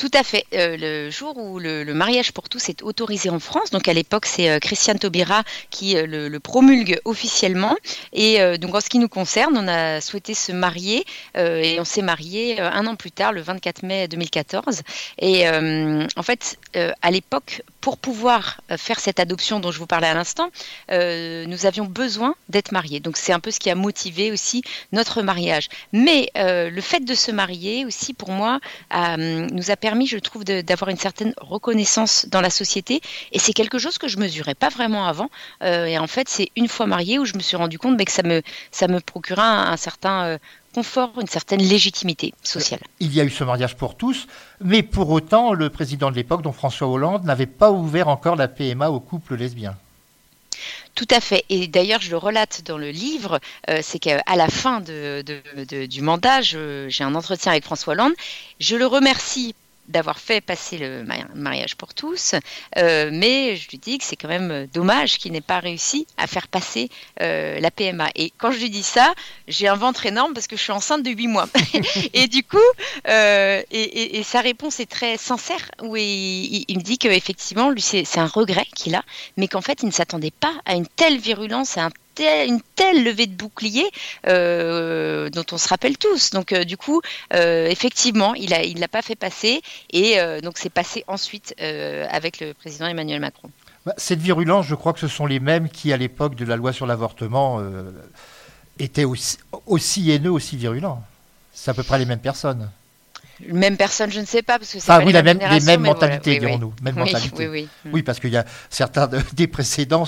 Tout 0.00 0.10
à 0.14 0.22
fait. 0.22 0.46
Euh, 0.54 0.78
le 0.78 1.10
jour 1.10 1.36
où 1.36 1.58
le, 1.58 1.84
mariage 1.92 2.32
pour 2.32 2.48
tous 2.48 2.70
est 2.70 2.82
autorisé 2.82 3.28
en 3.28 3.38
France, 3.38 3.70
donc 3.70 3.86
à 3.86 3.92
l'époque 3.92 4.24
c'est 4.24 4.48
euh, 4.48 4.58
Christiane 4.58 4.98
Taubira 4.98 5.42
qui 5.68 5.94
euh, 5.94 6.06
le, 6.06 6.30
le 6.30 6.40
promulgue 6.40 6.98
officiellement. 7.04 7.76
Et 8.14 8.38
donc 8.56 8.74
en 8.74 8.80
ce 8.80 8.88
qui 8.88 8.98
nous 8.98 9.10
concerne, 9.10 9.58
on 9.58 9.68
a 9.68 10.00
souhaité 10.00 10.32
se 10.32 10.52
marier 10.52 11.04
et 11.36 11.78
on 11.78 11.84
s'est 11.84 12.02
marié 12.02 12.60
un 12.60 12.86
an 12.86 12.96
plus 12.96 13.10
tard, 13.10 13.32
le 13.32 13.40
24 13.40 13.82
mai 13.82 14.08
2014. 14.08 14.82
Et 15.18 15.48
en 15.48 16.22
fait, 16.22 16.58
à 16.74 17.10
l'époque, 17.10 17.62
pour 17.80 17.98
pouvoir 17.98 18.60
faire 18.76 19.00
cette 19.00 19.20
adoption 19.20 19.60
dont 19.60 19.70
je 19.70 19.78
vous 19.78 19.86
parlais 19.86 20.08
à 20.08 20.14
l'instant, 20.14 20.50
nous 20.90 21.66
avions 21.66 21.84
besoin 21.84 22.34
d'être 22.48 22.72
mariés. 22.72 23.00
Donc 23.00 23.16
c'est 23.16 23.32
un 23.32 23.40
peu 23.40 23.50
ce 23.50 23.60
qui 23.60 23.70
a 23.70 23.74
motivé 23.74 24.32
aussi 24.32 24.62
notre 24.92 25.22
mariage. 25.22 25.68
Mais 25.92 26.30
le 26.34 26.80
fait 26.80 27.00
de 27.00 27.14
se 27.14 27.30
marier 27.30 27.84
aussi, 27.84 28.12
pour 28.14 28.30
moi, 28.30 28.60
nous 28.92 29.70
a 29.70 29.76
permis, 29.76 29.89
je 30.06 30.18
trouve, 30.18 30.44
d'avoir 30.44 30.90
une 30.90 30.96
certaine 30.96 31.32
reconnaissance 31.40 32.26
dans 32.28 32.40
la 32.40 32.50
société. 32.50 33.00
Et 33.32 33.38
c'est 33.38 33.52
quelque 33.52 33.78
chose 33.78 33.98
que 33.98 34.08
je 34.08 34.18
mesurais 34.18 34.54
pas 34.54 34.68
vraiment 34.68 35.06
avant. 35.06 35.30
Euh, 35.62 35.86
et 35.86 35.98
en 35.98 36.06
fait, 36.06 36.28
c'est 36.28 36.50
une 36.56 36.68
fois 36.68 36.86
mariée 36.86 37.18
où 37.18 37.24
je 37.24 37.34
me 37.34 37.40
suis 37.40 37.56
rendu 37.56 37.78
compte 37.78 37.96
mais 37.96 38.04
que 38.04 38.12
ça 38.12 38.22
me, 38.22 38.42
ça 38.70 38.88
me 38.88 39.00
procurait 39.00 39.42
un, 39.42 39.72
un 39.72 39.76
certain 39.76 40.24
euh, 40.24 40.38
confort, 40.74 41.12
une 41.20 41.26
certaine 41.26 41.62
légitimité 41.62 42.32
sociale. 42.42 42.80
Il 43.00 43.12
y 43.14 43.20
a 43.20 43.24
eu 43.24 43.30
ce 43.30 43.42
mariage 43.44 43.76
pour 43.76 43.96
tous, 43.96 44.26
mais 44.60 44.82
pour 44.82 45.10
autant, 45.10 45.52
le 45.52 45.68
président 45.70 46.10
de 46.10 46.16
l'époque, 46.16 46.42
dont 46.42 46.52
François 46.52 46.86
Hollande, 46.88 47.24
n'avait 47.24 47.46
pas 47.46 47.70
ouvert 47.72 48.08
encore 48.08 48.36
la 48.36 48.46
PMA 48.48 48.90
aux 48.90 49.00
couples 49.00 49.34
lesbiens. 49.36 49.76
Tout 50.94 51.06
à 51.10 51.20
fait. 51.20 51.44
Et 51.48 51.68
d'ailleurs, 51.68 52.00
je 52.02 52.10
le 52.10 52.16
relate 52.18 52.62
dans 52.66 52.76
le 52.76 52.90
livre, 52.90 53.40
euh, 53.70 53.78
c'est 53.82 53.98
qu'à 53.98 54.20
la 54.36 54.48
fin 54.48 54.80
de, 54.80 55.22
de- 55.24 55.64
de- 55.64 55.86
du 55.86 56.02
mandat, 56.02 56.40
j'ai 56.42 57.02
un 57.04 57.14
entretien 57.14 57.52
avec 57.52 57.64
François 57.64 57.92
Hollande. 57.94 58.12
Je 58.58 58.76
le 58.76 58.86
remercie 58.86 59.54
d'avoir 59.90 60.18
fait 60.18 60.40
passer 60.40 60.78
le 60.78 61.04
mari- 61.04 61.24
mariage 61.34 61.76
pour 61.76 61.94
tous, 61.94 62.34
euh, 62.78 63.10
mais 63.12 63.56
je 63.56 63.68
lui 63.70 63.78
dis 63.78 63.98
que 63.98 64.04
c'est 64.04 64.16
quand 64.16 64.28
même 64.28 64.66
dommage 64.72 65.18
qu'il 65.18 65.32
n'ait 65.32 65.40
pas 65.40 65.58
réussi 65.60 66.06
à 66.16 66.26
faire 66.26 66.48
passer 66.48 66.88
euh, 67.20 67.58
la 67.60 67.70
PMA. 67.70 68.08
Et 68.14 68.32
quand 68.38 68.50
je 68.52 68.58
lui 68.58 68.70
dis 68.70 68.82
ça, 68.82 69.12
j'ai 69.48 69.68
un 69.68 69.74
ventre 69.76 70.06
énorme 70.06 70.32
parce 70.34 70.46
que 70.46 70.56
je 70.56 70.62
suis 70.62 70.72
enceinte 70.72 71.02
de 71.02 71.10
8 71.10 71.26
mois. 71.28 71.48
et 72.14 72.26
du 72.28 72.42
coup, 72.42 72.58
euh, 73.08 73.62
et, 73.70 73.82
et- 73.82 74.18
et 74.18 74.22
sa 74.22 74.40
réponse 74.40 74.80
est 74.80 74.90
très 74.90 75.16
sincère, 75.16 75.70
où 75.82 75.96
il, 75.96 76.02
il- 76.04 76.64
il 76.68 76.78
me 76.78 76.82
dit 76.82 76.98
qu'effectivement, 76.98 77.70
lui, 77.70 77.80
c'est 77.82 78.04
c'est 78.04 78.20
un 78.20 78.26
regret 78.26 78.66
qu'il 78.76 78.94
a, 78.94 79.02
mais 79.36 79.48
qu'en 79.48 79.60
fait, 79.60 79.82
il 79.82 79.86
ne 79.86 79.92
s'attendait 79.92 80.30
pas 80.30 80.54
à 80.64 80.74
une 80.74 80.86
telle 80.86 81.18
virulence, 81.18 81.76
à 81.78 81.84
un 81.86 81.90
une 82.20 82.60
telle 82.74 83.04
levée 83.04 83.26
de 83.26 83.34
bouclier 83.34 83.88
euh, 84.26 85.30
dont 85.30 85.44
on 85.52 85.58
se 85.58 85.68
rappelle 85.68 85.98
tous. 85.98 86.30
Donc, 86.30 86.52
euh, 86.52 86.64
du 86.64 86.76
coup, 86.76 87.00
euh, 87.34 87.66
effectivement, 87.66 88.34
il 88.34 88.50
il 88.64 88.80
l'a 88.80 88.88
pas 88.88 89.02
fait 89.02 89.16
passer, 89.16 89.62
et 89.92 90.18
donc 90.42 90.58
c'est 90.58 90.70
passé 90.70 91.04
ensuite 91.06 91.54
avec 91.58 92.40
le 92.40 92.52
président 92.52 92.86
Emmanuel 92.86 93.20
Macron. 93.20 93.50
Bah, 93.86 93.94
Cette 93.96 94.20
virulence, 94.20 94.66
je 94.66 94.74
crois 94.74 94.92
que 94.92 94.98
ce 94.98 95.08
sont 95.08 95.26
les 95.26 95.40
mêmes 95.40 95.68
qui, 95.68 95.92
à 95.92 95.96
l'époque 95.96 96.34
de 96.34 96.44
la 96.44 96.56
loi 96.56 96.72
sur 96.72 96.86
l'avortement, 96.86 97.62
étaient 98.78 99.04
aussi, 99.04 99.38
aussi 99.66 100.10
haineux, 100.10 100.32
aussi 100.32 100.56
virulents. 100.56 101.02
C'est 101.52 101.70
à 101.70 101.74
peu 101.74 101.84
près 101.84 101.98
les 101.98 102.06
mêmes 102.06 102.20
personnes. 102.20 102.70
Même 103.48 103.76
personne, 103.76 104.10
je 104.10 104.20
ne 104.20 104.26
sais 104.26 104.42
pas, 104.42 104.58
parce 104.58 104.72
que 104.72 104.78
c'est 104.80 104.86
pas 104.86 105.00
oui, 105.02 105.12
la 105.12 105.22
même, 105.22 105.38
les 105.38 105.46
mêmes 105.60 105.60
mais 105.60 105.76
voilà, 105.76 105.92
mentalités, 105.92 106.30
oui, 106.32 106.36
oui. 106.36 106.46
dirons-nous. 106.46 106.72
Même 106.82 106.94
Oui, 106.96 107.00
mentalité. 107.12 107.48
oui, 107.48 107.68
oui. 107.92 108.02
Parce 108.02 108.20
qu'il 108.20 108.30
y 108.30 108.36
a 108.36 108.44
certains 108.68 109.06
de- 109.06 109.20
des 109.32 109.46
précédents, 109.46 110.04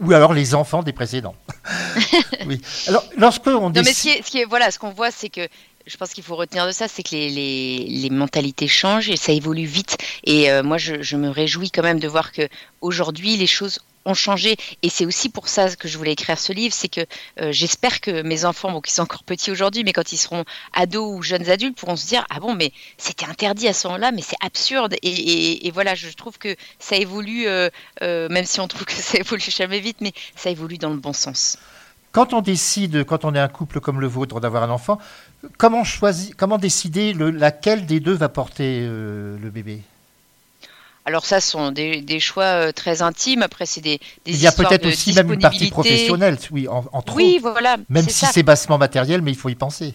ou 0.00 0.12
alors 0.12 0.32
les 0.32 0.54
enfants 0.54 0.82
des 0.82 0.92
précédents. 0.92 1.34
oui. 2.46 2.60
Alors, 2.88 3.04
lorsque 3.16 3.46
on 3.46 3.52
Non, 3.60 3.68
mais 3.70 3.82
décide... 3.82 3.94
ce 3.94 4.02
qui 4.02 4.08
est, 4.18 4.22
ce 4.22 4.30
qui 4.30 4.38
est- 4.40 4.44
voilà, 4.44 4.70
ce 4.70 4.78
qu'on 4.78 4.90
voit, 4.90 5.10
c'est 5.10 5.28
que 5.28 5.46
je 5.86 5.96
pense 5.96 6.12
qu'il 6.12 6.24
faut 6.24 6.36
retenir 6.36 6.66
de 6.66 6.72
ça, 6.72 6.88
c'est 6.88 7.02
que 7.02 7.14
les, 7.14 8.08
mentalités 8.10 8.68
changent 8.68 9.08
et 9.08 9.16
ça 9.16 9.32
évolue 9.32 9.64
vite. 9.64 9.96
Et 10.24 10.50
euh, 10.50 10.62
moi, 10.62 10.78
je, 10.78 11.16
me 11.16 11.28
réjouis 11.28 11.70
quand 11.70 11.82
même 11.82 12.00
de 12.00 12.08
voir 12.08 12.32
que 12.32 12.48
aujourd'hui, 12.80 13.36
les 13.36 13.46
choses 13.46 13.80
ont 14.04 14.14
changé 14.14 14.56
et 14.82 14.88
c'est 14.88 15.06
aussi 15.06 15.28
pour 15.28 15.46
ça 15.46 15.76
que 15.76 15.86
je 15.86 15.96
voulais 15.96 16.12
écrire 16.12 16.36
ce 16.36 16.52
livre, 16.52 16.74
c'est 16.74 16.88
que 16.88 17.02
euh, 17.40 17.52
j'espère 17.52 18.00
que 18.00 18.22
mes 18.22 18.44
enfants, 18.44 18.72
bon, 18.72 18.80
qui 18.80 18.92
sont 18.92 19.02
encore 19.02 19.22
petits 19.22 19.52
aujourd'hui, 19.52 19.84
mais 19.84 19.92
quand 19.92 20.12
ils 20.12 20.16
seront 20.16 20.44
ados 20.72 21.16
ou 21.16 21.22
jeunes 21.22 21.48
adultes, 21.48 21.76
pourront 21.78 21.96
se 21.96 22.06
dire 22.06 22.24
ah 22.30 22.40
bon, 22.40 22.54
mais 22.54 22.72
c'était 22.98 23.26
interdit 23.26 23.68
à 23.68 23.72
ce 23.72 23.86
moment-là, 23.86 24.10
mais 24.10 24.22
c'est 24.22 24.36
absurde. 24.44 24.96
Et, 25.02 25.70
voilà, 25.72 25.94
je 25.94 26.10
trouve 26.10 26.38
que 26.38 26.56
ça 26.80 26.96
évolue, 26.96 27.46
euh, 27.46 27.70
même 28.00 28.44
si 28.44 28.60
on 28.60 28.66
trouve 28.66 28.84
que 28.84 28.92
ça 28.92 29.18
évolue 29.18 29.42
jamais 29.42 29.80
vite, 29.80 29.98
mais 30.00 30.12
ça 30.34 30.50
évolue 30.50 30.78
dans 30.78 30.90
le 30.90 30.96
bon 30.96 31.12
sens. 31.12 31.58
Quand 32.12 32.34
on 32.34 32.42
décide, 32.42 33.04
quand 33.04 33.24
on 33.24 33.34
est 33.34 33.40
un 33.40 33.48
couple 33.48 33.80
comme 33.80 33.98
le 33.98 34.06
vôtre, 34.06 34.38
d'avoir 34.38 34.62
un 34.62 34.70
enfant, 34.70 34.98
comment 35.58 35.84
choisir, 35.84 36.34
comment 36.36 36.58
décider 36.58 37.12
le, 37.12 37.30
laquelle 37.30 37.86
des 37.86 38.00
deux 38.00 38.14
va 38.14 38.28
porter 38.28 38.80
euh, 38.82 39.36
le 39.38 39.50
bébé? 39.50 39.82
Alors 41.04 41.26
ça, 41.26 41.40
ce 41.40 41.50
sont 41.50 41.72
des, 41.72 42.00
des 42.00 42.20
choix 42.20 42.44
euh, 42.44 42.72
très 42.72 43.02
intimes. 43.02 43.42
Après, 43.42 43.66
c'est 43.66 43.80
des, 43.80 43.98
des 44.24 44.32
Il 44.32 44.40
y 44.40 44.46
a 44.46 44.52
peut-être 44.52 44.86
aussi 44.86 45.12
même 45.12 45.32
une 45.32 45.40
partie 45.40 45.70
professionnelle, 45.70 46.38
oui, 46.52 46.68
en, 46.68 46.84
entre 46.92 47.16
Oui, 47.16 47.38
voilà. 47.40 47.76
Même 47.88 48.08
si 48.08 48.24
c'est 48.26 48.42
bassement 48.42 48.78
matériel, 48.78 49.20
mais 49.22 49.32
il 49.32 49.36
faut 49.36 49.48
y 49.48 49.56
penser. 49.56 49.94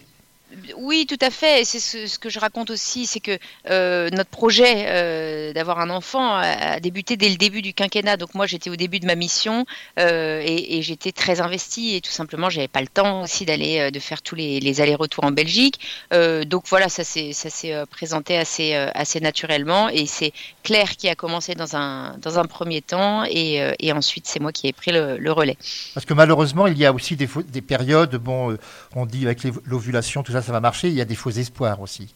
Oui, 0.78 1.05
tout 1.08 1.18
à 1.22 1.30
fait. 1.30 1.64
C'est 1.66 1.80
ce, 1.80 2.20
que 2.20 2.30
je 2.30 2.39
raconte 2.39 2.70
aussi, 2.70 3.05
c'est 3.05 3.20
que 3.20 3.38
euh, 3.70 4.10
notre 4.12 4.30
projet 4.30 4.86
euh, 4.88 5.53
d'avoir 5.53 5.80
un 5.80 5.89
enfant 5.89 6.36
a, 6.36 6.80
débuté 6.80 7.18
dès 7.18 7.30
le 7.30 7.36
début 7.36 7.62
du 7.62 7.74
quinquennat. 7.74 8.18
Donc 8.18 8.36
moi, 8.36 8.45
j'étais 8.45 8.70
au 8.70 8.76
début 8.76 8.99
de 8.99 9.05
ma 9.05 9.16
mission 9.16 9.66
euh, 9.99 10.41
et, 10.45 10.82
j'étais 10.82 11.12
très 11.12 11.41
investie 11.41 11.95
et 11.95 12.01
tout 12.01 12.12
simplement, 12.12 12.49
j'avais 12.49 12.68
pas 12.68 12.82
le 12.82 12.88
temps 12.88 13.24
aussi 13.24 13.45
d'aller 13.45 13.91
de 13.91 13.99
faire 13.99 14.22
tous 14.22 14.36
les, 14.36 14.82
allers-retours 14.82 15.24
en 15.24 15.32
Belgique. 15.32 15.80
Donc 16.12 16.66
voilà, 16.68 16.89
ça 16.89 17.03
s'est 17.03 17.34
ça 17.34 17.49
s'est 17.49 17.74
présenté 17.89 18.38
assez 18.38 18.76
assez 18.76 19.20
naturellement 19.20 19.89
et 19.89 20.05
c'est 20.05 20.34
Claire 20.64 20.95
qui 20.97 21.10
a 21.10 21.16
commencé 21.16 21.55
dans 21.55 21.76
un 21.76 22.16
dans 22.20 22.38
un 22.38 22.45
premier 22.45 22.82
temps 22.82 23.24
et, 23.26 23.91
ensuite 23.91 24.28
c'est 24.28 24.39
moi 24.39 24.51
qui 24.51 24.68
ai 24.68 24.74
pris 24.74 24.91
le, 24.91 25.32
relais. 25.32 25.58
Parce 25.93 26.05
que 26.05 26.14
malheureusement, 26.14 26.68
il 26.68 26.78
y 26.78 26.86
a 26.86 26.93
aussi 26.93 27.16
des, 27.16 27.28
des 27.47 27.62
périodes, 27.62 28.16
bon, 28.16 28.58
on 28.95 29.05
dit 29.05 29.26
avec 29.26 29.39
l'ovulation, 29.66 30.24
tout 30.24 30.32
ça, 30.32 30.41
ça 30.48 30.54
va 30.54 30.62
marcher, 30.62 30.88
il 30.88 30.93
y 30.93 31.02
a 31.02 31.06
des 31.06 31.16
faux 31.16 31.30
espoirs 31.30 31.82
aussi. 31.82 32.14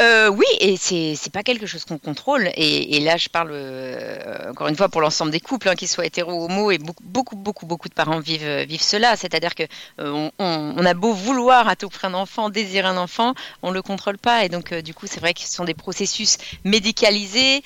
Euh, 0.00 0.28
oui, 0.28 0.46
et 0.60 0.76
c'est 0.76 1.32
pas 1.32 1.42
quelque 1.42 1.66
chose 1.66 1.84
qu'on 1.84 1.98
contrôle. 1.98 2.50
Et, 2.54 3.00
là, 3.00 3.16
je 3.16 3.28
parle 3.28 3.50
euh, 3.52 4.50
encore 4.50 4.68
une 4.68 4.76
fois 4.76 4.88
pour 4.88 5.00
l'ensemble 5.00 5.30
des 5.30 5.40
couples, 5.40 5.68
hein, 5.68 5.74
qu'ils 5.74 5.88
soient 5.88 6.06
hétéro 6.06 6.32
ou 6.32 6.44
homo, 6.44 6.70
et 6.70 6.78
beaucoup, 6.78 7.04
beaucoup, 7.04 7.36
beaucoup, 7.36 7.66
beaucoup 7.66 7.88
de 7.88 7.94
parents 7.94 8.20
vivent 8.20 8.44
euh, 8.44 8.64
vivent 8.64 8.82
cela. 8.82 9.16
C'est-à-dire 9.16 9.54
que 9.54 9.64
on, 9.98 10.84
a 10.84 10.94
beau 10.94 11.12
vouloir 11.12 11.68
à 11.68 11.76
tout 11.76 11.88
prix 11.88 12.06
un 12.06 12.14
enfant, 12.14 12.50
désirer 12.50 12.88
un 12.88 12.96
enfant, 12.96 13.34
on 13.62 13.70
le 13.70 13.82
contrôle 13.82 14.18
pas. 14.18 14.44
Et 14.44 14.48
donc, 14.48 14.72
du 14.74 14.94
coup, 14.94 15.06
c'est 15.06 15.20
vrai 15.20 15.34
que 15.34 15.40
ce 15.40 15.48
sont 15.52 15.64
des 15.64 15.74
processus 15.74 16.38
médicalisés 16.64 17.62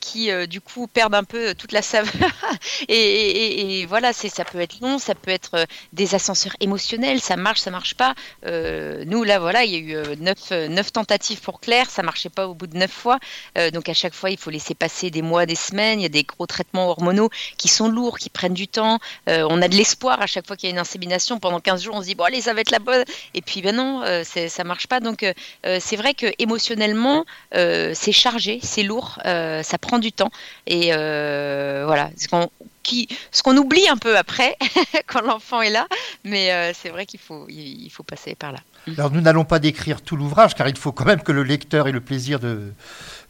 qui, 0.00 0.30
du 0.46 0.60
coup, 0.60 0.86
perdent 0.86 1.14
un 1.14 1.24
peu 1.24 1.54
toute 1.54 1.72
la 1.72 1.82
saveur. 1.82 2.12
et, 2.88 2.94
et- 2.94 3.80
et- 3.80 3.86
voilà, 3.86 4.12
ça 4.12 4.44
peut 4.44 4.60
être 4.60 4.80
long, 4.80 4.98
ça 4.98 5.14
peut 5.14 5.30
être 5.30 5.66
des 5.92 6.14
ascenseurs 6.14 6.54
émotionnels, 6.60 7.20
ça 7.20 7.36
marche, 7.36 7.60
ça 7.60 7.70
marche 7.70 7.94
pas. 7.94 8.14
Nous, 8.44 9.24
là, 9.24 9.38
voilà, 9.38 9.64
il 9.64 9.72
y 9.72 9.76
a 9.76 9.78
eu 9.78 10.16
neuf, 10.18 10.50
neuf 10.50 10.92
tentatives 10.92 11.27
pour 11.36 11.60
Claire, 11.60 11.90
ça 11.90 12.02
marchait 12.02 12.28
pas 12.28 12.46
au 12.48 12.54
bout 12.54 12.66
de 12.66 12.76
neuf 12.76 12.90
fois. 12.90 13.18
Euh, 13.56 13.70
donc 13.70 13.88
à 13.88 13.94
chaque 13.94 14.14
fois, 14.14 14.30
il 14.30 14.38
faut 14.38 14.50
laisser 14.50 14.74
passer 14.74 15.10
des 15.10 15.22
mois, 15.22 15.46
des 15.46 15.54
semaines. 15.54 16.00
Il 16.00 16.02
y 16.02 16.06
a 16.06 16.10
des 16.10 16.24
gros 16.24 16.46
traitements 16.46 16.88
hormonaux 16.88 17.30
qui 17.56 17.68
sont 17.68 17.88
lourds, 17.88 18.18
qui 18.18 18.30
prennent 18.30 18.54
du 18.54 18.68
temps. 18.68 18.98
Euh, 19.28 19.46
on 19.50 19.60
a 19.62 19.68
de 19.68 19.74
l'espoir 19.74 20.20
à 20.20 20.26
chaque 20.26 20.46
fois 20.46 20.56
qu'il 20.56 20.68
y 20.68 20.72
a 20.72 20.74
une 20.74 20.80
insémination. 20.80 21.38
Pendant 21.38 21.60
15 21.60 21.82
jours, 21.82 21.94
on 21.94 22.00
se 22.00 22.06
dit 22.06 22.14
bon 22.14 22.24
allez, 22.24 22.40
ça 22.40 22.54
va 22.54 22.60
être 22.60 22.70
la 22.70 22.78
bonne. 22.78 23.04
Et 23.34 23.42
puis 23.42 23.62
ben 23.62 23.74
non, 23.74 24.02
euh, 24.02 24.24
ça 24.24 24.64
marche 24.64 24.86
pas. 24.86 25.00
Donc 25.00 25.22
euh, 25.22 25.32
c'est 25.80 25.96
vrai 25.96 26.14
que 26.14 26.26
émotionnellement, 26.38 27.24
c'est 27.52 28.12
chargé, 28.12 28.60
c'est 28.62 28.82
lourd, 28.82 29.18
ça 29.24 29.78
prend 29.80 29.98
du 29.98 30.12
temps. 30.12 30.30
Et 30.66 30.92
voilà, 30.92 32.10
ce 32.16 33.42
qu'on 33.42 33.56
oublie 33.56 33.88
un 33.88 33.96
peu 33.96 34.16
après 34.16 34.56
quand 35.06 35.20
l'enfant 35.20 35.62
est 35.62 35.70
là, 35.70 35.86
mais 36.24 36.72
c'est 36.74 36.90
vrai 36.90 37.06
qu'il 37.06 37.20
faut, 37.20 37.46
il 37.48 37.90
faut 37.90 38.02
passer 38.02 38.34
par 38.34 38.52
là. 38.52 38.60
Alors 38.96 39.10
nous 39.10 39.20
n'allons 39.20 39.44
pas 39.44 39.58
décrire 39.58 40.00
tout 40.00 40.16
l'ouvrage, 40.16 40.54
car 40.54 40.68
il 40.68 40.76
faut 40.76 40.92
quand 40.92 41.04
même 41.04 41.22
que 41.22 41.32
le 41.32 41.42
lecteur 41.42 41.88
ait 41.88 41.92
le 41.92 42.00
plaisir 42.00 42.40
de, 42.40 42.72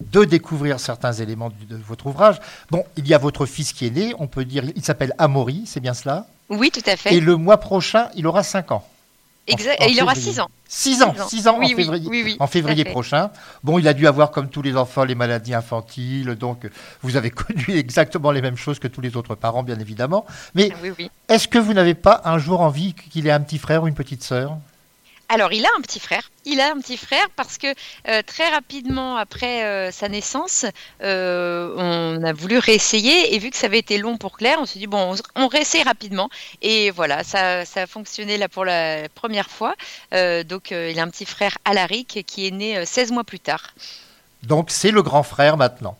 de 0.00 0.24
découvrir 0.24 0.80
certains 0.80 1.12
éléments 1.12 1.50
de, 1.50 1.76
de 1.76 1.82
votre 1.82 2.06
ouvrage. 2.06 2.36
Bon, 2.70 2.84
il 2.96 3.06
y 3.08 3.14
a 3.14 3.18
votre 3.18 3.46
fils 3.46 3.72
qui 3.72 3.86
est 3.86 3.90
né, 3.90 4.14
on 4.18 4.26
peut 4.26 4.44
dire, 4.44 4.64
il 4.76 4.84
s'appelle 4.84 5.14
Amaury, 5.18 5.62
c'est 5.66 5.80
bien 5.80 5.94
cela? 5.94 6.26
Oui, 6.48 6.70
tout 6.70 6.82
à 6.86 6.96
fait. 6.96 7.14
Et 7.14 7.20
le 7.20 7.36
mois 7.36 7.58
prochain, 7.58 8.08
il 8.14 8.26
aura 8.26 8.42
5 8.42 8.72
ans. 8.72 8.84
Exact. 9.48 9.80
en 9.80 9.86
il 9.86 10.02
aura 10.02 10.14
février. 10.14 10.32
6 10.32 10.40
ans. 10.40 10.50
6 10.68 11.02
ans, 11.02 11.14
6 11.28 11.48
ans 11.48 11.56
Oui, 11.58 11.72
en 11.72 11.76
février, 11.76 12.08
oui, 12.08 12.22
oui, 12.24 12.36
en 12.38 12.46
février 12.46 12.84
prochain. 12.84 13.30
Bon, 13.64 13.78
il 13.78 13.88
a 13.88 13.94
dû 13.94 14.06
avoir, 14.06 14.30
comme 14.30 14.50
tous 14.50 14.60
les 14.60 14.76
enfants, 14.76 15.04
les 15.04 15.14
maladies 15.14 15.54
infantiles, 15.54 16.34
donc 16.34 16.68
vous 17.02 17.16
avez 17.16 17.30
connu 17.30 17.64
exactement 17.70 18.30
les 18.30 18.42
mêmes 18.42 18.56
choses 18.56 18.78
que 18.78 18.88
tous 18.88 19.00
les 19.00 19.16
autres 19.16 19.34
parents, 19.34 19.62
bien 19.62 19.78
évidemment. 19.78 20.26
Mais 20.54 20.70
oui. 20.98 21.10
est-ce 21.28 21.48
que 21.48 21.58
vous 21.58 21.72
n'avez 21.72 21.94
pas 21.94 22.20
un 22.24 22.38
jour 22.38 22.60
envie 22.60 22.92
qu'il 22.94 23.26
ait 23.26 23.30
un 23.30 23.40
petit 23.40 23.58
frère 23.58 23.82
ou 23.82 23.88
une 23.88 23.94
petite 23.94 24.22
sœur? 24.22 24.58
Alors, 25.30 25.52
il 25.52 25.64
a 25.66 25.68
un 25.76 25.82
petit 25.82 26.00
frère. 26.00 26.30
Il 26.46 26.60
a 26.60 26.70
un 26.72 26.80
petit 26.80 26.96
frère 26.96 27.26
parce 27.36 27.58
que 27.58 27.66
euh, 28.08 28.22
très 28.26 28.48
rapidement 28.48 29.16
après 29.16 29.64
euh, 29.64 29.90
sa 29.90 30.08
naissance, 30.08 30.64
euh, 31.02 31.74
on 31.76 32.24
a 32.24 32.32
voulu 32.32 32.56
réessayer 32.58 33.34
et 33.34 33.38
vu 33.38 33.50
que 33.50 33.56
ça 33.56 33.66
avait 33.66 33.78
été 33.78 33.98
long 33.98 34.16
pour 34.16 34.38
Claire, 34.38 34.56
on 34.58 34.64
s'est 34.64 34.78
dit 34.78 34.86
bon, 34.86 35.14
on, 35.36 35.42
on 35.44 35.48
réessaye 35.48 35.82
rapidement 35.82 36.30
et 36.62 36.90
voilà, 36.90 37.24
ça, 37.24 37.66
ça 37.66 37.82
a 37.82 37.86
fonctionné 37.86 38.38
là 38.38 38.48
pour 38.48 38.64
la 38.64 39.08
première 39.14 39.50
fois. 39.50 39.74
Donc, 40.12 40.70
il 40.70 40.98
a 40.98 41.02
un 41.02 41.08
petit 41.10 41.26
frère 41.26 41.58
Alaric 41.66 42.24
qui 42.26 42.46
est 42.46 42.50
né 42.50 42.78
euh, 42.78 42.84
16 42.86 43.12
mois 43.12 43.24
plus 43.24 43.40
tard. 43.40 43.74
Donc 44.44 44.70
c'est 44.70 44.92
le 44.92 45.02
grand 45.02 45.24
frère 45.24 45.56
maintenant. 45.56 45.98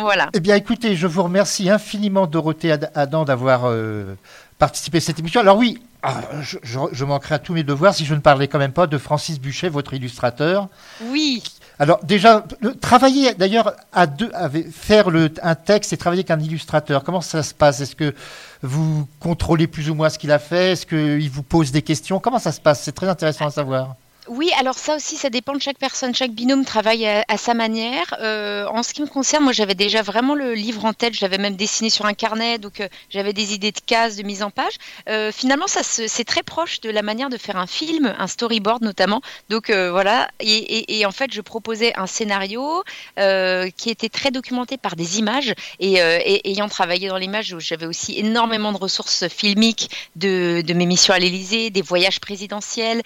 Voilà. 0.00 0.30
Eh 0.32 0.40
bien, 0.40 0.56
écoutez, 0.56 0.96
je 0.96 1.06
vous 1.06 1.22
remercie 1.22 1.68
infiniment, 1.68 2.26
Dorothée 2.26 2.72
Ad- 2.72 2.90
Adam, 2.94 3.26
d'avoir 3.26 3.64
euh, 3.66 4.14
participé 4.58 4.98
à 4.98 5.00
cette 5.00 5.18
émission. 5.18 5.40
Alors 5.40 5.56
oui, 5.56 5.78
ah, 6.02 6.20
je, 6.42 6.58
je- 6.62 6.78
je 6.92 7.04
manquerai 7.04 7.36
à 7.36 7.38
tous 7.38 7.52
mes 7.54 7.62
devoirs 7.64 7.94
si 7.94 8.04
je 8.04 8.14
ne 8.14 8.20
parlais 8.20 8.46
quand 8.48 8.58
même 8.58 8.72
pas 8.72 8.86
de 8.86 8.98
Francis 8.98 9.40
Buchet, 9.40 9.68
votre 9.68 9.94
illustrateur. 9.94 10.68
Oui. 11.10 11.42
Alors 11.78 11.98
déjà, 12.04 12.44
le- 12.60 12.74
travailler 12.76 13.34
d'ailleurs 13.34 13.72
à 13.92 14.06
deux, 14.06 14.30
avec- 14.34 14.70
faire 14.70 15.10
le, 15.10 15.32
un 15.42 15.54
texte 15.54 15.92
et 15.92 15.96
travailler 15.96 16.20
avec 16.20 16.30
un 16.30 16.40
illustrateur, 16.40 17.02
comment 17.04 17.20
ça 17.20 17.42
se 17.42 17.52
passe? 17.54 17.80
Est-ce 17.80 17.96
que 17.96 18.14
vous 18.62 19.08
contrôlez 19.18 19.66
plus 19.66 19.90
ou 19.90 19.94
moins 19.94 20.08
ce 20.08 20.18
qu'il 20.18 20.30
a 20.30 20.38
fait? 20.38 20.72
Est-ce 20.72 20.86
qu'il 20.86 21.30
vous 21.30 21.42
pose 21.42 21.72
des 21.72 21.82
questions? 21.82 22.20
Comment 22.20 22.38
ça 22.38 22.52
se 22.52 22.60
passe? 22.60 22.82
C'est 22.82 22.92
très 22.92 23.08
intéressant 23.08 23.46
à 23.46 23.50
savoir. 23.50 23.96
Oui, 24.26 24.50
alors 24.58 24.74
ça 24.74 24.96
aussi, 24.96 25.16
ça 25.16 25.28
dépend 25.28 25.52
de 25.52 25.60
chaque 25.60 25.78
personne. 25.78 26.14
Chaque 26.14 26.30
binôme 26.30 26.64
travaille 26.64 27.06
à, 27.06 27.36
sa 27.36 27.52
manière. 27.52 28.14
Euh, 28.20 28.66
en 28.68 28.82
ce 28.82 28.94
qui 28.94 29.02
me 29.02 29.06
concerne, 29.06 29.44
moi, 29.44 29.52
j'avais 29.52 29.74
déjà 29.74 30.00
vraiment 30.00 30.34
le 30.34 30.54
livre 30.54 30.84
en 30.86 30.94
tête. 30.94 31.14
Je 31.14 31.20
l'avais 31.20 31.36
même 31.36 31.56
dessiné 31.56 31.90
sur 31.90 32.06
un 32.06 32.14
carnet, 32.14 32.58
donc 32.58 32.80
euh, 32.80 32.88
j'avais 33.10 33.34
des 33.34 33.52
idées 33.52 33.72
de 33.72 33.80
cases, 33.80 34.16
de 34.16 34.22
mise 34.22 34.42
en 34.42 34.50
page. 34.50 34.74
Euh, 35.10 35.30
finalement, 35.30 35.66
ça 35.66 35.80
c'est 35.82 36.24
très 36.24 36.42
proche 36.42 36.80
de 36.80 36.88
la 36.88 37.02
manière 37.02 37.28
de 37.28 37.36
faire 37.36 37.56
un 37.56 37.66
film, 37.66 38.14
un 38.18 38.26
storyboard 38.26 38.82
notamment. 38.82 39.20
Donc 39.50 39.70
voilà. 39.70 40.28
Et, 40.40 41.04
en 41.04 41.12
fait, 41.12 41.32
je 41.32 41.40
proposais 41.40 41.92
un 41.96 42.06
scénario 42.06 42.82
qui 43.16 43.90
était 43.90 44.08
très 44.08 44.30
documenté 44.30 44.78
par 44.78 44.96
des 44.96 45.18
images. 45.18 45.54
Et, 45.80 45.98
ayant 46.44 46.68
travaillé 46.68 47.08
dans 47.08 47.18
l'image, 47.18 47.54
j'avais 47.58 47.86
aussi 47.86 48.18
énormément 48.18 48.72
de 48.72 48.78
ressources 48.78 49.28
filmiques 49.28 49.90
de, 50.16 50.62
mes 50.74 50.86
missions 50.86 51.12
à 51.12 51.18
l'Élysée, 51.18 51.70
des 51.70 51.82
voyages 51.82 52.20
présidentiels. 52.20 53.02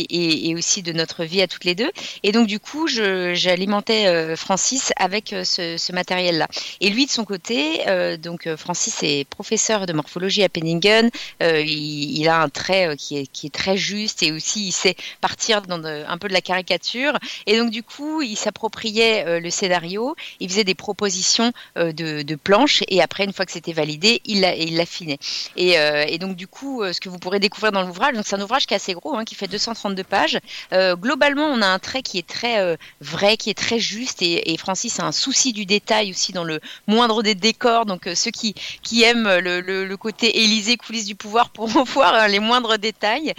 Et- 0.00 0.54
aussi 0.54 0.82
de 0.82 0.92
notre 0.92 1.24
vie 1.24 1.42
à 1.42 1.48
toutes 1.48 1.64
les 1.64 1.74
deux. 1.74 1.90
Et 2.22 2.32
donc 2.32 2.46
du 2.46 2.60
coup, 2.60 2.86
j'alimentais 2.86 4.06
euh, 4.06 4.36
Francis 4.36 4.92
avec 4.96 5.32
euh, 5.32 5.44
ce, 5.44 5.92
matériel-là. 5.92 6.48
Et 6.80 6.90
lui, 6.90 7.06
de 7.06 7.10
son 7.10 7.24
côté, 7.24 7.88
euh, 7.88 8.16
donc 8.16 8.48
Francis 8.56 9.02
est 9.02 9.28
professeur 9.28 9.86
de 9.86 9.92
morphologie 9.92 10.42
à 10.42 10.48
Penningen. 10.48 11.10
Il, 11.40 12.28
a 12.28 12.40
un 12.40 12.48
trait 12.48 12.96
qui 12.96 13.18
est, 13.18 13.26
qui 13.26 13.46
est 13.48 13.54
très 13.54 13.76
juste 13.76 14.22
et 14.22 14.32
aussi 14.32 14.68
il 14.68 14.72
sait 14.72 14.96
partir 15.20 15.62
dans 15.62 15.84
un 15.84 16.18
peu 16.18 16.28
de 16.28 16.32
la 16.32 16.40
caricature. 16.40 17.18
Et 17.46 17.58
donc 17.58 17.70
du 17.70 17.82
coup, 17.82 18.22
il 18.22 18.36
s'appropriait 18.36 19.40
le 19.40 19.50
scénario, 19.50 20.16
il 20.40 20.48
faisait 20.48 20.64
des 20.64 20.74
propositions 20.74 21.52
de, 21.76 22.34
planches 22.34 22.82
et 22.88 23.00
après, 23.00 23.24
une 23.24 23.32
fois 23.32 23.46
que 23.46 23.52
c'était 23.52 23.72
validé, 23.72 24.20
il 24.24 24.40
l'a- 24.40 24.56
il 24.56 24.76
l'affinait. 24.76 25.18
Et, 25.56 26.18
donc 26.18 26.36
du 26.36 26.46
coup, 26.46 26.82
ce 26.92 27.00
que 27.00 27.08
vous 27.08 27.18
pourrez 27.18 27.40
découvrir 27.40 27.72
dans 27.72 27.82
l'ouvrage, 27.82 28.14
donc 28.14 28.24
c'est 28.26 28.36
un 28.36 28.42
ouvrage 28.42 28.66
qui 28.66 28.74
est 28.74 28.76
assez 28.76 28.94
gros, 28.94 29.14
hein, 29.16 29.24
qui 29.24 29.34
fait 29.34 29.48
232 29.84 30.04
pages. 30.04 30.38
Euh, 30.72 30.96
globalement, 30.96 31.44
on 31.46 31.60
a 31.62 31.66
un 31.66 31.78
trait 31.78 32.02
qui 32.02 32.18
est 32.18 32.26
très 32.26 32.58
euh, 32.60 32.76
vrai, 33.00 33.36
qui 33.36 33.50
est 33.50 33.54
très 33.58 33.78
juste, 33.78 34.22
et, 34.22 34.52
et 34.52 34.56
Francis 34.56 34.98
a 35.00 35.04
un 35.04 35.12
souci 35.12 35.52
du 35.52 35.66
détail 35.66 36.10
aussi 36.10 36.32
dans 36.32 36.44
le 36.44 36.60
moindre 36.86 37.22
des 37.22 37.34
décors. 37.34 37.84
Donc 37.86 38.06
euh, 38.06 38.14
ceux 38.14 38.30
qui, 38.30 38.54
qui 38.82 39.02
aiment 39.02 39.28
le, 39.38 39.60
le- 39.60 39.84
le 39.84 39.96
côté 39.96 40.42
Élysée, 40.42 40.76
coulisses 40.76 41.06
du 41.06 41.14
pouvoir 41.14 41.50
pourront 41.54 41.84
voir 41.84 42.14
euh, 42.14 42.26
les 42.28 42.40
moindres 42.40 42.78
détails. 42.78 43.34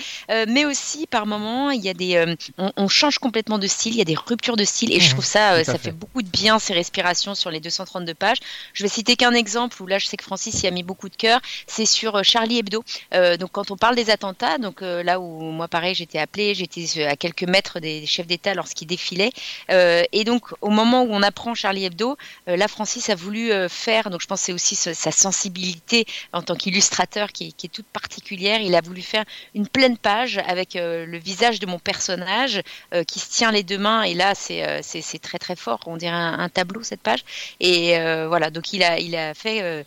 Mais 0.48 0.66
aussi, 0.66 1.08
par 1.08 1.26
moments, 1.26 1.72
il 1.72 1.82
y 1.84 1.89
a 1.89 1.93
des, 1.93 2.36
on, 2.58 2.72
on 2.78 2.88
change 2.88 3.18
complètement 3.20 3.58
de 3.58 3.68
style, 3.68 3.93
il 3.93 3.98
y 3.98 4.02
a 4.02 4.06
des 4.06 4.16
ruptures 4.16 4.56
de 4.58 4.64
style, 4.64 4.91
et 4.91 5.00
je 5.00 5.10
trouve 5.12 5.26
ça, 5.26 5.64
ça 5.64 5.74
fait. 5.74 5.86
fait 5.86 5.91
beaucoup 5.91 6.22
de 6.22 6.28
bien 6.30 6.60
ces 6.60 6.74
respirations 6.74 7.36
sur 7.36 7.50
les 7.52 7.60
232 7.60 8.14
pages. 8.14 8.38
Je 8.74 8.84
vais 8.84 8.89
citer 8.89 9.16
qu'un 9.16 9.34
exemple 9.34 9.82
où 9.82 9.88
là, 9.88 9.98
je 9.98 10.06
sais 10.08 10.18
que 10.18 10.24
Francis 10.24 10.62
y 10.64 10.68
a 10.68 10.72
mis 10.72 10.84
beaucoup 10.84 11.10
de 11.10 11.16
cœur. 11.16 11.39
C'est 11.68 11.86
sur 11.86 12.24
Charlie 12.24 12.60
Hebdo. 12.60 12.84
Donc, 13.39 13.52
quand 13.52 13.72
on 13.72 13.78
parle 13.78 13.96
des 13.96 14.10
attentats, 14.10 14.58
donc 14.58 14.82
là 14.82 15.20
où 15.20 15.41
moi, 15.52 15.68
pareil, 15.68 15.96
j'étais 15.96 16.20
appelée, 16.20 16.35
j'étais 16.36 16.86
euh, 16.98 17.10
à 17.10 17.16
quelques 17.16 17.44
mètres 17.44 17.80
des 17.80 18.06
chefs 18.06 18.28
d'État 18.28 18.54
lorsqu'ils 18.54 18.88
défilaient. 18.88 19.32
Euh, 19.72 20.04
et 20.12 20.24
donc, 20.24 20.44
au 20.62 20.70
moment 20.70 21.04
où 21.04 21.10
on 21.12 21.22
apprend 21.22 21.56
Charlie 21.56 21.86
Hebdo, 21.86 22.18
euh, 22.48 22.58
là, 22.58 22.68
Francis 22.68 23.10
a 23.10 23.16
voulu 23.16 23.52
euh, 23.52 23.70
faire. 23.70 24.10
Donc, 24.10 24.22
je 24.22 24.28
pense 24.28 24.42
c'est 24.42 24.54
aussi 24.54 24.76
sa 24.76 25.12
sensibilité 25.12 26.06
en 26.34 26.42
tant 26.42 26.56
qu'illustrateur 26.56 27.32
qui, 27.32 27.54
est- 27.64 27.68
toute 27.72 27.86
particulière. 27.88 28.60
Il 28.62 28.76
a 28.76 28.82
voulu 28.82 29.02
faire 29.02 29.24
une 29.56 29.68
pleine 29.68 29.98
page 29.98 30.40
avec 30.48 30.76
le 30.76 31.18
visage 31.18 31.60
de 31.60 31.66
mon 31.66 31.80
personnage 31.80 32.62
qui 33.08 33.20
se 33.20 33.30
tient 33.32 33.52
les 33.52 33.64
deux 33.64 33.78
mains. 33.78 34.04
Et 34.04 34.14
là, 34.14 34.34
c'est 34.36 35.20
très 35.22 35.40
très 35.40 35.56
fort. 35.56 35.80
On 35.88 35.98
dirait 35.98 36.14
un, 36.14 36.40
un 36.40 36.50
tableau 36.50 36.84
cette 36.84 37.02
page. 37.02 37.24
Et 37.60 37.96
voilà, 38.28 38.50
donc 38.52 38.72
il 38.74 38.84
a 38.84 39.00
il 39.00 39.16
a 39.16 39.34
fait 39.34 39.84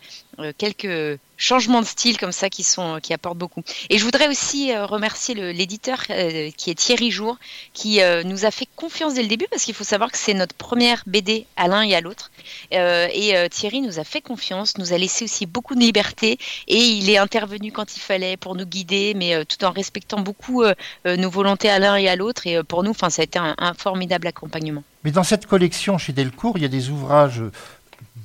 quelques 0.57 1.19
changements 1.39 1.81
de 1.81 1.87
style 1.87 2.19
comme 2.19 2.33
ça 2.33 2.51
qui 2.51 2.65
sont 2.65 2.99
qui 3.01 3.15
apportent 3.15 3.39
beaucoup. 3.39 3.63
Et 3.89 3.97
je 3.97 4.05
voudrais 4.05 4.29
aussi 4.29 4.73
euh, 4.73 4.85
remercier 4.85 5.35
l'éditeur 5.53 6.03
euh, 6.11 6.51
qui 6.57 6.71
est 6.71 6.75
Thierry 6.75 7.11
Jour 7.11 7.39
qui 7.73 8.03
euh, 8.03 8.25
nous 8.25 8.45
a 8.45 8.51
fait 8.51 8.69
confiance 8.77 9.15
dès 9.15 9.23
le 9.23 9.29
début 9.29 9.47
parce 9.51 9.63
qu'il 9.63 9.75
faut 9.75 9.85
savoir 9.85 10.11
que 10.11 10.19
c'est 10.19 10.35
notre 10.35 10.55
première 10.55 11.03
BD 11.07 11.47
à 11.57 11.69
l'un 11.69 11.83
et 11.83 11.95
à 11.95 12.01
l'autre. 12.01 12.31
Euh, 12.73 13.07
et 13.13 13.37
euh, 13.37 13.49
Thierry 13.49 13.81
nous 13.81 13.99
a 13.99 14.05
fait 14.05 14.21
confiance, 14.21 14.77
nous 14.79 14.93
a 14.93 14.99
laissé 14.99 15.25
aussi 15.25 15.47
beaucoup 15.47 15.75
de 15.75 15.81
liberté 15.81 16.39
et 16.67 16.77
il 16.77 17.09
est 17.09 17.19
intervenu 17.19 17.73
quand 17.73 17.97
il 17.97 18.01
fallait 18.01 18.37
pour 18.37 18.55
nous 18.57 18.67
guider, 18.67 19.15
mais 19.15 19.35
euh, 19.35 19.45
tout 19.45 19.65
en 19.65 19.71
respectant 19.71 20.21
beaucoup 20.21 20.63
euh, 20.63 20.75
euh, 21.07 21.17
nos 21.17 21.31
volontés 21.31 21.71
à 21.71 21.79
l'un 21.79 21.97
et 21.97 22.09
à 22.09 22.17
l'autre. 22.17 22.47
Et 22.47 22.57
euh, 22.57 22.63
pour 22.63 22.83
nous, 22.83 22.95
ça 22.95 23.07
a 23.23 23.25
été 23.25 23.39
un, 23.39 23.55
formidable 23.75 24.27
accompagnement. 24.27 24.83
Mais 25.05 25.11
dans 25.11 25.23
cette 25.23 25.47
collection 25.47 25.99
chez 25.99 26.13
Delcourt, 26.13 26.59
il 26.59 26.63
y 26.63 26.65
a 26.65 26.69
des 26.69 26.91
ouvrages, 26.91 27.41
euh, 27.41 27.53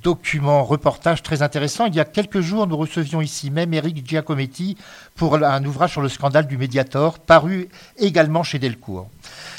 documents, 0.03 0.63
reportages 0.63 1.23
très 1.23 1.41
intéressants. 1.41 1.85
Il 1.85 1.95
y 1.95 1.99
a 1.99 2.05
quelques 2.05 2.41
jours, 2.41 2.67
nous 2.67 2.77
recevions 2.77 3.21
ici 3.21 3.49
même 3.49 3.73
Eric 3.73 4.07
Giacometti 4.07 4.77
pour 5.15 5.35
un 5.35 5.63
ouvrage 5.65 5.91
sur 5.91 6.01
le 6.01 6.09
scandale 6.09 6.47
du 6.47 6.57
Mediator, 6.57 7.19
paru 7.19 7.69
également 7.97 8.43
chez 8.43 8.59
Delcourt. 8.59 9.09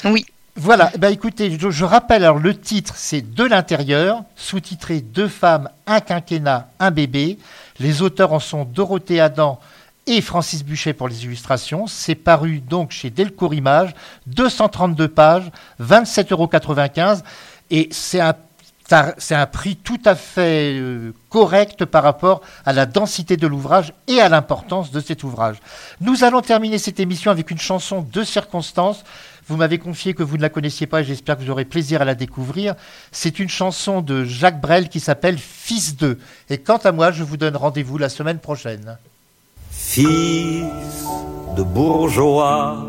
Oui. 0.03 0.25
Voilà, 0.57 0.89
ben 0.97 1.09
écoutez, 1.09 1.57
je, 1.59 1.69
je 1.69 1.83
rappelle 1.83 2.23
alors 2.23 2.39
le 2.39 2.57
titre, 2.57 2.93
c'est 2.95 3.33
De 3.33 3.43
l'intérieur, 3.43 4.23
sous-titré 4.37 5.01
Deux 5.01 5.27
femmes, 5.27 5.69
un 5.85 5.99
quinquennat, 5.99 6.69
un 6.79 6.91
bébé. 6.91 7.37
Les 7.79 8.01
auteurs 8.01 8.31
en 8.31 8.39
sont 8.39 8.63
Dorothée 8.63 9.19
Adam 9.19 9.59
et 10.07 10.21
Francis 10.21 10.63
Buchet 10.63 10.93
pour 10.93 11.09
les 11.09 11.25
illustrations. 11.25 11.87
C'est 11.87 12.15
paru 12.15 12.61
donc 12.61 12.91
chez 12.91 13.09
Delcourt 13.09 13.53
Images, 13.53 13.93
232 14.27 15.09
pages, 15.09 15.51
27,95 15.81 16.31
euros. 16.31 17.23
Et 17.71 17.89
c'est 17.91 18.21
un, 18.21 18.35
c'est 19.17 19.35
un 19.35 19.47
prix 19.47 19.75
tout 19.75 19.99
à 20.05 20.15
fait 20.15 20.75
euh, 20.75 21.11
correct 21.29 21.85
par 21.85 22.03
rapport 22.03 22.41
à 22.65 22.73
la 22.73 22.85
densité 22.85 23.35
de 23.35 23.47
l'ouvrage 23.47 23.93
et 24.07 24.19
à 24.19 24.29
l'importance 24.29 24.91
de 24.91 24.99
cet 24.99 25.23
ouvrage. 25.23 25.57
Nous 26.01 26.23
allons 26.23 26.41
terminer 26.41 26.77
cette 26.77 26.99
émission 26.99 27.31
avec 27.31 27.49
une 27.49 27.59
chanson 27.59 28.05
de 28.11 28.23
circonstance. 28.23 29.03
Vous 29.47 29.57
m'avez 29.57 29.79
confié 29.79 30.13
que 30.13 30.23
vous 30.23 30.37
ne 30.37 30.41
la 30.41 30.49
connaissiez 30.49 30.87
pas 30.87 31.01
et 31.01 31.03
j'espère 31.03 31.37
que 31.37 31.43
vous 31.43 31.49
aurez 31.49 31.65
plaisir 31.65 32.01
à 32.01 32.05
la 32.05 32.15
découvrir. 32.15 32.75
C'est 33.11 33.39
une 33.39 33.49
chanson 33.49 34.01
de 34.01 34.23
Jacques 34.23 34.61
Brel 34.61 34.89
qui 34.89 34.99
s'appelle 34.99 35.37
Fils 35.37 35.95
d'eux. 35.95 36.19
Et 36.49 36.59
quant 36.59 36.77
à 36.77 36.91
moi, 36.91 37.11
je 37.11 37.23
vous 37.23 37.37
donne 37.37 37.55
rendez-vous 37.55 37.97
la 37.97 38.09
semaine 38.09 38.39
prochaine. 38.39 38.97
Fils 39.71 40.63
de 41.55 41.63
bourgeois 41.63 42.85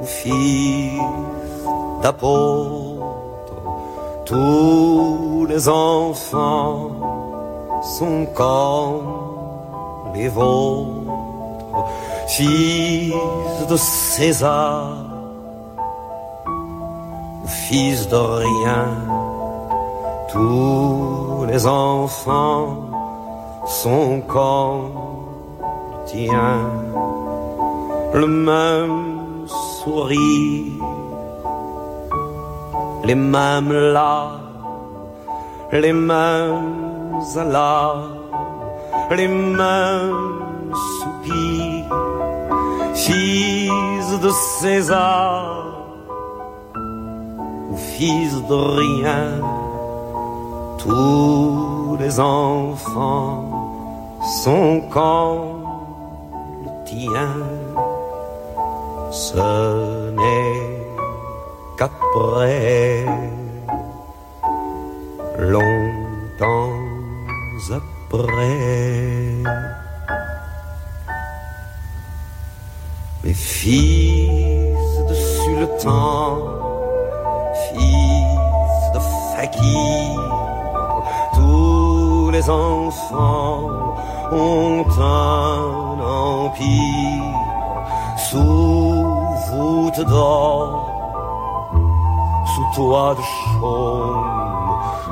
ou 0.00 0.06
fils 0.06 0.98
d'apôtre, 2.02 2.91
tous 4.24 5.46
les 5.48 5.68
enfants 5.68 6.90
sont 7.82 8.26
comme 8.34 10.12
les 10.14 10.28
vôtres. 10.28 10.88
Fils 12.28 13.14
de 13.68 13.76
César 13.76 15.12
fils 17.72 18.08
de 18.08 18.16
rien, 18.16 18.86
tous 20.30 21.46
les 21.48 21.66
enfants 21.66 22.76
sont 23.66 24.20
comme 24.28 24.92
tien, 26.06 26.58
le 28.12 28.26
même 28.26 29.46
sourire, 29.46 30.84
les 33.04 33.14
mêmes 33.14 33.72
larmes, 33.72 34.40
les 35.72 35.92
mêmes 35.92 37.20
alarmes, 37.36 38.18
les 39.10 39.28
mêmes 39.28 40.74
soupirs, 41.00 41.96
fils 42.94 44.20
de 44.20 44.30
César 44.30 45.64
ou 47.70 47.76
fils 47.76 48.34
de 48.48 48.54
rien, 48.54 49.24
tous 50.78 51.96
les 51.98 52.20
enfants 52.20 53.44
sont 54.44 54.82
comme 54.90 55.64
le 56.64 56.70
tien. 56.84 57.34
Ce 59.10 59.36
n'est 60.12 60.81
qu'après, 62.12 63.04
longtemps 65.38 66.72
après, 67.70 69.42
mes 73.24 73.34
fils 73.34 75.04
de 75.08 75.14
sultan, 75.14 76.38
fils 77.68 78.92
de 78.94 79.00
fakir, 79.34 80.20
tous 81.34 82.30
les 82.30 82.50
enfants 82.50 83.96
ont 84.32 84.84
un 84.98 86.00
empire 86.00 87.22
sous 88.16 89.06
voûte 89.50 90.00
d'or, 90.08 90.81
toit 92.74 93.14
de 93.14 93.22
chaume. 93.22 94.32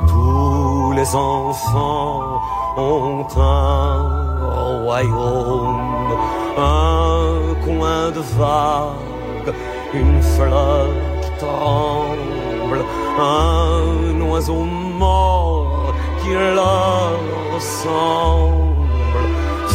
Tous 0.07 0.91
les 0.93 1.15
enfants 1.15 2.41
ont 2.77 3.27
un 3.37 4.83
royaume, 4.83 6.13
un 6.57 7.53
coin 7.65 8.11
de 8.11 8.21
vague, 8.39 9.53
une 9.93 10.21
fleur 10.21 10.87
qui 11.21 11.31
tremble, 11.45 12.79
un 13.19 14.21
oiseau 14.21 14.63
mort 14.63 15.93
qui 16.21 16.31
leur 16.33 17.19
ressemble. 17.53 18.61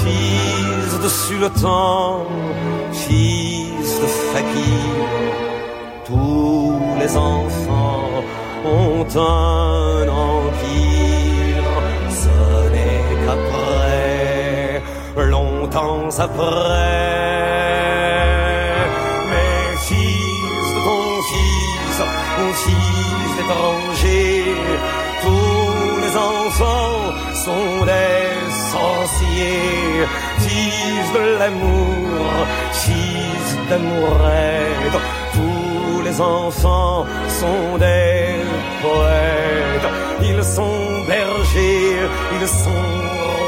Fils 0.03 1.01
de 1.03 1.09
sultan, 1.09 2.27
fils 2.93 4.01
de 4.03 4.07
fakir, 4.33 5.46
tous 6.07 6.79
les 7.01 7.17
enfants 7.17 8.23
ont 8.65 9.07
un 9.17 10.09
empire. 10.09 11.67
Ce 12.23 12.37
n'est 12.73 13.07
qu'après, 13.25 14.83
longtemps 15.17 16.09
après, 16.19 16.97
mes 19.33 19.77
fils 19.89 20.69
de 20.77 20.81
ton 20.89 21.07
fils, 21.31 21.99
mon 22.39 22.53
fils 22.65 23.31
d'étranger, 23.37 24.55
tous 25.23 26.01
les 26.05 26.15
enfants 26.17 27.01
sont 27.45 27.85
des 27.93 28.29
sorciers, 28.73 30.07
fils 30.39 31.07
de 31.19 31.25
l'amour, 31.41 32.27
fils 32.73 33.49
d'amourette, 33.69 34.97
les 36.07 36.21
enfants 36.21 37.05
sont 37.41 37.79
des 37.79 38.27
poètes, 38.83 39.91
ils 40.31 40.45
sont 40.57 40.85
bergers, 41.13 42.09
ils 42.37 42.49
sont 42.65 42.87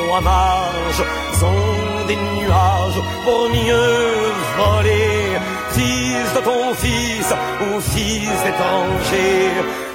rois 0.09 0.25
mages, 0.33 1.05
sont 1.43 2.07
des 2.09 2.19
nuages 2.39 3.01
pour 3.25 3.43
mieux 3.59 4.03
voler, 4.59 5.21
fils 5.77 6.29
de 6.37 6.41
ton 6.49 6.65
fils 6.85 7.29
ou 7.65 7.81
fils 7.81 8.39
d'étranger, 8.45 9.37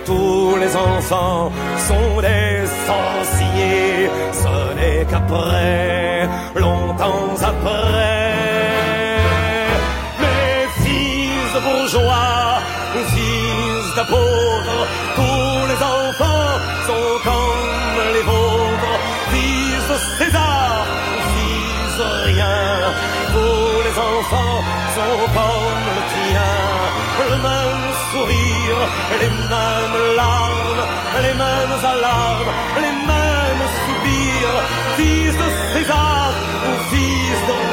tous 0.06 0.56
les 0.64 0.74
enfants 0.76 1.52
sont 1.90 2.22
des 2.28 2.54
sorciers, 2.88 4.10
ce 4.44 4.56
n'est 4.78 5.06
qu'après, 5.10 6.30
longtemps 6.56 7.34
après, 7.52 8.13
le 27.30 27.38
même 27.38 27.86
sourire, 28.12 28.80
les 29.22 29.30
mêmes 29.30 30.16
larmes, 30.16 30.84
les 31.22 31.34
mêmes 31.34 31.86
alarmes, 31.94 32.52
les 32.78 32.96
mêmes 33.10 33.66
soupirs, 33.84 34.58
fils 34.98 35.38
de 35.38 35.48
César 35.74 36.34
ou 36.68 36.96
fils 36.96 37.40
de 37.48 37.73